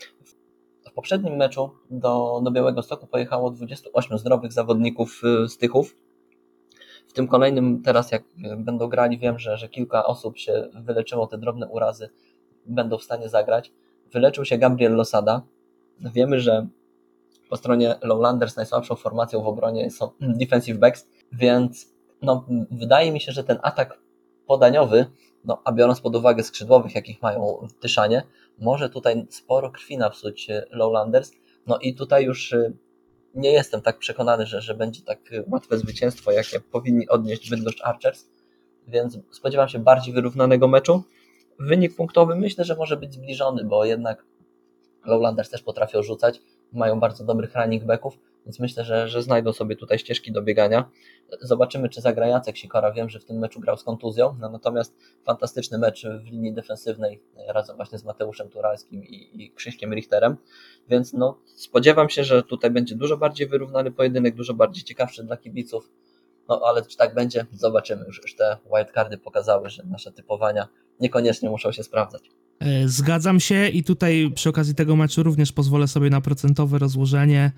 poprzednim 0.98 1.36
meczu 1.36 1.70
do, 1.90 2.40
do 2.44 2.50
Białego 2.50 2.82
Stoku 2.82 3.06
pojechało 3.06 3.50
28 3.50 4.18
zdrowych 4.18 4.52
zawodników 4.52 5.22
z 5.48 5.56
Tychów, 5.56 5.96
w 7.08 7.12
tym 7.12 7.28
kolejnym 7.28 7.82
teraz 7.82 8.12
jak 8.12 8.22
będą 8.56 8.88
grali, 8.88 9.18
wiem, 9.18 9.38
że, 9.38 9.56
że 9.56 9.68
kilka 9.68 10.04
osób 10.04 10.38
się 10.38 10.68
wyleczyło 10.74 11.26
te 11.26 11.38
drobne 11.38 11.68
urazy, 11.68 12.10
będą 12.66 12.98
w 12.98 13.02
stanie 13.02 13.28
zagrać. 13.28 13.72
Wyleczył 14.12 14.44
się 14.44 14.58
Gabriel 14.58 14.94
Losada. 14.94 15.42
Wiemy, 16.00 16.40
że 16.40 16.66
po 17.50 17.56
stronie 17.56 17.94
Lowlanders 18.02 18.56
najsłabszą 18.56 18.96
formacją 18.96 19.42
w 19.42 19.46
obronie 19.46 19.90
są 19.90 20.10
defensive 20.40 20.78
backs, 20.78 21.06
więc 21.32 21.94
no, 22.22 22.44
wydaje 22.70 23.12
mi 23.12 23.20
się, 23.20 23.32
że 23.32 23.44
ten 23.44 23.58
atak 23.62 23.98
podaniowy, 24.46 25.06
no, 25.44 25.62
a 25.64 25.72
biorąc 25.72 26.00
pod 26.00 26.16
uwagę 26.16 26.42
skrzydłowych, 26.42 26.94
jakich 26.94 27.22
mają 27.22 27.68
w 27.68 27.72
Tyszanie, 27.82 28.22
może 28.58 28.90
tutaj 28.90 29.26
sporo 29.30 29.70
krwi 29.70 29.98
napsuć 29.98 30.48
Lowlanders. 30.70 31.32
No 31.66 31.78
i 31.78 31.94
tutaj 31.94 32.24
już 32.24 32.52
y, 32.52 32.72
nie 33.34 33.52
jestem 33.52 33.80
tak 33.82 33.98
przekonany, 33.98 34.46
że, 34.46 34.60
że 34.60 34.74
będzie 34.74 35.02
tak 35.02 35.18
łatwe 35.46 35.78
zwycięstwo, 35.78 36.32
jakie 36.32 36.60
powinni 36.60 37.08
odnieść 37.08 37.50
Bydgoszcz 37.50 37.84
Archers, 37.84 38.28
więc 38.86 39.18
spodziewam 39.30 39.68
się 39.68 39.78
bardziej 39.78 40.14
wyrównanego 40.14 40.68
meczu. 40.68 41.02
Wynik 41.60 41.96
punktowy 41.96 42.36
myślę, 42.36 42.64
że 42.64 42.76
może 42.76 42.96
być 42.96 43.14
zbliżony, 43.14 43.64
bo 43.64 43.84
jednak 43.84 44.24
Lowlanders 45.06 45.50
też 45.50 45.62
potrafią 45.62 46.02
rzucać, 46.02 46.40
mają 46.72 47.00
bardzo 47.00 47.24
dobrych 47.24 47.54
running 47.54 47.84
backów, 47.84 48.18
więc 48.46 48.60
myślę, 48.60 48.84
że, 48.84 49.08
że 49.08 49.22
znajdą 49.22 49.52
sobie 49.52 49.76
tutaj 49.76 49.98
ścieżki 49.98 50.32
do 50.32 50.42
biegania. 50.42 50.90
Zobaczymy, 51.40 51.88
czy 51.88 52.00
zagra 52.00 52.26
Jacek 52.26 52.56
Sikora. 52.56 52.92
Wiem, 52.92 53.10
że 53.10 53.20
w 53.20 53.24
tym 53.24 53.38
meczu 53.38 53.60
grał 53.60 53.76
z 53.76 53.84
kontuzją, 53.84 54.36
no, 54.40 54.48
natomiast 54.50 54.96
fantastyczny 55.24 55.78
mecz 55.78 56.06
w 56.06 56.26
linii 56.26 56.52
defensywnej 56.52 57.22
razem 57.48 57.76
właśnie 57.76 57.98
z 57.98 58.04
Mateuszem 58.04 58.48
Turalskim 58.48 59.04
i, 59.04 59.30
i 59.44 59.50
Krzyśkiem 59.50 59.94
Richterem, 59.94 60.36
więc 60.88 61.12
no, 61.12 61.38
spodziewam 61.56 62.08
się, 62.08 62.24
że 62.24 62.42
tutaj 62.42 62.70
będzie 62.70 62.94
dużo 62.94 63.16
bardziej 63.16 63.48
wyrównany 63.48 63.90
pojedynek, 63.90 64.34
dużo 64.34 64.54
bardziej 64.54 64.84
ciekawszy 64.84 65.24
dla 65.24 65.36
kibiców. 65.36 65.90
No 66.48 66.60
ale 66.64 66.82
czy 66.82 66.96
tak 66.96 67.14
będzie? 67.14 67.46
Zobaczymy. 67.52 68.04
Już, 68.06 68.22
już 68.22 68.36
te 68.36 68.56
wildcardy 68.74 69.18
pokazały, 69.18 69.70
że 69.70 69.82
nasze 69.86 70.12
typowania 70.12 70.68
niekoniecznie 71.00 71.50
muszą 71.50 71.72
się 71.72 71.82
sprawdzać. 71.82 72.30
E, 72.60 72.88
zgadzam 72.88 73.40
się 73.40 73.68
i 73.68 73.84
tutaj 73.84 74.30
przy 74.34 74.48
okazji 74.48 74.74
tego 74.74 74.96
meczu 74.96 75.22
również 75.22 75.52
pozwolę 75.52 75.88
sobie 75.88 76.10
na 76.10 76.20
procentowe 76.20 76.78
rozłożenie. 76.78 77.52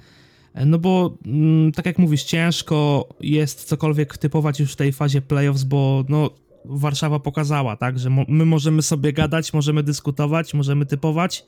E, 0.55 0.67
no 0.67 0.79
bo, 0.79 1.19
mm, 1.27 1.73
tak 1.73 1.87
jak 1.87 1.99
mówisz, 1.99 2.23
ciężko 2.23 3.09
jest 3.21 3.65
cokolwiek 3.65 4.19
typować 4.19 4.61
już 4.61 4.73
w 4.73 4.77
tej 4.77 4.93
fazie 4.93 5.23
playoffs, 5.23 5.65
bo 5.65 6.05
no, 6.09 6.31
Warszawa 6.65 7.21
pokazała, 7.21 7.77
tak, 7.77 7.99
że 7.99 8.11
my 8.29 8.45
możemy 8.45 8.83
sobie 8.83 9.13
gadać, 9.13 9.53
możemy 9.53 9.83
dyskutować, 9.83 10.55
możemy 10.55 10.87
typować, 10.87 11.45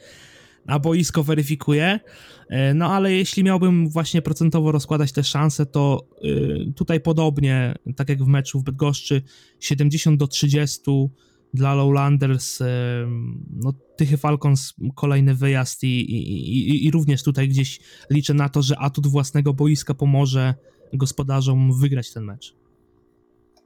a 0.67 0.79
boisko 0.79 1.23
weryfikuje. 1.23 2.01
E, 2.49 2.75
no 2.75 2.93
ale 2.93 3.13
jeśli 3.13 3.45
miałbym 3.45 3.89
właśnie 3.89 4.23
procentowo 4.23 4.73
rozkładać 4.73 5.13
te 5.13 5.25
szanse, 5.25 5.67
to 5.67 6.07
y, 6.25 6.73
tutaj 6.77 7.01
podobnie, 7.01 7.75
tak 7.97 8.09
jak 8.09 8.25
w 8.25 8.27
meczu 8.27 8.61
w 8.61 8.65
Bydgoszczy, 8.65 9.23
70 9.61 10.19
do 10.19 10.27
30 10.27 10.81
dla 11.55 11.75
Lowlanders, 11.75 12.59
no 13.53 13.73
Tychy 13.97 14.17
Falcons 14.17 14.75
kolejny 14.97 15.35
wyjazd 15.35 15.85
i, 15.85 16.01
i, 16.01 16.49
i, 16.59 16.87
i, 16.87 16.91
również 16.91 17.23
tutaj 17.23 17.49
gdzieś 17.49 17.81
liczę 18.11 18.35
na 18.35 18.49
to, 18.49 18.63
że 18.63 18.79
atut 18.79 19.07
własnego 19.07 19.55
boiska 19.55 19.95
pomoże 19.95 20.55
gospodarzom 20.93 21.81
wygrać 21.81 22.13
ten 22.13 22.25
mecz. 22.25 22.55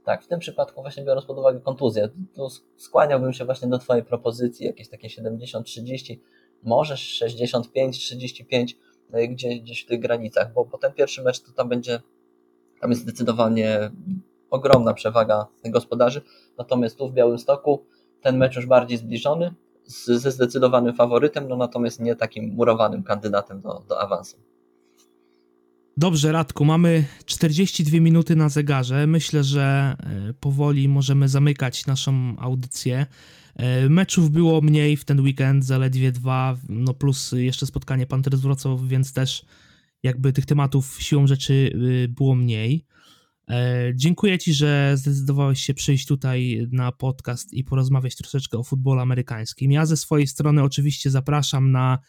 Tak, 0.03 0.23
w 0.23 0.27
tym 0.27 0.39
przypadku 0.39 0.81
właśnie 0.81 1.03
biorąc 1.03 1.25
pod 1.25 1.37
uwagę 1.37 1.59
kontuzję, 1.59 2.09
to 2.33 2.49
skłaniałbym 2.77 3.33
się 3.33 3.45
właśnie 3.45 3.67
do 3.67 3.79
Twojej 3.79 4.03
propozycji, 4.03 4.65
jakieś 4.65 4.89
takie 4.89 5.07
70-30, 5.07 6.17
może 6.63 6.95
65-35, 6.95 8.73
no 9.09 9.19
gdzie, 9.29 9.59
gdzieś 9.59 9.83
w 9.83 9.87
tych 9.87 9.99
granicach, 9.99 10.53
bo, 10.53 10.65
bo 10.65 10.77
ten 10.77 10.93
pierwszy 10.93 11.23
mecz 11.23 11.39
to 11.39 11.51
tam 11.51 11.69
będzie, 11.69 12.01
tam 12.81 12.89
jest 12.89 13.01
zdecydowanie 13.01 13.91
ogromna 14.49 14.93
przewaga 14.93 15.45
gospodarzy. 15.65 16.21
Natomiast 16.57 16.97
tu 16.97 17.09
w 17.09 17.13
Białymstoku 17.13 17.85
ten 18.21 18.37
mecz 18.37 18.55
już 18.55 18.65
bardziej 18.65 18.97
zbliżony, 18.97 19.53
z, 19.85 20.05
ze 20.05 20.31
zdecydowanym 20.31 20.95
faworytem, 20.95 21.47
no 21.47 21.57
natomiast 21.57 21.99
nie 21.99 22.15
takim 22.15 22.53
murowanym 22.53 23.03
kandydatem 23.03 23.61
do, 23.61 23.83
do 23.89 24.01
awansu. 24.01 24.37
Dobrze, 25.97 26.31
Radku, 26.31 26.65
mamy 26.65 27.05
42 27.25 27.99
minuty 27.99 28.35
na 28.35 28.49
zegarze. 28.49 29.07
Myślę, 29.07 29.43
że 29.43 29.95
e, 29.99 30.33
powoli 30.33 30.87
możemy 30.89 31.29
zamykać 31.29 31.85
naszą 31.85 32.35
audycję. 32.39 33.05
E, 33.55 33.89
meczów 33.89 34.31
było 34.31 34.61
mniej 34.61 34.97
w 34.97 35.05
ten 35.05 35.19
weekend, 35.19 35.65
zaledwie 35.65 36.11
dwa, 36.11 36.55
no 36.69 36.93
plus 36.93 37.31
jeszcze 37.31 37.65
spotkanie 37.65 38.07
Panthers 38.07 38.41
Wrocław, 38.41 38.81
więc 38.81 39.13
też 39.13 39.45
jakby 40.03 40.33
tych 40.33 40.45
tematów 40.45 40.97
siłą 41.01 41.27
rzeczy 41.27 41.53
y, 41.53 42.07
było 42.07 42.35
mniej. 42.35 42.85
E, 43.49 43.91
dziękuję 43.95 44.39
Ci, 44.39 44.53
że 44.53 44.97
zdecydowałeś 44.97 45.61
się 45.61 45.73
przyjść 45.73 46.05
tutaj 46.05 46.67
na 46.71 46.91
podcast 46.91 47.53
i 47.53 47.63
porozmawiać 47.63 48.15
troszeczkę 48.15 48.57
o 48.57 48.63
futbolu 48.63 49.01
amerykańskim. 49.01 49.71
Ja 49.71 49.85
ze 49.85 49.97
swojej 49.97 50.27
strony 50.27 50.63
oczywiście 50.63 51.09
zapraszam 51.09 51.71
na 51.71 51.99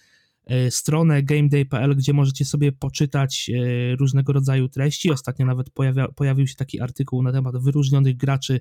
e, 0.46 0.70
stronę 0.70 1.22
gameday.pl, 1.22 1.96
gdzie 1.96 2.12
możecie 2.12 2.44
sobie 2.44 2.72
poczytać 2.72 3.50
e, 3.50 3.96
różnego 3.96 4.32
rodzaju 4.32 4.68
treści. 4.68 5.10
Ostatnio 5.10 5.46
nawet 5.46 5.70
pojawia, 5.70 6.08
pojawił 6.08 6.46
się 6.46 6.54
taki 6.54 6.80
artykuł 6.80 7.22
na 7.22 7.32
temat 7.32 7.62
wyróżnionych 7.62 8.16
graczy 8.16 8.60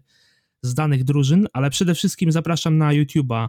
z 0.62 0.74
danych 0.74 1.04
drużyn, 1.04 1.48
ale 1.54 1.70
przede 1.70 1.96
wszystkim 1.96 2.32
zapraszam 2.32 2.78
na 2.78 2.94
YouTube'a 2.94 3.48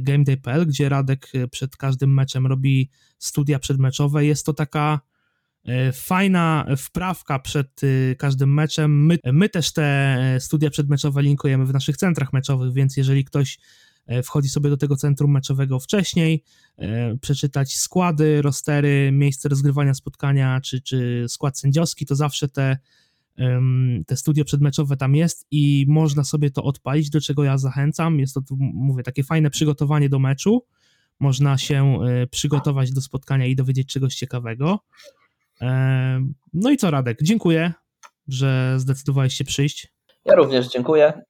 gameday.pl, 0.00 0.66
gdzie 0.66 0.88
Radek 0.88 1.32
przed 1.50 1.76
każdym 1.76 2.14
meczem 2.14 2.46
robi 2.46 2.90
studia 3.18 3.58
przedmeczowe. 3.58 4.26
Jest 4.26 4.46
to 4.46 4.52
taka 4.52 5.00
fajna 5.92 6.66
wprawka 6.76 7.38
przed 7.38 7.82
y, 7.82 8.16
każdym 8.18 8.54
meczem. 8.54 9.06
My, 9.06 9.18
my 9.32 9.48
też 9.48 9.72
te 9.72 9.84
e, 9.84 10.40
studia 10.40 10.70
przedmeczowe 10.70 11.22
linkujemy 11.22 11.66
w 11.66 11.72
naszych 11.72 11.96
centrach 11.96 12.32
meczowych, 12.32 12.72
więc 12.72 12.96
jeżeli 12.96 13.24
ktoś 13.24 13.58
e, 14.06 14.22
wchodzi 14.22 14.48
sobie 14.48 14.70
do 14.70 14.76
tego 14.76 14.96
centrum 14.96 15.30
meczowego 15.32 15.80
wcześniej, 15.80 16.44
przeczytać 17.20 17.76
składy, 17.76 18.42
rostery, 18.42 19.10
miejsce 19.12 19.48
rozgrywania 19.48 19.94
spotkania 19.94 20.60
czy, 20.60 20.80
czy 20.80 21.24
skład 21.28 21.58
sędziowski, 21.58 22.06
to 22.06 22.14
zawsze 22.14 22.48
te, 22.48 22.78
te 24.06 24.16
studio 24.16 24.44
przedmeczowe 24.44 24.96
tam 24.96 25.14
jest 25.14 25.46
i 25.50 25.84
można 25.88 26.24
sobie 26.24 26.50
to 26.50 26.64
odpalić, 26.64 27.10
do 27.10 27.20
czego 27.20 27.44
ja 27.44 27.58
zachęcam. 27.58 28.18
Jest 28.20 28.34
to, 28.34 28.40
mówię, 28.58 29.02
takie 29.02 29.24
fajne 29.24 29.50
przygotowanie 29.50 30.08
do 30.08 30.18
meczu. 30.18 30.64
Można 31.20 31.58
się 31.58 31.98
przygotować 32.30 32.92
do 32.92 33.00
spotkania 33.00 33.46
i 33.46 33.56
dowiedzieć 33.56 33.88
czegoś 33.88 34.14
ciekawego. 34.14 34.80
No 36.54 36.70
i 36.70 36.76
co, 36.76 36.90
Radek? 36.90 37.18
Dziękuję, 37.22 37.72
że 38.28 38.74
zdecydowałeś 38.76 39.34
się 39.34 39.44
przyjść. 39.44 39.92
Ja 40.24 40.34
również 40.34 40.68
dziękuję. 40.68 41.22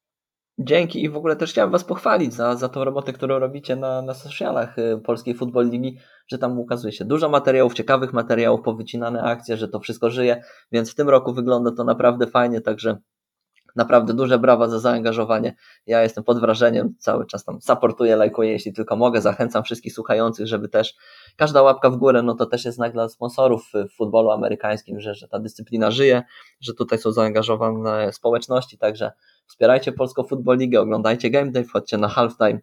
Dzięki 0.60 1.02
i 1.02 1.08
w 1.08 1.16
ogóle 1.16 1.36
też 1.36 1.50
chciałem 1.50 1.70
Was 1.70 1.84
pochwalić 1.84 2.34
za, 2.34 2.56
za 2.56 2.68
tą 2.68 2.84
robotę, 2.84 3.12
którą 3.12 3.38
robicie 3.38 3.76
na, 3.76 4.02
na 4.02 4.14
socialach 4.14 4.78
y, 4.78 5.00
Polskiej 5.04 5.34
Futbol 5.34 5.70
Ligi, 5.70 5.98
że 6.26 6.38
tam 6.38 6.58
ukazuje 6.58 6.92
się 6.92 7.04
dużo 7.04 7.28
materiałów, 7.28 7.74
ciekawych 7.74 8.12
materiałów, 8.12 8.60
powycinane 8.62 9.22
akcje, 9.22 9.56
że 9.56 9.68
to 9.68 9.80
wszystko 9.80 10.10
żyje, 10.10 10.42
więc 10.72 10.92
w 10.92 10.94
tym 10.94 11.08
roku 11.08 11.34
wygląda 11.34 11.70
to 11.70 11.84
naprawdę 11.84 12.26
fajnie, 12.26 12.60
także 12.60 12.98
Naprawdę 13.76 14.14
duże 14.14 14.38
brawa 14.38 14.68
za 14.68 14.78
zaangażowanie. 14.78 15.54
Ja 15.86 16.02
jestem 16.02 16.24
pod 16.24 16.40
wrażeniem, 16.40 16.94
cały 16.98 17.26
czas 17.26 17.44
tam 17.44 17.60
supportuję, 17.60 18.16
lajkuję, 18.16 18.52
jeśli 18.52 18.72
tylko 18.72 18.96
mogę. 18.96 19.20
Zachęcam 19.20 19.64
wszystkich 19.64 19.92
słuchających, 19.92 20.46
żeby 20.46 20.68
też 20.68 20.94
każda 21.38 21.62
łapka 21.62 21.90
w 21.90 21.96
górę, 21.96 22.22
no 22.22 22.34
to 22.34 22.46
też 22.46 22.64
jest 22.64 22.76
znak 22.76 22.92
dla 22.92 23.08
sponsorów 23.08 23.72
w 23.72 23.96
futbolu 23.96 24.30
amerykańskim, 24.30 25.00
że, 25.00 25.14
że 25.14 25.28
ta 25.28 25.38
dyscyplina 25.38 25.90
żyje, 25.90 26.22
że 26.60 26.74
tutaj 26.74 26.98
są 26.98 27.12
zaangażowane 27.12 28.12
społeczności, 28.12 28.78
także 28.78 29.12
wspierajcie 29.46 29.92
Polską 29.92 30.22
Football 30.22 30.58
Ligę, 30.58 30.80
oglądajcie 30.80 31.30
Game 31.30 31.50
Day, 31.50 31.64
wchodźcie 31.64 31.98
na 31.98 32.08
halftime. 32.08 32.58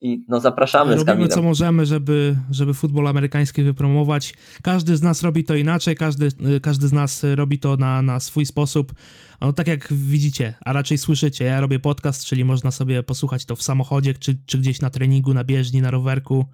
I 0.00 0.24
no 0.28 0.40
zapraszamy 0.40 0.92
z 0.92 0.98
Robimy 0.98 1.06
Kamilem. 1.06 1.30
co 1.30 1.42
możemy, 1.42 1.86
żeby, 1.86 2.36
żeby 2.50 2.74
futbol 2.74 3.08
amerykański 3.08 3.62
wypromować. 3.62 4.34
Każdy 4.62 4.96
z 4.96 5.02
nas 5.02 5.22
robi 5.22 5.44
to 5.44 5.54
inaczej, 5.54 5.96
każdy, 5.96 6.28
każdy 6.62 6.88
z 6.88 6.92
nas 6.92 7.24
robi 7.34 7.58
to 7.58 7.76
na, 7.76 8.02
na 8.02 8.20
swój 8.20 8.46
sposób. 8.46 8.92
No 9.40 9.52
tak 9.52 9.66
jak 9.66 9.92
widzicie, 9.92 10.54
a 10.64 10.72
raczej 10.72 10.98
słyszycie, 10.98 11.44
ja 11.44 11.60
robię 11.60 11.78
podcast, 11.78 12.24
czyli 12.24 12.44
można 12.44 12.70
sobie 12.70 13.02
posłuchać 13.02 13.44
to 13.44 13.56
w 13.56 13.62
samochodzie, 13.62 14.14
czy, 14.14 14.38
czy 14.46 14.58
gdzieś 14.58 14.80
na 14.80 14.90
treningu, 14.90 15.34
na 15.34 15.44
bieżni, 15.44 15.82
na 15.82 15.90
rowerku. 15.90 16.46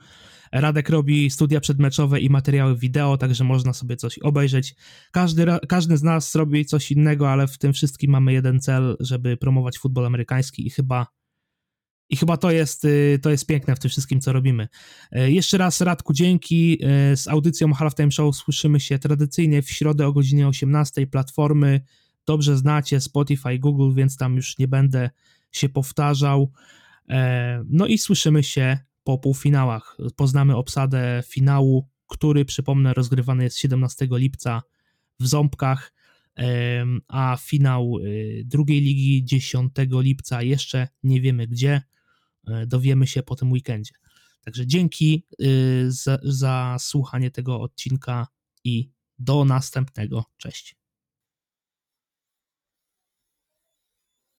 Radek 0.53 0.89
robi 0.89 1.31
studia 1.31 1.61
przedmeczowe 1.61 2.21
i 2.21 2.31
materiały 2.31 2.77
wideo, 2.77 3.17
także 3.19 3.45
można 3.45 3.73
sobie 3.73 3.97
coś 3.97 4.19
obejrzeć. 4.19 4.75
Każdy, 5.13 5.47
każdy 5.69 5.97
z 5.97 6.03
nas 6.03 6.35
robi 6.35 6.65
coś 6.65 6.93
innego, 6.93 7.31
ale 7.31 7.47
w 7.47 7.59
tym 7.59 7.73
wszystkim 7.73 8.11
mamy 8.11 8.33
jeden 8.33 8.61
cel, 8.61 8.97
żeby 9.01 9.37
promować 9.37 9.79
futbol 9.79 10.07
amerykański 10.07 10.67
i 10.67 10.71
chyba 10.71 11.07
i 12.13 12.17
chyba 12.17 12.37
to 12.37 12.51
jest, 12.51 12.85
y, 12.85 13.19
to 13.23 13.31
jest 13.31 13.47
piękne 13.47 13.77
w 13.77 13.79
tym 13.79 13.91
wszystkim, 13.91 14.21
co 14.21 14.33
robimy. 14.33 14.69
E, 15.13 15.31
Jeszcze 15.31 15.59
raz 15.59 15.81
Radku 15.81 16.13
dzięki. 16.13 16.79
E, 16.85 17.17
Z 17.17 17.29
audycją 17.29 17.73
Halftime 17.73 18.11
Show 18.11 18.37
słyszymy 18.37 18.81
się 18.81 18.99
tradycyjnie 18.99 19.63
w 19.63 19.71
środę 19.71 20.07
o 20.07 20.13
godzinie 20.13 20.49
18. 20.49 21.07
Platformy 21.07 21.81
dobrze 22.27 22.57
znacie, 22.57 23.01
Spotify, 23.01 23.59
Google, 23.59 23.95
więc 23.95 24.17
tam 24.17 24.37
już 24.37 24.59
nie 24.59 24.69
będę 24.69 25.11
się 25.53 25.69
powtarzał. 25.69 26.53
E, 27.09 27.65
No 27.69 27.87
i 27.87 27.99
słyszymy 27.99 28.43
się 28.43 28.79
po 29.05 29.19
półfinałach. 29.19 29.97
Poznamy 30.17 30.57
obsadę 30.57 31.23
finału, 31.27 31.89
który, 32.07 32.45
przypomnę, 32.45 32.95
rozgrywany 32.95 33.45
jest 33.45 33.59
17 33.59 34.09
lipca 34.11 34.63
w 35.21 35.27
Ząbkach, 35.27 35.93
a 37.09 37.37
finał 37.41 37.99
y, 37.99 38.43
drugiej 38.47 38.81
ligi 38.81 39.25
10 39.25 39.73
lipca 39.91 40.43
jeszcze 40.43 40.89
nie 41.03 41.21
wiemy 41.21 41.47
gdzie. 41.47 41.83
E, 42.47 42.67
Dowiemy 42.67 43.07
się 43.07 43.23
po 43.23 43.37
tym 43.37 43.53
weekendzie. 43.53 43.95
Także 44.45 44.67
dzięki 44.67 45.27
y, 45.43 45.85
za, 45.89 46.19
za 46.23 46.77
słuchanie 46.81 47.31
tego 47.31 47.61
odcinka 47.61 48.27
i 48.65 48.91
do 49.19 49.45
następnego. 49.45 50.25
Cześć. 50.37 50.82